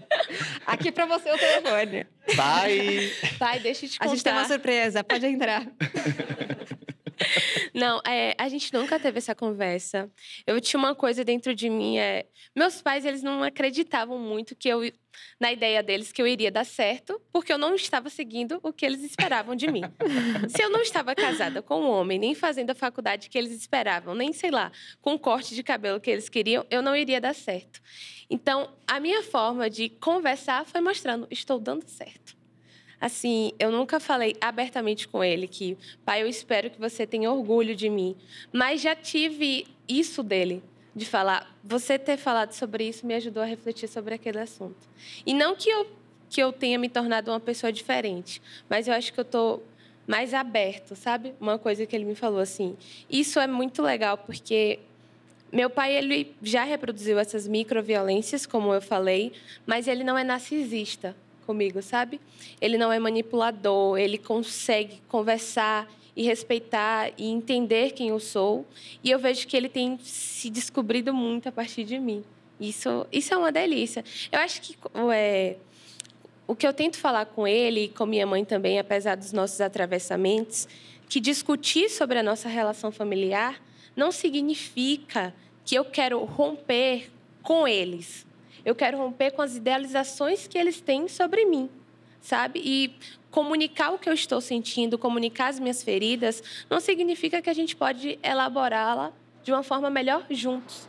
Aqui 0.65 0.91
para 0.91 1.05
você 1.05 1.29
o 1.29 1.37
telefone. 1.37 2.05
Pai! 2.35 3.11
Pai, 3.37 3.59
deixa 3.59 3.85
eu 3.85 3.89
te 3.89 3.99
contar. 3.99 4.09
A 4.09 4.13
gente 4.15 4.23
tem 4.23 4.33
uma 4.33 4.45
surpresa, 4.45 5.03
pode 5.03 5.25
entrar. 5.25 5.65
Não, 7.73 8.01
é, 8.07 8.35
a 8.37 8.49
gente 8.49 8.73
nunca 8.73 8.99
teve 8.99 9.17
essa 9.17 9.35
conversa. 9.35 10.09
Eu 10.45 10.59
tinha 10.59 10.79
uma 10.79 10.95
coisa 10.95 11.23
dentro 11.23 11.55
de 11.55 11.69
mim, 11.69 11.97
é, 11.97 12.25
meus 12.55 12.81
pais 12.81 13.05
eles 13.05 13.23
não 13.23 13.43
acreditavam 13.43 14.17
muito 14.19 14.55
que 14.55 14.67
eu 14.67 14.81
na 15.39 15.51
ideia 15.51 15.83
deles 15.83 16.11
que 16.11 16.21
eu 16.21 16.27
iria 16.27 16.51
dar 16.51 16.65
certo, 16.65 17.21
porque 17.31 17.51
eu 17.51 17.57
não 17.57 17.75
estava 17.75 18.09
seguindo 18.09 18.59
o 18.63 18.71
que 18.71 18.85
eles 18.85 19.03
esperavam 19.03 19.55
de 19.55 19.67
mim. 19.67 19.81
Se 20.47 20.63
eu 20.63 20.69
não 20.69 20.81
estava 20.81 21.13
casada 21.15 21.61
com 21.61 21.81
um 21.81 21.89
homem, 21.89 22.19
nem 22.19 22.35
fazendo 22.35 22.71
a 22.71 22.75
faculdade 22.75 23.29
que 23.29 23.37
eles 23.37 23.51
esperavam, 23.51 24.15
nem 24.15 24.31
sei 24.33 24.51
lá, 24.51 24.71
com 25.01 25.13
o 25.13 25.19
corte 25.19 25.55
de 25.55 25.63
cabelo 25.63 25.99
que 25.99 26.09
eles 26.09 26.29
queriam, 26.29 26.65
eu 26.69 26.81
não 26.81 26.95
iria 26.95 27.19
dar 27.19 27.35
certo. 27.35 27.81
Então, 28.29 28.71
a 28.87 28.99
minha 28.99 29.23
forma 29.23 29.69
de 29.69 29.89
conversar 29.89 30.65
foi 30.65 30.81
mostrando, 30.81 31.27
estou 31.29 31.59
dando 31.59 31.87
certo. 31.87 32.40
Assim, 33.01 33.51
eu 33.57 33.71
nunca 33.71 33.99
falei 33.99 34.35
abertamente 34.39 35.07
com 35.07 35.23
ele 35.23 35.47
que, 35.47 35.75
pai, 36.05 36.21
eu 36.21 36.27
espero 36.27 36.69
que 36.69 36.79
você 36.79 37.07
tenha 37.07 37.31
orgulho 37.31 37.75
de 37.75 37.89
mim. 37.89 38.15
Mas 38.53 38.79
já 38.79 38.95
tive 38.95 39.65
isso 39.89 40.21
dele, 40.21 40.61
de 40.95 41.03
falar, 41.07 41.51
você 41.63 41.97
ter 41.97 42.17
falado 42.17 42.53
sobre 42.53 42.87
isso 42.87 43.03
me 43.07 43.15
ajudou 43.15 43.41
a 43.41 43.45
refletir 43.47 43.89
sobre 43.89 44.13
aquele 44.13 44.39
assunto. 44.39 44.87
E 45.25 45.33
não 45.33 45.55
que 45.55 45.67
eu, 45.67 45.87
que 46.29 46.39
eu 46.39 46.53
tenha 46.53 46.77
me 46.77 46.87
tornado 46.87 47.31
uma 47.31 47.39
pessoa 47.39 47.73
diferente, 47.73 48.39
mas 48.69 48.87
eu 48.87 48.93
acho 48.93 49.11
que 49.11 49.19
eu 49.19 49.23
estou 49.23 49.63
mais 50.05 50.31
aberto, 50.35 50.95
sabe? 50.95 51.33
Uma 51.41 51.57
coisa 51.57 51.87
que 51.87 51.95
ele 51.95 52.05
me 52.05 52.15
falou 52.15 52.39
assim. 52.39 52.77
Isso 53.09 53.39
é 53.39 53.47
muito 53.47 53.81
legal 53.81 54.15
porque 54.15 54.77
meu 55.51 55.71
pai 55.71 55.95
ele 55.95 56.35
já 56.43 56.63
reproduziu 56.63 57.17
essas 57.17 57.47
microviolências, 57.47 58.45
como 58.45 58.71
eu 58.71 58.81
falei, 58.81 59.33
mas 59.65 59.87
ele 59.87 60.03
não 60.03 60.15
é 60.15 60.23
narcisista 60.23 61.15
comigo, 61.51 61.81
sabe? 61.81 62.19
Ele 62.61 62.77
não 62.77 62.91
é 62.91 62.97
manipulador, 62.97 63.97
ele 63.97 64.17
consegue 64.17 65.01
conversar 65.09 65.91
e 66.15 66.23
respeitar 66.23 67.11
e 67.17 67.27
entender 67.29 67.91
quem 67.91 68.07
eu 68.07 68.19
sou. 68.19 68.65
E 69.03 69.11
eu 69.11 69.19
vejo 69.19 69.45
que 69.47 69.55
ele 69.55 69.67
tem 69.67 69.99
se 70.01 70.49
descobrido 70.49 71.13
muito 71.13 71.49
a 71.49 71.51
partir 71.51 71.83
de 71.83 71.99
mim. 71.99 72.23
Isso, 72.59 73.05
isso 73.11 73.33
é 73.33 73.37
uma 73.37 73.51
delícia. 73.51 74.03
Eu 74.31 74.39
acho 74.39 74.61
que 74.61 74.77
é, 75.13 75.57
o 76.47 76.55
que 76.55 76.65
eu 76.65 76.71
tento 76.71 76.97
falar 76.97 77.25
com 77.25 77.45
ele 77.45 77.85
e 77.85 77.89
com 77.89 78.05
minha 78.05 78.25
mãe 78.25 78.45
também, 78.45 78.79
apesar 78.79 79.15
dos 79.15 79.33
nossos 79.33 79.59
atravessamentos, 79.59 80.69
que 81.09 81.19
discutir 81.19 81.89
sobre 81.89 82.17
a 82.17 82.23
nossa 82.23 82.47
relação 82.47 82.91
familiar 82.91 83.61
não 83.93 84.09
significa 84.11 85.33
que 85.65 85.75
eu 85.75 85.83
quero 85.83 86.23
romper 86.23 87.11
com 87.43 87.67
eles. 87.67 88.25
Eu 88.63 88.75
quero 88.75 88.97
romper 88.97 89.31
com 89.31 89.41
as 89.41 89.55
idealizações 89.55 90.47
que 90.47 90.57
eles 90.57 90.79
têm 90.81 91.07
sobre 91.07 91.45
mim, 91.45 91.69
sabe? 92.21 92.61
E 92.63 92.95
comunicar 93.31 93.91
o 93.91 93.97
que 93.97 94.09
eu 94.09 94.13
estou 94.13 94.41
sentindo, 94.41 94.97
comunicar 94.97 95.47
as 95.47 95.59
minhas 95.59 95.81
feridas, 95.81 96.43
não 96.69 96.79
significa 96.79 97.41
que 97.41 97.49
a 97.49 97.53
gente 97.53 97.75
pode 97.75 98.19
elaborá-la 98.21 99.13
de 99.43 99.51
uma 99.51 99.63
forma 99.63 99.89
melhor 99.89 100.25
juntos, 100.29 100.87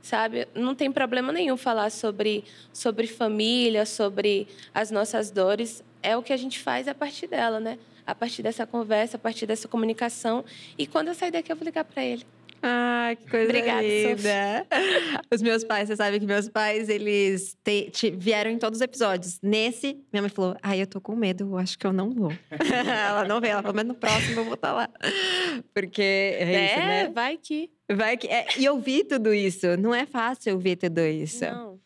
sabe? 0.00 0.48
Não 0.54 0.74
tem 0.74 0.90
problema 0.90 1.32
nenhum 1.32 1.56
falar 1.56 1.90
sobre, 1.90 2.44
sobre 2.72 3.06
família, 3.06 3.84
sobre 3.84 4.48
as 4.72 4.90
nossas 4.90 5.30
dores. 5.30 5.84
É 6.02 6.16
o 6.16 6.22
que 6.22 6.32
a 6.32 6.36
gente 6.36 6.58
faz 6.58 6.88
a 6.88 6.94
partir 6.94 7.26
dela, 7.26 7.60
né? 7.60 7.78
A 8.06 8.14
partir 8.14 8.42
dessa 8.42 8.66
conversa, 8.66 9.16
a 9.16 9.20
partir 9.20 9.46
dessa 9.46 9.68
comunicação. 9.68 10.44
E 10.78 10.86
quando 10.86 11.08
eu 11.08 11.14
sair 11.14 11.30
daqui, 11.30 11.52
eu 11.52 11.56
vou 11.56 11.64
ligar 11.64 11.84
para 11.84 12.02
ele. 12.04 12.24
Ah, 12.62 13.16
que 13.18 13.28
coisa 13.28 13.46
Obrigada, 13.46 13.82
linda. 13.82 14.66
Os 15.34 15.42
meus 15.42 15.64
pais, 15.64 15.88
você 15.88 15.96
sabe 15.96 16.20
que 16.20 16.26
meus 16.26 16.48
pais, 16.48 16.88
eles 16.88 17.56
te, 17.64 17.90
te, 17.90 18.10
vieram 18.10 18.52
em 18.52 18.58
todos 18.58 18.78
os 18.78 18.82
episódios. 18.82 19.40
Nesse, 19.42 19.94
minha 20.12 20.22
mãe 20.22 20.30
falou: 20.30 20.56
Ai, 20.62 20.80
eu 20.80 20.86
tô 20.86 21.00
com 21.00 21.16
medo, 21.16 21.44
eu 21.44 21.58
acho 21.58 21.76
que 21.76 21.84
eu 21.84 21.92
não 21.92 22.10
vou. 22.10 22.32
ela 22.86 23.24
não 23.24 23.40
veio, 23.40 23.52
ela 23.52 23.62
falou, 23.62 23.74
mas 23.74 23.86
no 23.86 23.94
próximo 23.94 24.40
eu 24.40 24.44
vou 24.44 24.54
estar 24.54 24.68
tá 24.68 24.74
lá. 24.74 24.90
Porque 25.74 26.02
é, 26.02 26.54
é 26.54 26.66
isso, 26.66 26.78
né? 26.78 27.08
vai 27.08 27.36
que. 27.36 27.70
Vai 27.90 28.16
que. 28.16 28.28
É, 28.28 28.46
e 28.56 28.68
ouvir 28.68 29.04
tudo 29.04 29.34
isso, 29.34 29.76
não 29.76 29.92
é 29.92 30.06
fácil 30.06 30.54
ouvir 30.54 30.76
tudo 30.76 31.00
isso. 31.00 31.44
Não. 31.44 31.80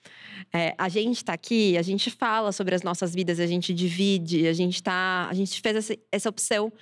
É, 0.53 0.75
a 0.77 0.89
gente 0.89 1.17
está 1.17 1.33
aqui, 1.33 1.77
a 1.77 1.83
gente 1.83 2.11
fala 2.11 2.53
sobre 2.53 2.75
as 2.75 2.83
nossas 2.83 3.15
vidas, 3.15 3.41
a 3.41 3.47
gente 3.47 3.73
divide, 3.73 4.47
a 4.47 4.53
gente 4.53 4.83
tá. 4.83 5.27
A 5.31 5.35
gente 5.35 5.61
fez 5.61 5.77
essa, 5.77 5.97
essa 6.13 6.29
opção 6.29 6.73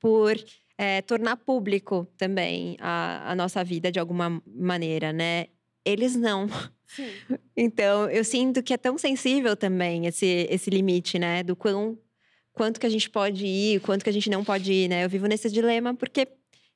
por 0.00 0.36
é, 0.76 1.02
tornar 1.02 1.36
público 1.36 2.06
também 2.16 2.76
a, 2.80 3.32
a, 3.32 3.34
nossa 3.34 3.62
vida 3.62 3.90
de 3.90 3.98
alguma 4.00 4.42
maneira, 4.46 5.12
né? 5.12 5.46
Eles 5.84 6.16
não. 6.16 6.48
Sim. 6.86 7.10
Então, 7.56 8.10
eu 8.10 8.24
sinto 8.24 8.64
que 8.64 8.74
é 8.74 8.76
tão 8.76 8.98
sensível 8.98 9.56
também 9.56 10.06
esse, 10.06 10.26
esse 10.50 10.68
limite, 10.70 11.20
né? 11.20 11.40
Do 11.44 11.54
quão, 11.54 11.96
quanto 12.52 12.80
que 12.80 12.86
a 12.86 12.88
gente 12.88 13.08
pode 13.08 13.46
ir, 13.46 13.80
quanto 13.80 14.02
que 14.02 14.10
a 14.10 14.12
gente 14.12 14.28
não 14.28 14.42
pode 14.42 14.72
ir, 14.72 14.88
né? 14.88 15.04
Eu 15.04 15.08
vivo 15.08 15.28
nesse 15.28 15.48
dilema 15.48 15.94
porque 15.94 16.26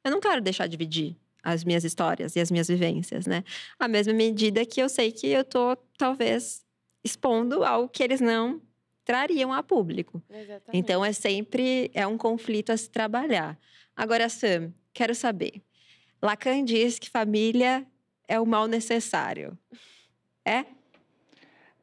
eu 0.04 0.10
não 0.10 0.20
quero 0.20 0.40
deixar 0.40 0.66
de 0.66 0.76
dividir 0.76 1.16
as 1.42 1.64
minhas 1.64 1.82
histórias 1.82 2.36
e 2.36 2.40
as 2.40 2.50
minhas 2.50 2.68
vivências, 2.68 3.26
né? 3.26 3.42
À 3.78 3.88
mesma 3.88 4.12
medida 4.12 4.64
que 4.64 4.80
eu 4.80 4.88
sei 4.88 5.10
que 5.10 5.26
eu 5.26 5.42
tô, 5.42 5.76
talvez, 5.96 6.64
expondo 7.02 7.64
algo 7.64 7.88
que 7.88 8.02
eles 8.02 8.20
não 8.20 8.60
trariam 9.04 9.52
a 9.52 9.62
público. 9.62 10.22
Exatamente. 10.28 10.70
Então, 10.74 11.04
é 11.04 11.12
sempre 11.12 11.90
é 11.94 12.06
um 12.06 12.18
conflito 12.18 12.70
a 12.70 12.76
se 12.76 12.90
trabalhar. 12.90 13.58
Agora, 13.98 14.28
Sam, 14.28 14.72
quero 14.94 15.12
saber. 15.12 15.60
Lacan 16.22 16.64
diz 16.64 17.00
que 17.00 17.10
família 17.10 17.84
é 18.28 18.38
o 18.38 18.46
mal 18.46 18.68
necessário. 18.68 19.58
É? 20.44 20.64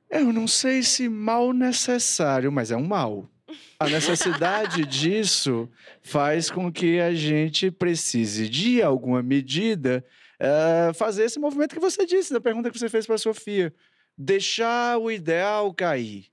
Eu 0.09 0.31
não 0.31 0.47
sei 0.47 0.81
se 0.81 1.09
mal 1.09 1.51
necessário, 1.51 2.49
mas 2.53 2.71
é 2.71 2.77
um 2.77 2.87
mal. 2.87 3.29
A 3.77 3.89
necessidade 3.89 4.85
disso 4.87 5.69
faz 6.01 6.49
com 6.49 6.71
que 6.71 7.01
a 7.01 7.13
gente 7.13 7.69
precise, 7.69 8.47
de 8.47 8.81
alguma 8.81 9.21
medida, 9.21 10.01
uh, 10.39 10.93
fazer 10.93 11.25
esse 11.25 11.37
movimento 11.37 11.75
que 11.75 11.81
você 11.81 12.05
disse, 12.05 12.31
da 12.31 12.39
pergunta 12.39 12.71
que 12.71 12.79
você 12.79 12.87
fez 12.87 13.05
para 13.05 13.15
a 13.15 13.17
Sofia. 13.17 13.73
Deixar 14.17 14.97
o 14.99 15.11
ideal 15.11 15.73
cair. 15.73 16.27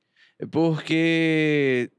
Porque 0.48 1.90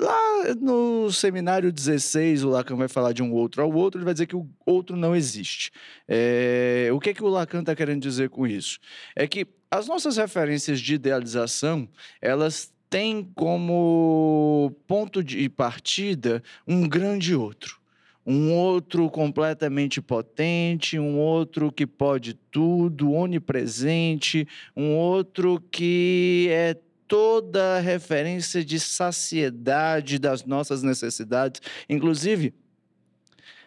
Lá 0.00 0.54
no 0.58 1.12
seminário 1.12 1.70
16, 1.70 2.42
o 2.42 2.48
Lacan 2.48 2.74
vai 2.74 2.88
falar 2.88 3.12
de 3.12 3.22
um 3.22 3.34
outro 3.34 3.62
ao 3.62 3.70
outro, 3.70 3.98
ele 3.98 4.04
vai 4.06 4.14
dizer 4.14 4.26
que 4.26 4.34
o 4.34 4.48
outro 4.64 4.96
não 4.96 5.14
existe. 5.14 5.70
É... 6.08 6.88
O 6.90 6.98
que, 6.98 7.10
é 7.10 7.14
que 7.14 7.22
o 7.22 7.28
Lacan 7.28 7.60
está 7.60 7.76
querendo 7.76 8.00
dizer 8.00 8.30
com 8.30 8.46
isso? 8.46 8.78
É 9.14 9.26
que 9.26 9.46
as 9.70 9.86
nossas 9.86 10.16
referências 10.16 10.80
de 10.80 10.94
idealização, 10.94 11.86
elas 12.18 12.72
têm 12.88 13.30
como 13.34 14.74
ponto 14.86 15.22
de 15.22 15.46
partida 15.50 16.42
um 16.66 16.88
grande 16.88 17.36
outro 17.36 17.78
um 18.26 18.52
outro 18.52 19.10
completamente 19.10 20.00
potente, 20.00 20.98
um 20.98 21.18
outro 21.18 21.72
que 21.72 21.86
pode 21.86 22.34
tudo, 22.34 23.12
onipresente, 23.12 24.46
um 24.76 24.94
outro 24.94 25.60
que 25.70 26.46
é 26.50 26.76
toda 27.10 27.80
referência 27.80 28.64
de 28.64 28.78
saciedade 28.78 30.16
das 30.16 30.44
nossas 30.44 30.84
necessidades. 30.84 31.60
Inclusive, 31.88 32.54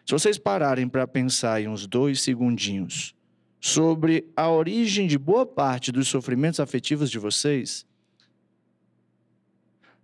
se 0.05 0.13
vocês 0.13 0.37
pararem 0.37 0.87
para 0.87 1.05
pensar 1.05 1.61
em 1.61 1.67
uns 1.67 1.85
dois 1.85 2.21
segundinhos 2.21 3.13
sobre 3.59 4.31
a 4.33 4.49
origem 4.49 5.07
de 5.07 5.17
boa 5.17 5.45
parte 5.45 5.91
dos 5.91 6.07
sofrimentos 6.07 6.61
afetivos 6.61 7.11
de 7.11 7.19
vocês, 7.19 7.85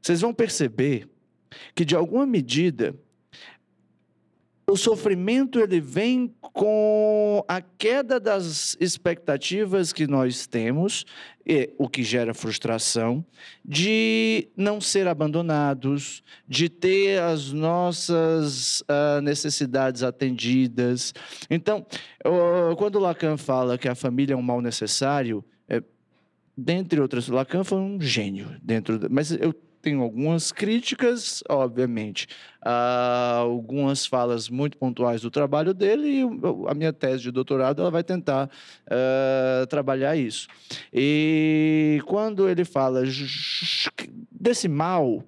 vocês 0.01 0.19
vão 0.19 0.33
perceber 0.33 1.07
que, 1.73 1.85
de 1.85 1.95
alguma 1.95 2.25
medida, 2.25 2.93
o 4.69 4.77
sofrimento 4.77 5.59
ele 5.59 5.81
vem 5.81 6.33
com 6.41 7.43
a 7.47 7.59
queda 7.59 8.19
das 8.19 8.77
expectativas 8.79 9.91
que 9.91 10.05
nós 10.05 10.45
temos, 10.45 11.05
o 11.77 11.89
que 11.89 12.03
gera 12.03 12.33
frustração, 12.33 13.25
de 13.65 14.47
não 14.55 14.79
ser 14.79 15.07
abandonados, 15.07 16.21
de 16.47 16.69
ter 16.69 17.19
as 17.19 17.51
nossas 17.51 18.81
uh, 18.81 19.19
necessidades 19.23 20.03
atendidas. 20.03 21.13
Então, 21.49 21.85
uh, 22.23 22.75
quando 22.75 22.99
Lacan 22.99 23.37
fala 23.37 23.77
que 23.77 23.87
a 23.87 23.95
família 23.95 24.35
é 24.35 24.37
um 24.37 24.41
mal 24.43 24.61
necessário, 24.61 25.43
é, 25.67 25.81
dentre 26.55 27.01
outras, 27.01 27.27
Lacan 27.27 27.63
foi 27.63 27.79
um 27.79 27.99
gênio 27.99 28.55
dentro, 28.61 28.99
mas 29.09 29.31
eu 29.31 29.53
tenho 29.81 30.01
algumas 30.01 30.51
críticas, 30.51 31.43
obviamente, 31.49 32.27
algumas 32.61 34.05
falas 34.05 34.49
muito 34.49 34.77
pontuais 34.77 35.21
do 35.21 35.31
trabalho 35.31 35.73
dele 35.73 36.21
e 36.21 36.67
a 36.67 36.73
minha 36.73 36.91
tese 36.91 37.23
de 37.23 37.31
doutorado 37.31 37.81
ela 37.81 37.91
vai 37.91 38.03
tentar 38.03 38.49
uh, 38.85 39.67
trabalhar 39.67 40.15
isso. 40.15 40.47
E 40.93 42.01
quando 42.05 42.49
ele 42.49 42.65
fala 42.65 43.03
desse 44.31 44.67
mal, 44.67 45.23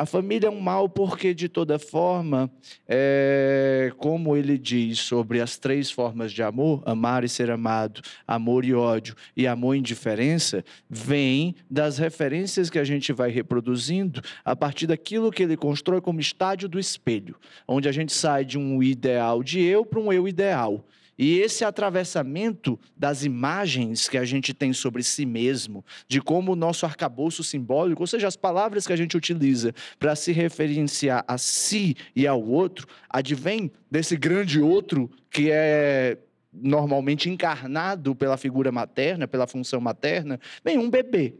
A 0.00 0.06
família 0.06 0.46
é 0.46 0.50
um 0.50 0.58
mal 0.58 0.88
porque, 0.88 1.34
de 1.34 1.46
toda 1.46 1.78
forma, 1.78 2.50
é, 2.88 3.92
como 3.98 4.34
ele 4.34 4.56
diz 4.56 4.98
sobre 4.98 5.42
as 5.42 5.58
três 5.58 5.90
formas 5.90 6.32
de 6.32 6.42
amor, 6.42 6.82
amar 6.86 7.22
e 7.22 7.28
ser 7.28 7.50
amado, 7.50 8.00
amor 8.26 8.64
e 8.64 8.72
ódio 8.72 9.14
e 9.36 9.46
amor 9.46 9.74
e 9.74 9.78
indiferença, 9.78 10.64
vem 10.88 11.54
das 11.70 11.98
referências 11.98 12.70
que 12.70 12.78
a 12.78 12.84
gente 12.84 13.12
vai 13.12 13.30
reproduzindo 13.30 14.22
a 14.42 14.56
partir 14.56 14.86
daquilo 14.86 15.30
que 15.30 15.42
ele 15.42 15.54
constrói 15.54 16.00
como 16.00 16.18
estádio 16.18 16.66
do 16.66 16.80
espelho, 16.80 17.36
onde 17.68 17.86
a 17.86 17.92
gente 17.92 18.14
sai 18.14 18.42
de 18.42 18.56
um 18.56 18.82
ideal 18.82 19.42
de 19.42 19.60
eu 19.60 19.84
para 19.84 20.00
um 20.00 20.10
eu 20.10 20.26
ideal. 20.26 20.82
E 21.22 21.38
esse 21.38 21.66
atravessamento 21.66 22.80
das 22.96 23.24
imagens 23.24 24.08
que 24.08 24.16
a 24.16 24.24
gente 24.24 24.54
tem 24.54 24.72
sobre 24.72 25.02
si 25.02 25.26
mesmo, 25.26 25.84
de 26.08 26.18
como 26.18 26.52
o 26.52 26.56
nosso 26.56 26.86
arcabouço 26.86 27.44
simbólico, 27.44 28.02
ou 28.02 28.06
seja, 28.06 28.26
as 28.26 28.36
palavras 28.36 28.86
que 28.86 28.92
a 28.94 28.96
gente 28.96 29.18
utiliza 29.18 29.74
para 29.98 30.16
se 30.16 30.32
referenciar 30.32 31.22
a 31.28 31.36
si 31.36 31.94
e 32.16 32.26
ao 32.26 32.42
outro, 32.42 32.88
advém 33.06 33.70
desse 33.90 34.16
grande 34.16 34.62
outro 34.62 35.10
que 35.30 35.50
é 35.50 36.16
normalmente 36.50 37.28
encarnado 37.28 38.14
pela 38.14 38.38
figura 38.38 38.72
materna, 38.72 39.28
pela 39.28 39.46
função 39.46 39.78
materna, 39.78 40.40
bem, 40.64 40.78
um 40.78 40.88
bebê. 40.88 41.34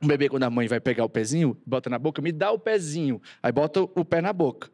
Um 0.00 0.06
bebê, 0.06 0.28
quando 0.28 0.44
a 0.44 0.50
mãe 0.50 0.68
vai 0.68 0.78
pegar 0.78 1.04
o 1.04 1.08
pezinho, 1.08 1.60
bota 1.66 1.90
na 1.90 1.98
boca, 1.98 2.22
me 2.22 2.30
dá 2.30 2.52
o 2.52 2.58
pezinho, 2.58 3.20
aí 3.42 3.50
bota 3.50 3.82
o 3.82 4.04
pé 4.04 4.20
na 4.20 4.32
boca. 4.32 4.70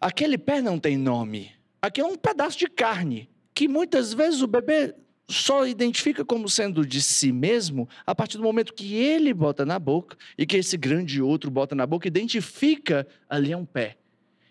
Aquele 0.00 0.38
pé 0.38 0.62
não 0.62 0.78
tem 0.78 0.96
nome. 0.96 1.52
Aqui 1.82 2.00
é 2.00 2.04
um 2.06 2.16
pedaço 2.16 2.58
de 2.58 2.68
carne 2.68 3.33
que 3.54 3.68
muitas 3.68 4.12
vezes 4.12 4.42
o 4.42 4.46
bebê 4.46 4.94
só 5.28 5.66
identifica 5.66 6.24
como 6.24 6.48
sendo 6.48 6.84
de 6.84 7.00
si 7.00 7.32
mesmo 7.32 7.88
a 8.06 8.14
partir 8.14 8.36
do 8.36 8.42
momento 8.42 8.74
que 8.74 8.94
ele 8.94 9.32
bota 9.32 9.64
na 9.64 9.78
boca 9.78 10.16
e 10.36 10.44
que 10.44 10.56
esse 10.56 10.76
grande 10.76 11.22
outro 11.22 11.50
bota 11.50 11.74
na 11.74 11.86
boca, 11.86 12.06
identifica 12.06 13.06
ali 13.28 13.52
é 13.52 13.56
um 13.56 13.64
pé. 13.64 13.96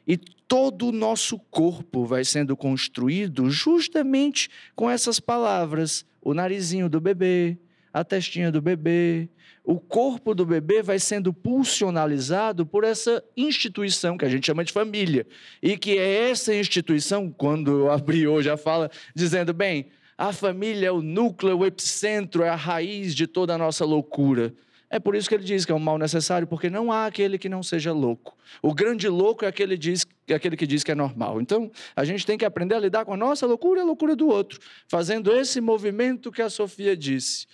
E 0.07 0.17
todo 0.17 0.87
o 0.87 0.91
nosso 0.91 1.37
corpo 1.37 2.05
vai 2.05 2.25
sendo 2.25 2.57
construído 2.57 3.49
justamente 3.49 4.49
com 4.75 4.89
essas 4.89 5.19
palavras: 5.19 6.05
o 6.21 6.33
narizinho 6.33 6.89
do 6.89 6.99
bebê, 6.99 7.57
a 7.93 8.03
testinha 8.03 8.51
do 8.51 8.61
bebê, 8.61 9.29
o 9.63 9.79
corpo 9.79 10.35
do 10.35 10.45
bebê 10.45 10.81
vai 10.81 10.99
sendo 10.99 11.31
pulsionalizado 11.31 12.65
por 12.65 12.83
essa 12.83 13.23
instituição 13.35 14.17
que 14.17 14.25
a 14.25 14.29
gente 14.29 14.45
chama 14.45 14.63
de 14.63 14.73
família. 14.73 15.25
E 15.61 15.77
que 15.77 15.97
é 15.97 16.29
essa 16.29 16.53
instituição, 16.53 17.31
quando 17.31 17.71
eu 17.71 17.91
abri 17.91 18.27
hoje 18.27 18.49
a 18.49 18.57
fala, 18.57 18.91
dizendo, 19.15 19.53
bem, 19.53 19.87
a 20.17 20.33
família 20.33 20.87
é 20.87 20.91
o 20.91 21.01
núcleo, 21.01 21.57
o 21.57 21.65
epicentro, 21.65 22.43
é 22.43 22.49
a 22.49 22.55
raiz 22.55 23.15
de 23.15 23.25
toda 23.25 23.55
a 23.55 23.57
nossa 23.57 23.85
loucura. 23.85 24.53
É 24.89 24.99
por 24.99 25.15
isso 25.15 25.27
que 25.27 25.33
ele 25.33 25.43
diz 25.43 25.65
que 25.65 25.71
é 25.71 25.75
um 25.75 25.79
mal 25.79 25.97
necessário, 25.97 26.45
porque 26.45 26.69
não 26.69 26.91
há 26.91 27.07
aquele 27.07 27.39
que 27.39 27.49
não 27.49 27.63
seja 27.63 27.91
louco. 27.91 28.37
O 28.61 28.75
grande 28.75 29.07
louco 29.07 29.43
é 29.43 29.47
aquele, 29.47 29.75
diz, 29.75 30.05
é 30.27 30.35
aquele 30.35 30.55
que 30.55 30.67
diz 30.67 30.83
que 30.83 30.91
é 30.91 30.95
normal. 30.95 31.41
Então, 31.41 31.71
a 31.95 32.03
gente 32.03 32.25
tem 32.25 32.37
que 32.37 32.45
aprender 32.45 32.75
a 32.75 32.79
lidar 32.79 33.05
com 33.05 33.13
a 33.13 33.17
nossa 33.17 33.47
loucura 33.47 33.79
e 33.79 33.81
a 33.81 33.85
loucura 33.85 34.15
do 34.15 34.27
outro, 34.27 34.59
fazendo 34.87 35.31
esse 35.31 35.59
movimento 35.59 36.31
que 36.31 36.41
a 36.41 36.49
Sofia 36.49 36.95
disse. 36.95 37.47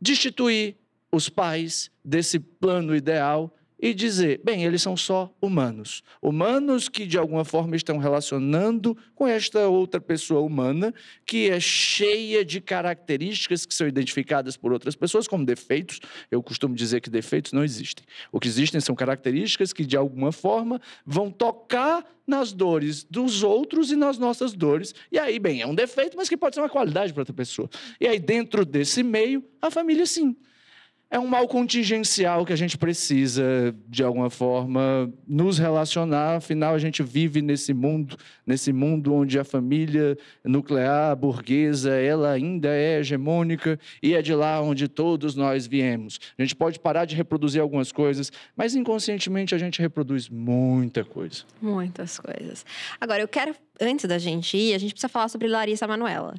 Destituir 0.00 0.76
os 1.12 1.28
pais 1.28 1.90
desse 2.04 2.38
plano 2.38 2.94
ideal 2.94 3.54
e 3.82 3.94
dizer, 3.94 4.40
bem, 4.44 4.64
eles 4.64 4.82
são 4.82 4.96
só 4.96 5.34
humanos. 5.40 6.02
Humanos 6.20 6.88
que 6.88 7.06
de 7.06 7.16
alguma 7.16 7.44
forma 7.44 7.74
estão 7.74 7.96
relacionando 7.96 8.96
com 9.14 9.26
esta 9.26 9.68
outra 9.68 10.00
pessoa 10.00 10.42
humana, 10.42 10.92
que 11.24 11.48
é 11.48 11.58
cheia 11.58 12.44
de 12.44 12.60
características 12.60 13.64
que 13.64 13.74
são 13.74 13.88
identificadas 13.88 14.56
por 14.56 14.72
outras 14.72 14.94
pessoas 14.94 15.26
como 15.26 15.46
defeitos. 15.46 15.98
Eu 16.30 16.42
costumo 16.42 16.74
dizer 16.74 17.00
que 17.00 17.08
defeitos 17.08 17.52
não 17.52 17.64
existem. 17.64 18.04
O 18.30 18.38
que 18.38 18.48
existem 18.48 18.80
são 18.80 18.94
características 18.94 19.72
que 19.72 19.86
de 19.86 19.96
alguma 19.96 20.30
forma 20.30 20.80
vão 21.06 21.30
tocar 21.30 22.04
nas 22.26 22.52
dores 22.52 23.02
dos 23.04 23.42
outros 23.42 23.90
e 23.90 23.96
nas 23.96 24.18
nossas 24.18 24.52
dores. 24.52 24.94
E 25.10 25.18
aí, 25.18 25.38
bem, 25.38 25.62
é 25.62 25.66
um 25.66 25.74
defeito, 25.74 26.16
mas 26.16 26.28
que 26.28 26.36
pode 26.36 26.54
ser 26.54 26.60
uma 26.60 26.68
qualidade 26.68 27.12
para 27.12 27.22
outra 27.22 27.34
pessoa. 27.34 27.68
E 27.98 28.06
aí, 28.06 28.18
dentro 28.20 28.64
desse 28.64 29.02
meio, 29.02 29.42
a 29.60 29.70
família 29.70 30.04
sim 30.04 30.36
é 31.10 31.18
um 31.18 31.26
mal 31.26 31.48
contingencial 31.48 32.46
que 32.46 32.52
a 32.52 32.56
gente 32.56 32.78
precisa, 32.78 33.74
de 33.88 34.04
alguma 34.04 34.30
forma, 34.30 35.12
nos 35.26 35.58
relacionar. 35.58 36.36
Afinal, 36.36 36.72
a 36.72 36.78
gente 36.78 37.02
vive 37.02 37.42
nesse 37.42 37.74
mundo, 37.74 38.16
nesse 38.46 38.72
mundo 38.72 39.12
onde 39.12 39.36
a 39.36 39.42
família 39.42 40.16
nuclear, 40.44 41.16
burguesa, 41.16 41.90
ela 41.96 42.30
ainda 42.30 42.68
é 42.68 43.00
hegemônica 43.00 43.78
e 44.00 44.14
é 44.14 44.22
de 44.22 44.32
lá 44.32 44.60
onde 44.60 44.86
todos 44.86 45.34
nós 45.34 45.66
viemos. 45.66 46.20
A 46.38 46.42
gente 46.42 46.54
pode 46.54 46.78
parar 46.78 47.04
de 47.06 47.16
reproduzir 47.16 47.60
algumas 47.60 47.90
coisas, 47.90 48.30
mas 48.56 48.76
inconscientemente 48.76 49.52
a 49.52 49.58
gente 49.58 49.80
reproduz 49.80 50.28
muita 50.28 51.04
coisa. 51.04 51.42
Muitas 51.60 52.20
coisas. 52.20 52.64
Agora, 53.00 53.20
eu 53.20 53.28
quero, 53.28 53.52
antes 53.80 54.04
da 54.04 54.18
gente 54.18 54.56
ir, 54.56 54.74
a 54.74 54.78
gente 54.78 54.92
precisa 54.92 55.08
falar 55.08 55.28
sobre 55.28 55.48
Larissa 55.48 55.88
Manoela 55.88 56.34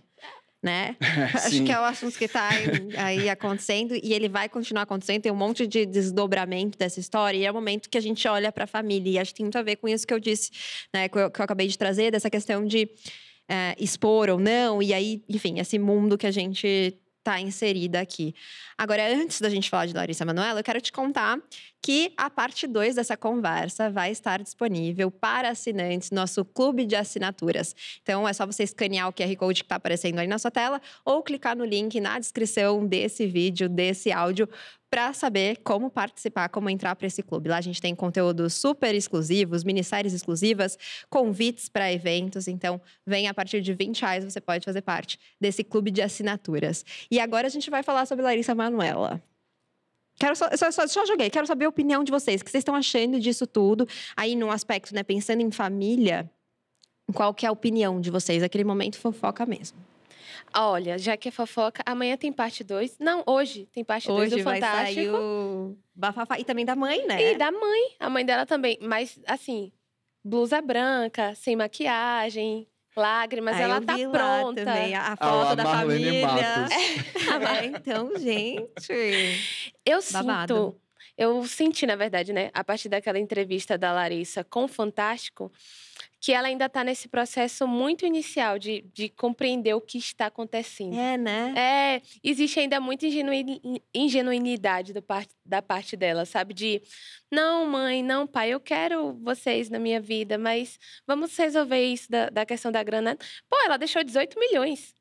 né? 0.62 0.96
Acho 1.34 1.64
que 1.64 1.72
é 1.72 1.80
o 1.80 1.84
assunto 1.84 2.18
que 2.18 2.26
está 2.26 2.50
aí 2.98 3.30
acontecendo 3.30 3.96
e 3.96 4.14
ele 4.14 4.30
vai 4.30 4.48
continuar 4.48 4.84
acontecendo. 4.84 5.22
Tem 5.22 5.32
um 5.32 5.36
monte 5.36 5.66
de 5.66 5.86
desdobramento 5.86 6.78
dessa 6.78 7.00
história 7.00 7.38
e 7.38 7.46
é 7.46 7.52
o 7.52 7.54
momento 7.54 7.90
que 7.90 7.98
a 7.98 8.02
gente 8.02 8.28
olha 8.28 8.52
para 8.52 8.66
a 8.66 8.68
família. 8.68 9.12
E 9.12 9.20
acho 9.20 9.32
que 9.32 9.38
tem 9.38 9.46
muito 9.46 9.58
a 9.58 9.64
ver 9.64 9.78
com 9.78 9.88
isso 9.88 10.06
que 10.06 10.14
eu 10.14 10.20
disse, 10.20 10.52
né? 10.94 11.10
Que 11.10 11.18
eu, 11.18 11.32
que 11.32 11.42
eu 11.42 11.46
acabei 11.46 11.68
de 11.68 11.78
trazer, 11.78 12.12
dessa 12.12 12.30
questão 12.30 12.66
de 12.66 12.90
é, 13.50 13.76
expor 13.80 14.30
ou 14.30 14.40
não. 14.40 14.82
E 14.82 14.94
aí, 14.94 15.24
enfim, 15.28 15.60
esse 15.60 15.80
mundo 15.80 16.18
que 16.18 16.28
a 16.28 16.32
gente 16.32 16.96
está 17.22 17.40
inserida 17.40 18.00
aqui. 18.00 18.34
Agora, 18.78 19.08
antes 19.14 19.40
da 19.40 19.50
gente 19.50 19.70
falar 19.70 19.86
de 19.86 19.94
Larissa 19.94 20.26
Manoela, 20.26 20.60
eu 20.60 20.64
quero 20.64 20.82
te 20.82 20.92
contar 20.92 21.40
que 21.82 22.14
a 22.16 22.30
parte 22.30 22.68
2 22.68 22.96
dessa 22.96 23.18
conversa 23.18 23.90
vai 23.90 24.12
estar 24.12 24.42
disponível 24.42 25.10
para 25.10 25.50
assinantes, 25.50 26.12
nosso 26.12 26.46
clube 26.46 26.86
de 26.86 26.96
assinaturas. 26.96 27.76
Então, 28.04 28.28
é 28.28 28.34
só 28.34 28.46
você 28.46 28.64
escanear 28.64 29.10
o 29.10 29.14
QR 29.14 29.36
Code 29.36 29.62
que 29.62 29.66
está 29.66 29.76
aparecendo 29.78 30.20
aí 30.20 30.28
na 30.28 30.38
sua 30.38 30.52
tela 30.52 30.80
ou 31.04 31.24
clicar 31.24 31.56
no 31.56 31.66
link 31.66 32.00
na 32.00 32.20
descrição 32.20 32.86
desse 32.86 33.26
vídeo, 33.26 33.68
desse 33.68 34.12
áudio, 34.12 34.48
para 34.92 35.14
saber 35.14 35.62
como 35.64 35.90
participar, 35.90 36.50
como 36.50 36.70
entrar 36.70 36.96
para 36.98 37.08
esse 37.08 37.24
clube. 37.24 37.50
Lá 37.50 37.58
a 37.58 37.62
gente 37.62 37.82
tem 37.82 37.96
conteúdos 37.96 38.54
super 38.54 38.94
exclusivos, 38.94 39.64
minisséries 39.64 40.12
exclusivas, 40.12 40.78
convites 41.10 41.70
para 41.70 41.92
eventos. 41.92 42.48
Então, 42.48 42.80
vem 43.08 43.28
a 43.28 43.34
partir 43.34 43.62
de 43.62 43.74
20 43.74 44.02
reais, 44.02 44.26
você 44.26 44.42
pode 44.42 44.66
fazer 44.66 44.82
parte 44.82 45.18
desse 45.40 45.64
clube 45.64 45.92
de 45.92 46.02
assinaturas. 46.02 46.86
E 47.10 47.22
agora 47.22 47.48
a 47.48 47.50
gente 47.50 47.70
vai 47.70 47.82
falar 47.82 48.06
sobre 48.06 48.24
Larissa 48.24 48.54
Manuela. 48.54 49.24
Quero 50.22 50.36
só, 50.36 50.48
só, 50.56 50.70
só, 50.70 50.86
só 50.86 51.04
joguei, 51.04 51.32
quero 51.32 51.48
saber 51.48 51.66
a 51.66 51.70
opinião 51.70 52.04
de 52.04 52.12
vocês. 52.12 52.42
O 52.42 52.46
que 52.46 52.52
vocês 52.52 52.62
estão 52.62 52.76
achando 52.76 53.20
disso 53.20 53.48
tudo? 53.48 53.88
Aí, 54.16 54.36
num 54.36 54.52
aspecto, 54.52 54.94
né, 54.94 55.02
pensando 55.02 55.42
em 55.42 55.50
família, 55.50 56.30
qual 57.12 57.34
que 57.34 57.44
é 57.44 57.50
a 57.50 57.52
opinião 57.52 58.00
de 58.00 58.12
vocês? 58.12 58.44
Aquele 58.44 58.64
momento 58.64 59.00
fofoca 59.00 59.48
mesmo. 59.48 59.80
Olha, 60.54 60.96
já 61.00 61.18
que 61.18 61.30
é 61.30 61.32
fofoca, 61.32 61.82
amanhã 61.88 62.16
tem 62.18 62.32
parte 62.32 62.64
2. 62.64 62.98
Não, 63.00 63.24
hoje 63.26 63.68
tem 63.74 63.84
parte 63.84 64.10
2 64.10 64.30
do 64.30 64.44
vai 64.44 64.60
Fantástico. 64.62 64.94
Sair 64.94 65.10
o 65.10 65.76
bafafá. 65.96 66.40
E 66.40 66.44
também 66.44 66.66
da 66.66 66.76
mãe, 66.76 67.04
né? 67.08 67.34
E 67.34 67.38
da 67.40 67.52
mãe. 67.52 67.96
A 68.00 68.08
mãe 68.08 68.24
dela 68.24 68.46
também. 68.46 68.78
Mas, 68.80 69.20
assim, 69.26 69.72
blusa 70.24 70.62
branca, 70.62 71.34
sem 71.34 71.56
maquiagem, 71.56 72.68
lágrimas, 72.96 73.56
Aí 73.56 73.64
ela 73.64 73.78
eu 73.78 73.86
tá 73.86 73.96
vi 73.96 74.06
lá 74.06 74.12
pronta. 74.12 74.66
também 74.66 74.96
a 74.96 75.14
Ah, 75.14 75.18
foto 75.18 75.48
a 75.52 75.56
da 75.56 75.64
Marlene 75.64 76.22
família. 76.22 76.28
Matos. 76.28 76.76
É, 77.62 77.66
então, 77.66 78.12
gente. 78.18 78.94
Eu 79.86 80.00
Babado. 80.12 80.54
sinto, 80.56 80.82
eu 81.18 81.46
senti, 81.46 81.86
na 81.86 81.96
verdade, 81.96 82.34
né, 82.34 82.50
a 82.54 82.64
partir 82.64 82.90
daquela 82.90 83.20
entrevista 83.20 83.78
da 83.78 83.92
Larissa 83.94 84.44
com 84.44 84.66
o 84.66 84.68
Fantástico, 84.68 85.52
que 86.22 86.32
ela 86.32 86.48
ainda 86.50 86.70
tá 86.70 86.84
nesse 86.84 87.10
processo 87.10 87.68
muito 87.68 88.06
inicial 88.06 88.60
de, 88.60 88.84
de 88.94 89.10
compreender 89.10 89.74
o 89.74 89.82
que 89.82 89.98
está 89.98 90.28
acontecendo. 90.28 90.94
É, 90.96 91.18
né? 91.18 91.54
É, 91.58 92.02
existe 92.24 92.60
ainda 92.60 92.80
muita 92.80 93.08
ingenuinidade 93.92 94.94
do 94.94 95.02
par- 95.02 95.26
da 95.44 95.64
parte 95.64 95.98
dela, 95.98 96.24
sabe? 96.24 96.54
De, 96.54 96.80
não, 97.32 97.66
mãe, 97.66 98.04
não, 98.04 98.28
pai, 98.28 98.52
eu 98.52 98.60
quero 98.60 99.14
vocês 99.14 99.72
na 99.72 99.80
minha 99.80 100.00
vida, 100.00 100.38
mas 100.38 100.80
vamos 101.08 101.36
resolver 101.36 101.84
isso 101.84 102.10
da, 102.12 102.30
da 102.30 102.46
questão 102.46 102.72
da 102.72 102.84
grana. 102.84 103.18
Pô, 103.50 103.58
ela 103.66 103.78
deixou 103.78 104.04
18 104.04 104.40
milhões. 104.40 104.94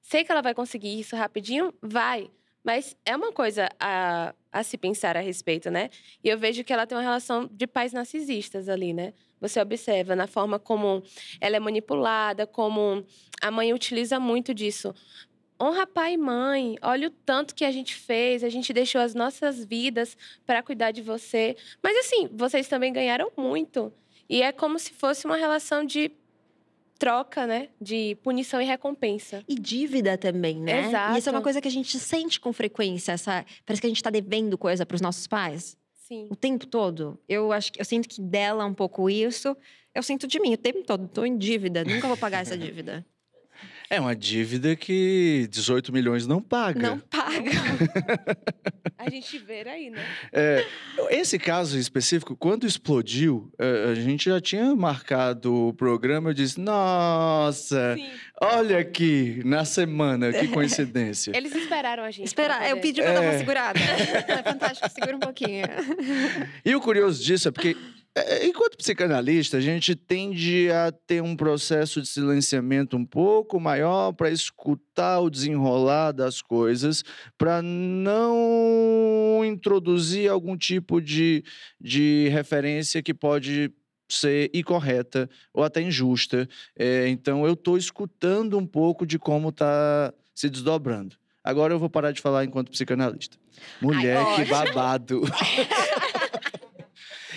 Sei 0.00 0.22
que 0.22 0.30
ela 0.30 0.40
vai 0.40 0.54
conseguir 0.54 1.00
isso 1.00 1.16
rapidinho? 1.16 1.74
Vai. 1.82 2.30
Mas 2.62 2.96
é 3.04 3.16
uma 3.16 3.32
coisa 3.32 3.68
a, 3.80 4.34
a 4.52 4.62
se 4.62 4.78
pensar 4.78 5.16
a 5.16 5.20
respeito, 5.20 5.68
né? 5.68 5.90
E 6.22 6.28
eu 6.28 6.38
vejo 6.38 6.62
que 6.62 6.72
ela 6.72 6.86
tem 6.86 6.96
uma 6.96 7.02
relação 7.02 7.48
de 7.50 7.66
pais 7.66 7.92
narcisistas 7.92 8.68
ali, 8.68 8.92
né? 8.92 9.14
Você 9.40 9.60
observa 9.60 10.14
na 10.14 10.26
forma 10.26 10.58
como 10.58 11.02
ela 11.40 11.56
é 11.56 11.60
manipulada, 11.60 12.46
como 12.46 13.04
a 13.40 13.50
mãe 13.50 13.72
utiliza 13.72 14.20
muito 14.20 14.52
disso. 14.52 14.94
Honra 15.60 15.86
pai 15.86 16.14
e 16.14 16.16
mãe. 16.16 16.76
Olha 16.82 17.08
o 17.08 17.10
tanto 17.10 17.54
que 17.54 17.64
a 17.64 17.70
gente 17.70 17.94
fez. 17.94 18.42
A 18.42 18.48
gente 18.48 18.72
deixou 18.72 19.00
as 19.00 19.14
nossas 19.14 19.64
vidas 19.64 20.16
para 20.46 20.62
cuidar 20.62 20.90
de 20.90 21.02
você. 21.02 21.56
Mas 21.82 21.96
assim, 21.98 22.28
vocês 22.32 22.66
também 22.66 22.92
ganharam 22.92 23.30
muito. 23.36 23.92
E 24.28 24.42
é 24.42 24.52
como 24.52 24.78
se 24.78 24.92
fosse 24.92 25.26
uma 25.26 25.36
relação 25.36 25.84
de 25.84 26.12
troca, 26.98 27.46
né? 27.46 27.68
De 27.80 28.16
punição 28.22 28.60
e 28.60 28.64
recompensa. 28.64 29.42
E 29.48 29.54
dívida 29.54 30.16
também, 30.16 30.56
né? 30.56 30.88
Exato. 30.88 31.14
E 31.14 31.18
isso 31.18 31.28
é 31.28 31.32
uma 31.32 31.42
coisa 31.42 31.60
que 31.60 31.66
a 31.66 31.70
gente 31.70 31.98
sente 31.98 32.38
com 32.38 32.52
frequência. 32.52 33.12
Essa... 33.12 33.44
Parece 33.66 33.80
que 33.80 33.86
a 33.86 33.90
gente 33.90 34.02
tá 34.02 34.10
devendo 34.10 34.56
coisa 34.56 34.86
para 34.86 34.94
os 34.94 35.00
nossos 35.00 35.26
pais. 35.26 35.76
Sim. 36.10 36.26
o 36.28 36.34
tempo 36.34 36.66
todo. 36.66 37.18
Eu 37.28 37.52
acho 37.52 37.72
que 37.72 37.80
eu 37.80 37.84
sinto 37.84 38.08
que 38.08 38.20
dela 38.20 38.64
um 38.64 38.74
pouco 38.74 39.08
isso. 39.08 39.56
Eu 39.94 40.02
sinto 40.02 40.26
de 40.26 40.40
mim 40.40 40.54
o 40.54 40.58
tempo 40.58 40.82
todo. 40.82 41.06
Tô 41.06 41.24
em 41.24 41.38
dívida, 41.38 41.84
nunca 41.84 42.08
vou 42.08 42.16
pagar 42.16 42.40
essa 42.40 42.56
dívida. 42.58 43.06
É 43.92 44.00
uma 44.00 44.14
dívida 44.14 44.76
que 44.76 45.48
18 45.50 45.92
milhões 45.92 46.24
não 46.24 46.40
paga. 46.40 46.80
Não 46.80 46.98
paga. 47.00 47.50
A 48.96 49.10
gente 49.10 49.36
vê 49.38 49.68
aí, 49.68 49.90
né? 49.90 49.98
É, 50.32 50.64
esse 51.10 51.38
caso 51.40 51.76
específico, 51.76 52.36
quando 52.36 52.66
explodiu, 52.66 53.50
eh, 53.58 53.86
a 53.90 53.94
gente 53.96 54.26
já 54.30 54.40
tinha 54.40 54.76
marcado 54.76 55.52
o 55.68 55.74
programa. 55.74 56.30
Eu 56.30 56.34
disse: 56.34 56.60
Nossa, 56.60 57.96
Sim. 57.96 58.08
olha 58.40 58.78
aqui, 58.78 59.42
na 59.44 59.64
semana, 59.64 60.32
que 60.32 60.46
coincidência. 60.48 61.32
Eles 61.36 61.52
esperaram 61.54 62.04
a 62.04 62.10
gente. 62.12 62.26
Esperar, 62.26 62.58
pra 62.60 62.70
eu 62.70 62.76
pedi 62.78 63.02
pra 63.02 63.12
dar 63.14 63.22
uma 63.22 63.32
É. 63.32 63.38
segurada. 63.38 63.80
É 63.80 64.42
fantástico, 64.42 64.88
segura 64.90 65.16
um 65.16 65.20
pouquinho. 65.20 65.66
E 66.64 66.74
o 66.76 66.80
curioso 66.80 67.22
disso 67.24 67.48
é 67.48 67.50
porque, 67.50 67.70
é, 67.70 67.99
enquanto 68.42 68.76
psicanalista, 68.76 69.56
a 69.56 69.60
gente 69.60 69.94
tende 69.94 70.68
a 70.70 70.90
ter 70.90 71.22
um 71.22 71.36
processo 71.36 72.02
de 72.02 72.08
silenciamento 72.08 72.96
um 72.96 73.04
pouco 73.04 73.60
maior 73.60 74.12
para 74.12 74.30
escutar 74.30 75.20
o 75.20 75.30
desenrolar 75.30 76.12
das 76.12 76.42
coisas, 76.42 77.04
para 77.38 77.62
não 77.62 79.42
introduzir 79.44 80.28
algum 80.28 80.56
tipo 80.56 81.00
de, 81.00 81.44
de 81.80 82.28
referência 82.32 83.02
que 83.02 83.14
pode 83.14 83.72
ser 84.08 84.50
incorreta 84.52 85.30
ou 85.54 85.62
até 85.62 85.80
injusta. 85.80 86.48
É, 86.76 87.06
então, 87.08 87.46
eu 87.46 87.52
estou 87.52 87.76
escutando 87.78 88.58
um 88.58 88.66
pouco 88.66 89.06
de 89.06 89.20
como 89.20 89.50
está 89.50 90.12
se 90.34 90.50
desdobrando. 90.50 91.16
Agora 91.44 91.72
eu 91.72 91.78
vou 91.78 91.88
parar 91.88 92.12
de 92.12 92.20
falar 92.20 92.44
enquanto 92.44 92.72
psicanalista. 92.72 93.38
Mulher, 93.80 94.18
que 94.34 94.42
ótimo. 94.42 94.48
babado. 94.48 95.22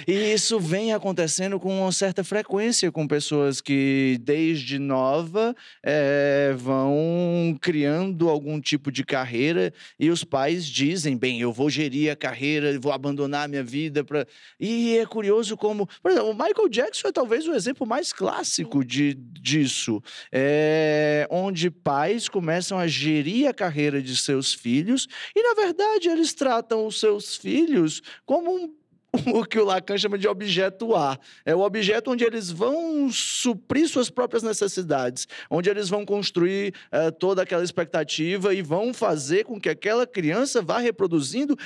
E 0.07 0.33
isso 0.33 0.59
vem 0.59 0.93
acontecendo 0.93 1.59
com 1.59 1.81
uma 1.81 1.91
certa 1.91 2.23
frequência 2.23 2.91
com 2.91 3.07
pessoas 3.07 3.61
que, 3.61 4.17
desde 4.21 4.79
nova, 4.79 5.55
eh, 5.83 6.53
vão 6.57 7.57
criando 7.61 8.29
algum 8.29 8.59
tipo 8.59 8.91
de 8.91 9.03
carreira 9.03 9.73
e 9.99 10.09
os 10.09 10.23
pais 10.23 10.65
dizem: 10.65 11.17
bem, 11.17 11.39
eu 11.39 11.51
vou 11.51 11.69
gerir 11.69 12.11
a 12.11 12.15
carreira, 12.15 12.77
vou 12.79 12.91
abandonar 12.91 13.45
a 13.45 13.47
minha 13.47 13.63
vida. 13.63 14.03
Pra... 14.03 14.25
E 14.59 14.97
é 14.97 15.05
curioso 15.05 15.55
como. 15.55 15.87
Por 16.01 16.11
exemplo, 16.11 16.31
o 16.31 16.33
Michael 16.33 16.69
Jackson 16.69 17.07
é 17.07 17.11
talvez 17.11 17.47
o 17.47 17.53
exemplo 17.53 17.85
mais 17.87 18.11
clássico 18.11 18.83
de, 18.83 19.13
disso, 19.13 20.01
eh, 20.31 21.27
onde 21.29 21.69
pais 21.69 22.27
começam 22.27 22.77
a 22.77 22.87
gerir 22.87 23.47
a 23.47 23.53
carreira 23.53 24.01
de 24.01 24.15
seus 24.15 24.53
filhos 24.53 25.07
e, 25.35 25.41
na 25.41 25.53
verdade, 25.53 26.09
eles 26.09 26.33
tratam 26.33 26.85
os 26.85 26.99
seus 26.99 27.35
filhos 27.35 28.01
como 28.25 28.55
um 28.55 28.82
o 29.33 29.45
que 29.45 29.59
o 29.59 29.65
Lacan 29.65 29.97
chama 29.97 30.17
de 30.17 30.27
objeto 30.27 30.95
A. 30.95 31.19
É 31.45 31.55
o 31.55 31.61
objeto 31.61 32.11
onde 32.11 32.23
eles 32.23 32.49
vão 32.49 33.09
suprir 33.11 33.87
suas 33.87 34.09
próprias 34.09 34.41
necessidades, 34.41 35.27
onde 35.49 35.69
eles 35.69 35.89
vão 35.89 36.05
construir 36.05 36.73
eh, 36.91 37.11
toda 37.11 37.43
aquela 37.43 37.63
expectativa 37.63 38.53
e 38.53 38.61
vão 38.61 38.93
fazer 38.93 39.45
com 39.45 39.59
que 39.59 39.69
aquela 39.69 40.07
criança 40.07 40.61
vá 40.61 40.79
reproduzindo 40.79 41.57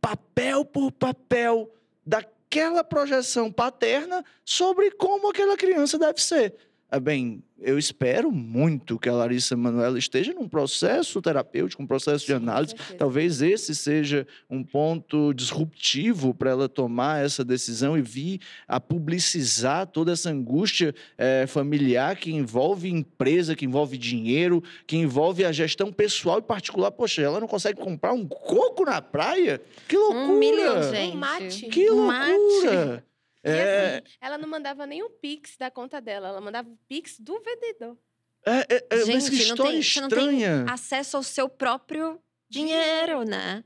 papel 0.00 0.64
por 0.64 0.90
papel 0.92 1.70
daquela 2.06 2.82
projeção 2.82 3.50
paterna 3.52 4.24
sobre 4.44 4.90
como 4.92 5.30
aquela 5.30 5.56
criança 5.56 5.98
deve 5.98 6.22
ser. 6.22 6.54
Ah, 6.90 7.00
Bem, 7.00 7.42
eu 7.60 7.78
espero 7.78 8.30
muito 8.30 8.98
que 8.98 9.08
a 9.08 9.12
Larissa 9.12 9.56
Manoela 9.56 9.98
esteja 9.98 10.32
num 10.32 10.48
processo 10.48 11.20
terapêutico, 11.22 11.82
um 11.82 11.86
processo 11.86 12.26
de 12.26 12.32
análise. 12.32 12.74
Talvez 12.98 13.40
esse 13.42 13.74
seja 13.74 14.26
um 14.50 14.62
ponto 14.62 15.32
disruptivo 15.32 16.34
para 16.34 16.50
ela 16.50 16.68
tomar 16.68 17.24
essa 17.24 17.44
decisão 17.44 17.96
e 17.96 18.02
vir 18.02 18.40
a 18.68 18.78
publicizar 18.78 19.86
toda 19.86 20.12
essa 20.12 20.30
angústia 20.30 20.94
eh, 21.16 21.46
familiar 21.46 22.16
que 22.16 22.32
envolve 22.32 22.90
empresa, 22.90 23.56
que 23.56 23.64
envolve 23.64 23.96
dinheiro, 23.96 24.62
que 24.86 24.96
envolve 24.96 25.44
a 25.44 25.52
gestão 25.52 25.92
pessoal 25.92 26.38
e 26.38 26.42
particular. 26.42 26.90
Poxa, 26.90 27.22
ela 27.22 27.40
não 27.40 27.48
consegue 27.48 27.80
comprar 27.80 28.12
um 28.12 28.26
coco 28.26 28.84
na 28.84 29.00
praia? 29.00 29.60
Que 29.88 29.96
loucura! 29.96 30.24
Um 30.24 30.38
milhão, 30.38 30.82
gente. 30.92 31.16
Um 31.16 31.18
mate. 31.18 31.66
Que 31.66 31.90
Um 31.90 32.06
mate. 32.06 33.02
Loucura! 33.44 33.56
E 33.56 33.60
É, 33.60 33.96
assim, 33.96 34.04
ela 34.20 34.38
não 34.38 34.48
mandava 34.48 34.86
nem 34.86 35.02
o 35.02 35.10
Pix 35.10 35.56
da 35.56 35.70
conta 35.70 36.00
dela, 36.00 36.28
ela 36.28 36.40
mandava 36.40 36.68
o 36.68 36.78
Pix 36.88 37.18
do 37.18 37.40
vendedor. 37.40 37.98
é, 38.46 38.74
é, 38.76 38.86
é, 38.90 39.04
mas 39.06 39.28
que 39.28 39.36
Gente, 39.36 39.48
não 39.48 39.54
história 39.54 39.72
tem, 39.72 39.82
você 39.82 40.00
não 40.00 40.08
tem 40.08 40.18
estranha! 40.38 40.64
acesso 40.68 41.16
ao 41.16 41.22
seu 41.22 41.48
próprio 41.48 42.20
dinheiro, 42.48 43.22
né? 43.24 43.64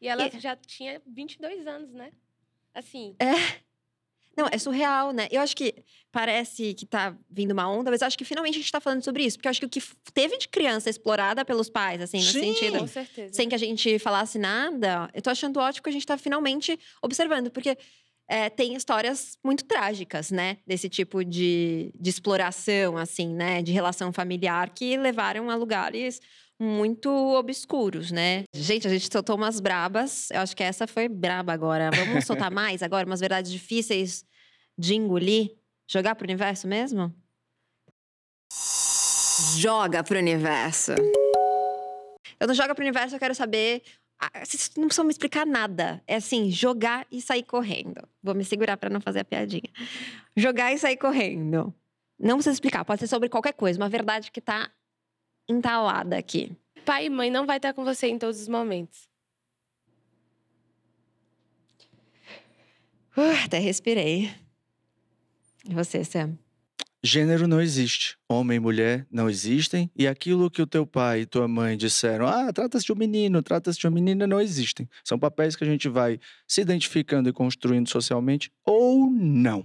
E 0.00 0.08
ela 0.08 0.26
E- 0.26 0.38
já 0.38 0.54
tinha 0.56 1.00
22 1.06 1.66
anos, 1.66 1.92
né? 1.92 2.12
Assim, 2.74 3.16
Não, 4.36 4.46
é 4.52 4.58
surreal, 4.58 5.12
né? 5.12 5.28
Eu 5.30 5.40
acho 5.40 5.56
que 5.56 5.74
parece 6.12 6.74
que 6.74 6.84
tá 6.84 7.16
vindo 7.30 7.52
uma 7.52 7.66
onda, 7.70 7.90
mas 7.90 8.02
eu 8.02 8.06
acho 8.06 8.18
que 8.18 8.24
finalmente 8.24 8.56
a 8.56 8.60
gente 8.60 8.70
tá 8.70 8.78
falando 8.82 9.02
sobre 9.02 9.24
isso. 9.24 9.38
Porque 9.38 9.48
eu 9.48 9.50
acho 9.50 9.60
que 9.60 9.64
o 9.64 9.68
que 9.70 9.80
teve 10.12 10.36
de 10.36 10.46
criança 10.48 10.90
explorada 10.90 11.42
pelos 11.42 11.70
pais, 11.70 12.02
assim, 12.02 12.18
no 12.18 12.24
Sim. 12.24 12.40
sentido. 12.54 12.78
com 12.80 12.86
certeza. 12.86 13.32
Sem 13.32 13.48
que 13.48 13.54
a 13.54 13.58
gente 13.58 13.98
falasse 13.98 14.38
nada, 14.38 15.08
eu 15.14 15.22
tô 15.22 15.30
achando 15.30 15.58
ótimo 15.58 15.84
que 15.84 15.88
a 15.88 15.92
gente 15.92 16.06
tá 16.06 16.18
finalmente 16.18 16.78
observando, 17.00 17.50
porque 17.50 17.78
é, 18.28 18.50
tem 18.50 18.74
histórias 18.74 19.38
muito 19.44 19.64
trágicas, 19.64 20.30
né? 20.30 20.58
Desse 20.66 20.88
tipo 20.88 21.24
de, 21.24 21.92
de 21.98 22.10
exploração, 22.10 22.96
assim, 22.96 23.32
né? 23.34 23.62
De 23.62 23.72
relação 23.72 24.12
familiar 24.12 24.70
que 24.70 24.96
levaram 24.96 25.48
a 25.50 25.54
lugares 25.54 26.20
muito 26.58 27.08
obscuros, 27.34 28.10
né? 28.10 28.44
Gente, 28.54 28.86
a 28.86 28.90
gente 28.90 29.08
soltou 29.12 29.36
umas 29.36 29.60
brabas. 29.60 30.30
Eu 30.30 30.40
acho 30.40 30.56
que 30.56 30.62
essa 30.62 30.86
foi 30.86 31.08
braba 31.08 31.52
agora. 31.52 31.90
Vamos 31.90 32.24
soltar 32.26 32.50
mais 32.50 32.82
agora? 32.82 33.06
Umas 33.06 33.20
verdades 33.20 33.52
difíceis 33.52 34.24
de 34.76 34.94
engolir? 34.94 35.50
Jogar 35.88 36.16
pro 36.16 36.24
universo 36.24 36.66
mesmo? 36.66 37.14
Joga 39.56 40.02
pro 40.02 40.18
universo. 40.18 40.92
Eu 42.40 42.46
não 42.46 42.54
jogo 42.54 42.74
pro 42.74 42.82
universo, 42.82 43.14
eu 43.14 43.20
quero 43.20 43.34
saber. 43.34 43.82
Vocês 44.42 44.70
não 44.76 44.86
precisam 44.86 45.04
me 45.04 45.10
explicar 45.10 45.46
nada. 45.46 46.02
É 46.06 46.16
assim, 46.16 46.50
jogar 46.50 47.06
e 47.10 47.20
sair 47.20 47.42
correndo. 47.42 48.06
Vou 48.22 48.34
me 48.34 48.44
segurar 48.44 48.76
pra 48.76 48.90
não 48.90 49.00
fazer 49.00 49.20
a 49.20 49.24
piadinha. 49.24 49.70
Jogar 50.36 50.72
e 50.72 50.78
sair 50.78 50.96
correndo. 50.96 51.74
Não 52.18 52.36
precisa 52.36 52.54
explicar, 52.54 52.84
pode 52.84 53.00
ser 53.00 53.08
sobre 53.08 53.28
qualquer 53.28 53.52
coisa, 53.52 53.78
uma 53.78 53.88
verdade 53.88 54.30
que 54.30 54.40
tá 54.40 54.70
entalada 55.48 56.16
aqui. 56.16 56.56
Pai 56.84 57.06
e 57.06 57.10
mãe 57.10 57.30
não 57.30 57.46
vai 57.46 57.58
estar 57.58 57.74
com 57.74 57.84
você 57.84 58.06
em 58.06 58.18
todos 58.18 58.40
os 58.40 58.48
momentos. 58.48 59.08
Uh, 63.16 63.44
até 63.44 63.58
respirei. 63.58 64.30
E 65.68 65.74
você, 65.74 66.04
Sam? 66.04 66.38
Gênero 67.06 67.46
não 67.46 67.60
existe. 67.60 68.16
Homem 68.28 68.56
e 68.56 68.60
mulher 68.60 69.06
não 69.10 69.30
existem. 69.30 69.88
E 69.96 70.08
aquilo 70.08 70.50
que 70.50 70.60
o 70.60 70.66
teu 70.66 70.84
pai 70.84 71.20
e 71.20 71.26
tua 71.26 71.46
mãe 71.46 71.76
disseram, 71.76 72.26
ah, 72.26 72.52
trata-se 72.52 72.84
de 72.84 72.92
um 72.92 72.96
menino, 72.96 73.40
trata-se 73.42 73.78
de 73.78 73.86
uma 73.86 73.94
menina, 73.94 74.26
não 74.26 74.40
existem. 74.40 74.88
São 75.04 75.16
papéis 75.16 75.54
que 75.54 75.62
a 75.62 75.66
gente 75.66 75.88
vai 75.88 76.18
se 76.48 76.60
identificando 76.60 77.28
e 77.28 77.32
construindo 77.32 77.88
socialmente 77.88 78.50
ou 78.64 79.08
não. 79.08 79.64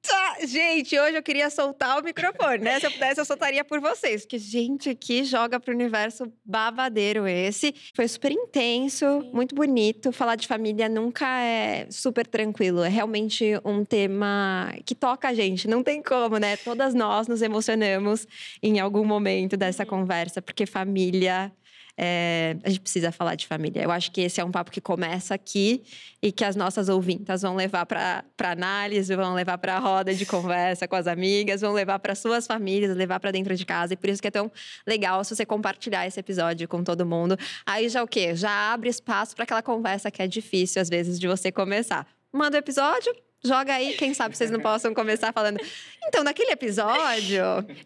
Tá, 0.00 0.36
gente, 0.46 0.98
hoje 0.98 1.16
eu 1.16 1.22
queria 1.22 1.50
soltar 1.50 1.98
o 1.98 2.02
microfone, 2.04 2.58
né? 2.64 2.78
Se 2.80 2.86
eu 2.86 2.90
pudesse, 2.90 3.20
eu 3.20 3.24
soltaria 3.24 3.64
por 3.64 3.80
vocês. 3.80 4.22
Porque, 4.22 4.38
gente, 4.38 4.94
que 4.94 5.22
joga 5.24 5.58
pro 5.60 5.74
universo 5.74 6.32
babadeiro 6.44 7.26
esse. 7.26 7.74
Foi 7.94 8.06
super 8.08 8.30
intenso, 8.32 9.04
Sim. 9.04 9.30
muito 9.34 9.54
bonito. 9.54 10.12
Falar 10.12 10.36
de 10.36 10.46
família 10.46 10.88
nunca 10.88 11.26
é 11.42 11.86
super 11.90 12.26
tranquilo. 12.26 12.82
É 12.82 12.88
realmente 12.88 13.44
um 13.64 13.84
tema 13.84 14.72
que 14.86 14.94
toca 14.94 15.28
a 15.28 15.34
gente. 15.34 15.68
Não 15.68 15.82
tem 15.82 16.02
como, 16.02 16.38
né? 16.38 16.56
Todas 16.56 16.94
nós 16.94 17.26
nos 17.26 17.42
emocionamos 17.42 18.26
em 18.62 18.78
algum 18.80 19.04
momento 19.04 19.56
dessa 19.56 19.82
Uhum. 19.82 19.88
conversa, 19.90 20.40
porque 20.40 20.64
família. 20.64 21.52
É, 22.00 22.56
a 22.62 22.68
gente 22.68 22.80
precisa 22.80 23.10
falar 23.10 23.34
de 23.34 23.44
família. 23.44 23.82
Eu 23.82 23.90
acho 23.90 24.12
que 24.12 24.20
esse 24.20 24.40
é 24.40 24.44
um 24.44 24.52
papo 24.52 24.70
que 24.70 24.80
começa 24.80 25.34
aqui 25.34 25.82
e 26.22 26.30
que 26.30 26.44
as 26.44 26.54
nossas 26.54 26.88
ouvintas 26.88 27.42
vão 27.42 27.56
levar 27.56 27.84
para 27.86 28.24
análise, 28.38 29.16
vão 29.16 29.34
levar 29.34 29.58
para 29.58 29.76
roda 29.80 30.14
de 30.14 30.24
conversa 30.24 30.86
com 30.86 30.94
as 30.94 31.08
amigas, 31.08 31.60
vão 31.60 31.72
levar 31.72 31.98
para 31.98 32.14
suas 32.14 32.46
famílias, 32.46 32.96
levar 32.96 33.18
para 33.18 33.32
dentro 33.32 33.56
de 33.56 33.66
casa. 33.66 33.94
E 33.94 33.96
por 33.96 34.08
isso 34.08 34.22
que 34.22 34.28
é 34.28 34.30
tão 34.30 34.50
legal 34.86 35.24
se 35.24 35.34
você 35.34 35.44
compartilhar 35.44 36.06
esse 36.06 36.20
episódio 36.20 36.68
com 36.68 36.84
todo 36.84 37.04
mundo. 37.04 37.36
Aí 37.66 37.88
já 37.88 38.00
o 38.00 38.06
quê? 38.06 38.36
Já 38.36 38.72
abre 38.72 38.88
espaço 38.88 39.34
para 39.34 39.42
aquela 39.42 39.62
conversa 39.62 40.08
que 40.08 40.22
é 40.22 40.28
difícil 40.28 40.80
às 40.80 40.88
vezes 40.88 41.18
de 41.18 41.26
você 41.26 41.50
começar. 41.50 42.06
Manda 42.32 42.56
o 42.56 42.60
episódio, 42.60 43.12
joga 43.44 43.74
aí, 43.74 43.94
quem 43.94 44.12
sabe 44.14 44.36
vocês 44.36 44.50
não 44.50 44.60
possam 44.60 44.92
começar 44.94 45.32
falando. 45.32 45.58
Então, 46.06 46.22
naquele 46.24 46.50
episódio. 46.52 47.36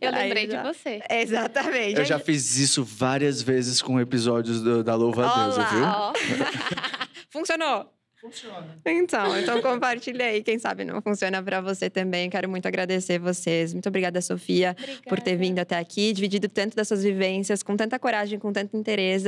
Eu 0.00 0.10
Aí 0.12 0.22
lembrei 0.24 0.46
de 0.46 0.56
você. 0.58 1.00
Exatamente. 1.10 1.98
Eu 1.98 2.04
já 2.04 2.18
fiz 2.18 2.56
isso 2.56 2.84
várias 2.84 3.42
vezes 3.42 3.80
com 3.82 4.00
episódios 4.00 4.60
do- 4.62 4.82
da 4.84 4.94
Louva 4.94 5.26
a 5.26 5.42
Deusa, 5.44 5.60
Olá, 5.60 5.68
viu? 5.70 5.84
Ó, 5.84 6.12
Funcionou. 7.30 7.92
Funciona. 8.22 8.76
Então, 8.86 9.36
então 9.36 9.60
compartilha 9.60 10.26
aí, 10.26 10.44
quem 10.44 10.56
sabe 10.56 10.84
não 10.84 11.02
funciona 11.02 11.42
para 11.42 11.60
você 11.60 11.90
também. 11.90 12.30
Quero 12.30 12.48
muito 12.48 12.66
agradecer 12.66 13.18
vocês. 13.18 13.72
Muito 13.72 13.88
obrigada, 13.88 14.22
Sofia, 14.22 14.76
Obrigada. 14.78 15.02
por 15.08 15.20
ter 15.20 15.34
vindo 15.34 15.58
até 15.58 15.76
aqui, 15.76 16.12
dividido 16.12 16.48
tanto 16.48 16.76
das 16.76 16.86
suas 16.86 17.02
vivências, 17.02 17.64
com 17.64 17.76
tanta 17.76 17.98
coragem, 17.98 18.38
com 18.38 18.52
tanta 18.52 18.76
interesse. 18.76 19.26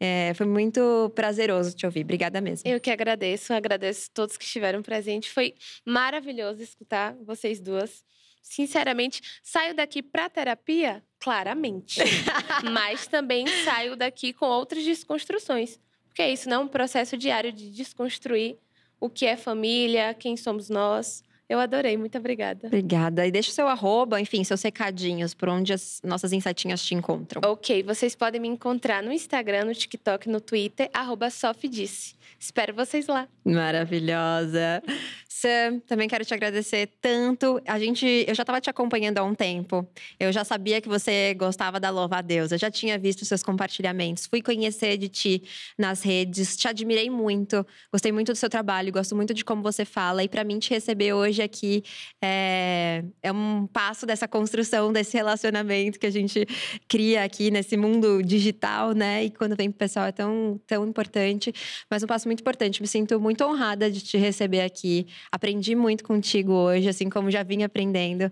É, 0.00 0.32
foi 0.34 0.44
muito 0.44 1.12
prazeroso 1.14 1.76
te 1.76 1.86
ouvir. 1.86 2.02
Obrigada 2.02 2.40
mesmo. 2.40 2.68
Eu 2.68 2.80
que 2.80 2.90
agradeço, 2.90 3.52
agradeço 3.54 4.08
a 4.10 4.14
todos 4.14 4.36
que 4.36 4.44
estiveram 4.44 4.82
presentes. 4.82 5.32
Foi 5.32 5.54
maravilhoso 5.86 6.60
escutar 6.64 7.14
vocês 7.24 7.60
duas. 7.60 8.04
Sinceramente, 8.42 9.22
saio 9.40 9.72
daqui 9.72 10.02
para 10.02 10.28
terapia? 10.28 11.00
Claramente. 11.20 12.00
Mas 12.72 13.06
também 13.06 13.46
saio 13.64 13.94
daqui 13.94 14.32
com 14.32 14.46
outras 14.46 14.82
desconstruções. 14.82 15.78
Porque 16.12 16.20
é 16.20 16.30
isso, 16.30 16.46
não 16.46 16.56
é 16.56 16.64
um 16.64 16.68
processo 16.68 17.16
diário 17.16 17.50
de 17.50 17.70
desconstruir 17.70 18.58
o 19.00 19.08
que 19.08 19.24
é 19.24 19.34
família, 19.34 20.12
quem 20.12 20.36
somos 20.36 20.68
nós. 20.68 21.24
Eu 21.52 21.60
adorei, 21.60 21.98
muito 21.98 22.16
obrigada. 22.16 22.68
Obrigada. 22.68 23.26
E 23.26 23.30
deixa 23.30 23.50
o 23.50 23.52
seu 23.52 23.68
arroba, 23.68 24.18
enfim, 24.18 24.42
seus 24.42 24.62
recadinhos, 24.62 25.34
por 25.34 25.50
onde 25.50 25.74
as 25.74 26.00
nossas 26.02 26.32
insetinhas 26.32 26.82
te 26.82 26.94
encontram. 26.94 27.42
Ok, 27.44 27.82
vocês 27.82 28.14
podem 28.16 28.40
me 28.40 28.48
encontrar 28.48 29.02
no 29.02 29.12
Instagram, 29.12 29.66
no 29.66 29.74
TikTok, 29.74 30.30
no 30.30 30.40
Twitter, 30.40 30.88
arroba 30.94 31.28
Sofdisse. 31.28 32.14
Espero 32.40 32.74
vocês 32.74 33.06
lá. 33.06 33.28
Maravilhosa. 33.44 34.82
Sam, 35.28 35.80
também 35.86 36.08
quero 36.08 36.24
te 36.24 36.34
agradecer 36.34 36.88
tanto. 37.00 37.60
A 37.66 37.78
gente, 37.78 38.24
eu 38.26 38.34
já 38.34 38.42
estava 38.42 38.60
te 38.60 38.68
acompanhando 38.68 39.18
há 39.18 39.22
um 39.22 39.34
tempo. 39.34 39.86
Eu 40.18 40.32
já 40.32 40.44
sabia 40.44 40.80
que 40.80 40.88
você 40.88 41.34
gostava 41.34 41.78
da 41.78 41.88
Louva 41.90 42.18
a 42.18 42.20
Deus. 42.20 42.50
Eu 42.50 42.58
já 42.58 42.70
tinha 42.70 42.98
visto 42.98 43.24
seus 43.24 43.42
compartilhamentos. 43.42 44.26
Fui 44.26 44.42
conhecer 44.42 44.96
de 44.96 45.08
ti 45.08 45.42
nas 45.78 46.02
redes. 46.02 46.56
Te 46.56 46.66
admirei 46.66 47.10
muito. 47.10 47.66
Gostei 47.92 48.10
muito 48.10 48.32
do 48.32 48.36
seu 48.36 48.48
trabalho. 48.48 48.92
Gosto 48.92 49.14
muito 49.14 49.32
de 49.32 49.44
como 49.44 49.62
você 49.62 49.84
fala. 49.84 50.24
E 50.24 50.28
para 50.28 50.42
mim 50.42 50.58
te 50.58 50.70
receber 50.70 51.12
hoje 51.12 51.41
aqui 51.42 51.82
é, 52.22 53.04
é 53.22 53.32
um 53.32 53.66
passo 53.66 54.06
dessa 54.06 54.26
construção 54.26 54.92
desse 54.92 55.16
relacionamento 55.16 55.98
que 55.98 56.06
a 56.06 56.10
gente 56.10 56.46
cria 56.88 57.24
aqui 57.24 57.50
nesse 57.50 57.76
mundo 57.76 58.22
digital, 58.22 58.92
né? 58.92 59.24
E 59.24 59.30
quando 59.30 59.56
vem 59.56 59.70
pro 59.70 59.78
pessoal 59.78 60.06
é 60.06 60.12
tão 60.12 60.60
tão 60.66 60.86
importante. 60.86 61.52
Mas 61.90 62.02
um 62.02 62.06
passo 62.06 62.28
muito 62.28 62.40
importante. 62.40 62.80
Me 62.80 62.88
sinto 62.88 63.20
muito 63.20 63.44
honrada 63.44 63.90
de 63.90 64.00
te 64.00 64.16
receber 64.16 64.60
aqui. 64.60 65.06
Aprendi 65.30 65.74
muito 65.74 66.04
contigo 66.04 66.52
hoje, 66.52 66.88
assim 66.88 67.08
como 67.08 67.30
já 67.30 67.42
vim 67.42 67.62
aprendendo. 67.62 68.30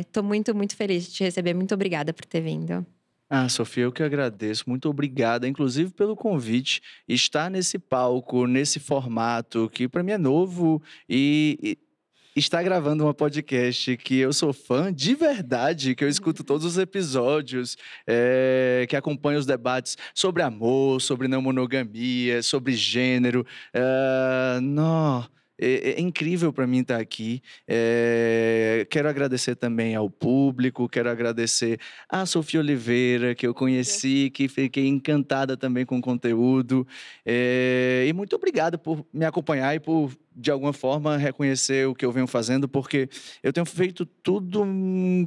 Estou 0.00 0.22
muito, 0.22 0.54
muito 0.54 0.76
feliz 0.76 1.06
de 1.06 1.12
te 1.12 1.24
receber. 1.24 1.54
Muito 1.54 1.74
obrigada 1.74 2.12
por 2.12 2.24
ter 2.24 2.40
vindo. 2.40 2.86
Ah, 3.28 3.48
Sofia, 3.48 3.84
eu 3.84 3.92
que 3.92 4.04
agradeço. 4.04 4.64
Muito 4.68 4.88
obrigada, 4.88 5.48
inclusive 5.48 5.90
pelo 5.90 6.14
convite. 6.14 6.80
Estar 7.08 7.50
nesse 7.50 7.76
palco, 7.76 8.46
nesse 8.46 8.78
formato, 8.78 9.68
que 9.70 9.88
para 9.88 10.02
mim 10.02 10.12
é 10.12 10.18
novo 10.18 10.80
e, 11.08 11.76
e 12.36 12.38
estar 12.38 12.62
gravando 12.62 13.02
uma 13.02 13.14
podcast 13.14 13.96
que 13.96 14.18
eu 14.18 14.30
sou 14.30 14.52
fã 14.52 14.92
de 14.92 15.14
verdade, 15.14 15.94
que 15.94 16.04
eu 16.04 16.08
escuto 16.08 16.44
todos 16.44 16.66
os 16.66 16.76
episódios, 16.76 17.78
é, 18.06 18.84
que 18.90 18.94
acompanho 18.94 19.38
os 19.38 19.46
debates 19.46 19.96
sobre 20.14 20.42
amor, 20.42 21.00
sobre 21.00 21.28
não 21.28 21.40
monogamia, 21.40 22.42
sobre 22.42 22.74
gênero. 22.74 23.46
Uh, 23.74 24.60
não. 24.60 25.26
É, 25.58 25.92
é 25.92 26.00
incrível 26.00 26.52
para 26.52 26.66
mim 26.66 26.80
estar 26.80 27.00
aqui. 27.00 27.40
É, 27.66 28.86
quero 28.90 29.08
agradecer 29.08 29.56
também 29.56 29.94
ao 29.94 30.10
público, 30.10 30.86
quero 30.90 31.08
agradecer 31.08 31.80
a 32.06 32.26
Sofia 32.26 32.60
Oliveira, 32.60 33.34
que 33.34 33.46
eu 33.46 33.54
conheci, 33.54 34.28
que 34.28 34.48
fiquei 34.48 34.86
encantada 34.86 35.56
também 35.56 35.86
com 35.86 35.96
o 35.96 36.02
conteúdo. 36.02 36.86
É, 37.24 38.04
e 38.06 38.12
muito 38.12 38.36
obrigado 38.36 38.78
por 38.78 39.06
me 39.10 39.24
acompanhar 39.24 39.74
e 39.74 39.80
por 39.80 40.12
de 40.36 40.50
alguma 40.50 40.72
forma 40.72 41.16
reconhecer 41.16 41.88
o 41.88 41.94
que 41.94 42.04
eu 42.04 42.12
venho 42.12 42.26
fazendo, 42.26 42.68
porque 42.68 43.08
eu 43.42 43.52
tenho 43.52 43.64
feito 43.64 44.04
tudo 44.04 44.60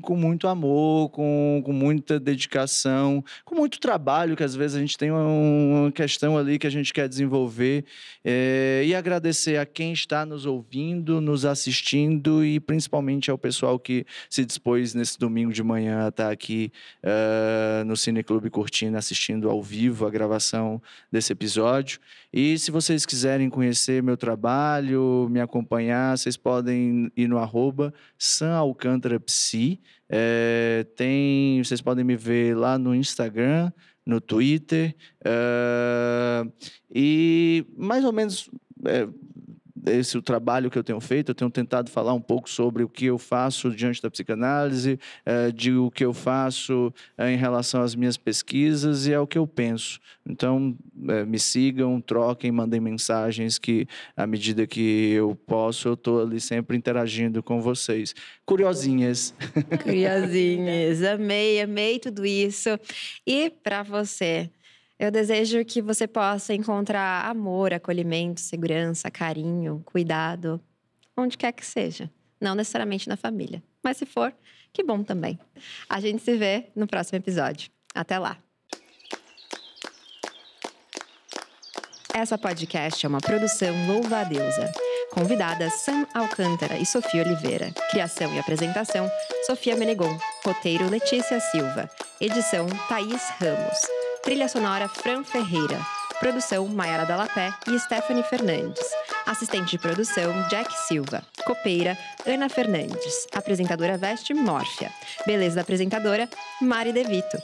com 0.02 0.16
muito 0.16 0.48
amor, 0.48 1.10
com, 1.10 1.62
com 1.66 1.74
muita 1.74 2.20
dedicação, 2.20 3.24
com 3.44 3.56
muito 3.56 3.80
trabalho, 3.80 4.36
que 4.36 4.44
às 4.44 4.56
vezes 4.56 4.78
a 4.78 4.80
gente 4.80 4.98
tem 4.98 5.10
uma 5.10 5.92
questão 5.92 6.38
ali 6.38 6.60
que 6.60 6.68
a 6.68 6.70
gente 6.70 6.94
quer 6.94 7.10
desenvolver. 7.10 7.86
É, 8.24 8.84
e 8.86 8.94
agradecer 8.94 9.58
a 9.58 9.66
quem 9.66 9.92
está 9.92 10.26
nos 10.26 10.46
ouvindo, 10.46 11.20
nos 11.20 11.46
assistindo 11.46 12.46
e 12.46 12.60
principalmente 12.60 13.32
ao 13.32 13.38
pessoal 13.38 13.80
que 13.80 14.06
se 14.30 14.46
dispôs 14.46 14.94
nesse 14.94 15.18
domingo 15.18 15.52
de 15.52 15.64
manhã 15.64 16.06
a 16.06 16.10
estar 16.10 16.32
aqui 16.32 16.72
uh, 17.04 17.84
no 17.86 17.98
Cine 17.98 18.24
Clube 18.24 18.50
Cortina 18.50 19.00
assistindo 19.00 19.50
ao 19.50 19.64
vivo 19.64 20.06
a 20.06 20.10
gravação 20.10 20.82
desse 21.12 21.34
episódio. 21.34 22.00
E 22.32 22.60
se 22.60 22.70
vocês 22.70 23.06
quiserem 23.08 23.50
conhecer 23.50 24.04
meu 24.04 24.16
trabalho, 24.16 24.99
me 25.30 25.40
acompanhar, 25.40 26.18
vocês 26.18 26.38
podem 26.38 27.12
ir 27.16 27.28
no 27.28 27.38
arroba 27.38 27.94
sanalcantarapsi. 28.18 29.80
É, 30.10 30.86
tem, 30.96 31.64
vocês 31.64 31.82
podem 31.82 32.04
me 32.04 32.16
ver 32.16 32.56
lá 32.56 32.78
no 32.78 32.96
Instagram, 32.96 33.72
no 34.06 34.20
Twitter. 34.20 34.96
É, 35.24 36.44
e 36.94 37.66
mais 37.78 38.04
ou 38.04 38.12
menos 38.12 38.50
é, 38.86 39.08
esse 39.86 40.18
o 40.18 40.22
trabalho 40.22 40.70
que 40.70 40.78
eu 40.78 40.84
tenho 40.84 41.00
feito, 41.00 41.30
eu 41.30 41.36
tenho 41.36 41.50
tentado 41.52 41.90
falar 41.90 42.14
um 42.14 42.22
pouco 42.22 42.50
sobre 42.50 42.84
o 42.84 42.90
que 42.90 43.06
eu 43.06 43.18
faço 43.18 43.70
diante 43.72 44.02
da 44.02 44.10
psicanálise, 44.10 45.00
é, 45.26 45.52
de 45.52 45.74
o 45.74 45.90
que 45.90 46.04
eu 46.04 46.14
faço 46.14 46.94
é, 47.18 47.32
em 47.32 47.38
relação 47.38 47.82
às 47.82 47.96
minhas 47.96 48.18
pesquisas 48.18 49.08
e 49.08 49.14
é 49.14 49.20
o 49.20 49.28
que 49.28 49.38
eu 49.38 49.48
penso. 49.48 50.00
Então, 50.28 50.78
é, 51.08 51.26
me 51.26 51.40
sigam, 51.40 52.00
troquem, 52.00 52.52
mandem 52.52 52.80
mensagens 52.80 53.58
que, 53.58 53.88
à 54.16 54.28
medida 54.28 54.68
que 54.68 55.12
eu 55.12 55.36
posso, 55.36 55.88
eu 55.88 55.94
estou 55.94 56.22
ali 56.22 56.40
sempre 56.40 56.78
interagindo 56.78 57.42
com 57.42 57.62
vocês. 57.62 58.14
Curiosinhas. 58.46 59.34
Curiosinhas. 59.84 61.04
amei, 61.04 61.62
amei 61.62 62.00
tudo 62.00 62.26
isso. 62.26 62.70
E 63.26 63.50
para 63.50 63.84
você, 63.84 64.50
eu 65.00 65.10
desejo 65.10 65.64
que 65.64 65.82
você 65.82 66.06
possa 66.06 66.54
encontrar 66.54 67.26
amor, 67.26 67.74
acolhimento, 67.74 68.42
segurança, 68.42 69.10
carinho, 69.10 69.82
cuidado, 69.86 70.62
onde 71.16 71.38
quer 71.38 71.54
que 71.54 71.66
seja. 71.66 72.12
Não 72.40 72.54
necessariamente 72.54 73.08
na 73.08 73.16
família. 73.16 73.64
Mas 73.82 73.96
se 73.96 74.06
for, 74.06 74.34
que 74.74 74.84
bom 74.84 75.02
também. 75.02 75.40
A 75.90 76.02
gente 76.02 76.22
se 76.22 76.36
vê 76.36 76.68
no 76.76 76.86
próximo 76.86 77.18
episódio. 77.18 77.72
Até 77.96 78.20
lá. 78.20 78.38
Essa 82.14 82.38
podcast 82.38 83.06
é 83.06 83.10
uma 83.10 83.20
produção 83.20 83.74
Louva 83.88 84.20
a 84.20 84.24
Deusa. 84.26 84.70
Convidadas 85.12 85.74
Sam 85.76 86.06
Alcântara 86.14 86.78
e 86.78 86.86
Sofia 86.86 87.24
Oliveira. 87.24 87.72
Criação 87.90 88.34
e 88.34 88.40
apresentação: 88.40 89.10
Sofia 89.46 89.76
Menegon. 89.76 90.18
Roteiro: 90.44 90.90
Letícia 90.90 91.40
Silva. 91.40 91.90
Edição: 92.20 92.68
Thaís 92.90 93.24
Ramos. 93.40 93.99
Trilha 94.24 94.48
sonora 94.48 94.88
Fran 94.88 95.24
Ferreira. 95.24 95.80
Produção 96.20 96.68
Maiara 96.68 97.06
Dalapé 97.06 97.54
e 97.68 97.80
Stephanie 97.80 98.24
Fernandes. 98.24 98.84
Assistente 99.26 99.72
de 99.72 99.78
produção 99.78 100.48
Jack 100.50 100.72
Silva. 100.88 101.24
Copeira 101.46 101.98
Ana 102.28 102.50
Fernandes. 102.50 103.26
Apresentadora 103.34 103.98
Veste 103.98 104.34
Mórfia. 104.34 104.92
Beleza 105.26 105.56
da 105.56 105.62
apresentadora 105.62 106.28
Mari 106.62 106.92
Devito. 106.92 107.38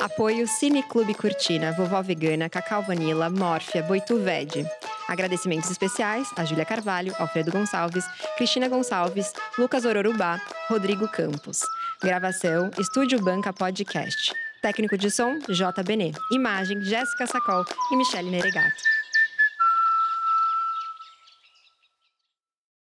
Apoio 0.00 0.46
Cine 0.46 0.82
Clube 0.84 1.14
Cortina, 1.14 1.72
Vovó 1.72 2.00
Vegana, 2.00 2.48
Cacau 2.48 2.82
Vanilla, 2.82 3.28
Mórfia, 3.28 3.82
Boituved. 3.82 4.64
Agradecimentos 5.08 5.70
especiais 5.70 6.28
a 6.36 6.44
Júlia 6.44 6.64
Carvalho, 6.64 7.12
Alfredo 7.18 7.50
Gonçalves, 7.50 8.04
Cristina 8.36 8.68
Gonçalves, 8.68 9.32
Lucas 9.58 9.84
Ororubá, 9.84 10.40
Rodrigo 10.68 11.08
Campos. 11.08 11.62
Gravação 12.00 12.70
Estúdio 12.78 13.20
Banca 13.20 13.52
Podcast. 13.52 14.32
Técnico 14.60 14.96
de 14.98 15.10
som, 15.10 15.38
J. 15.48 15.82
Benê. 15.82 16.12
Imagem, 16.30 16.82
Jéssica 16.82 17.26
Sacol 17.26 17.64
e 17.90 17.96
Michele 17.96 18.30
Neregato. 18.30 18.99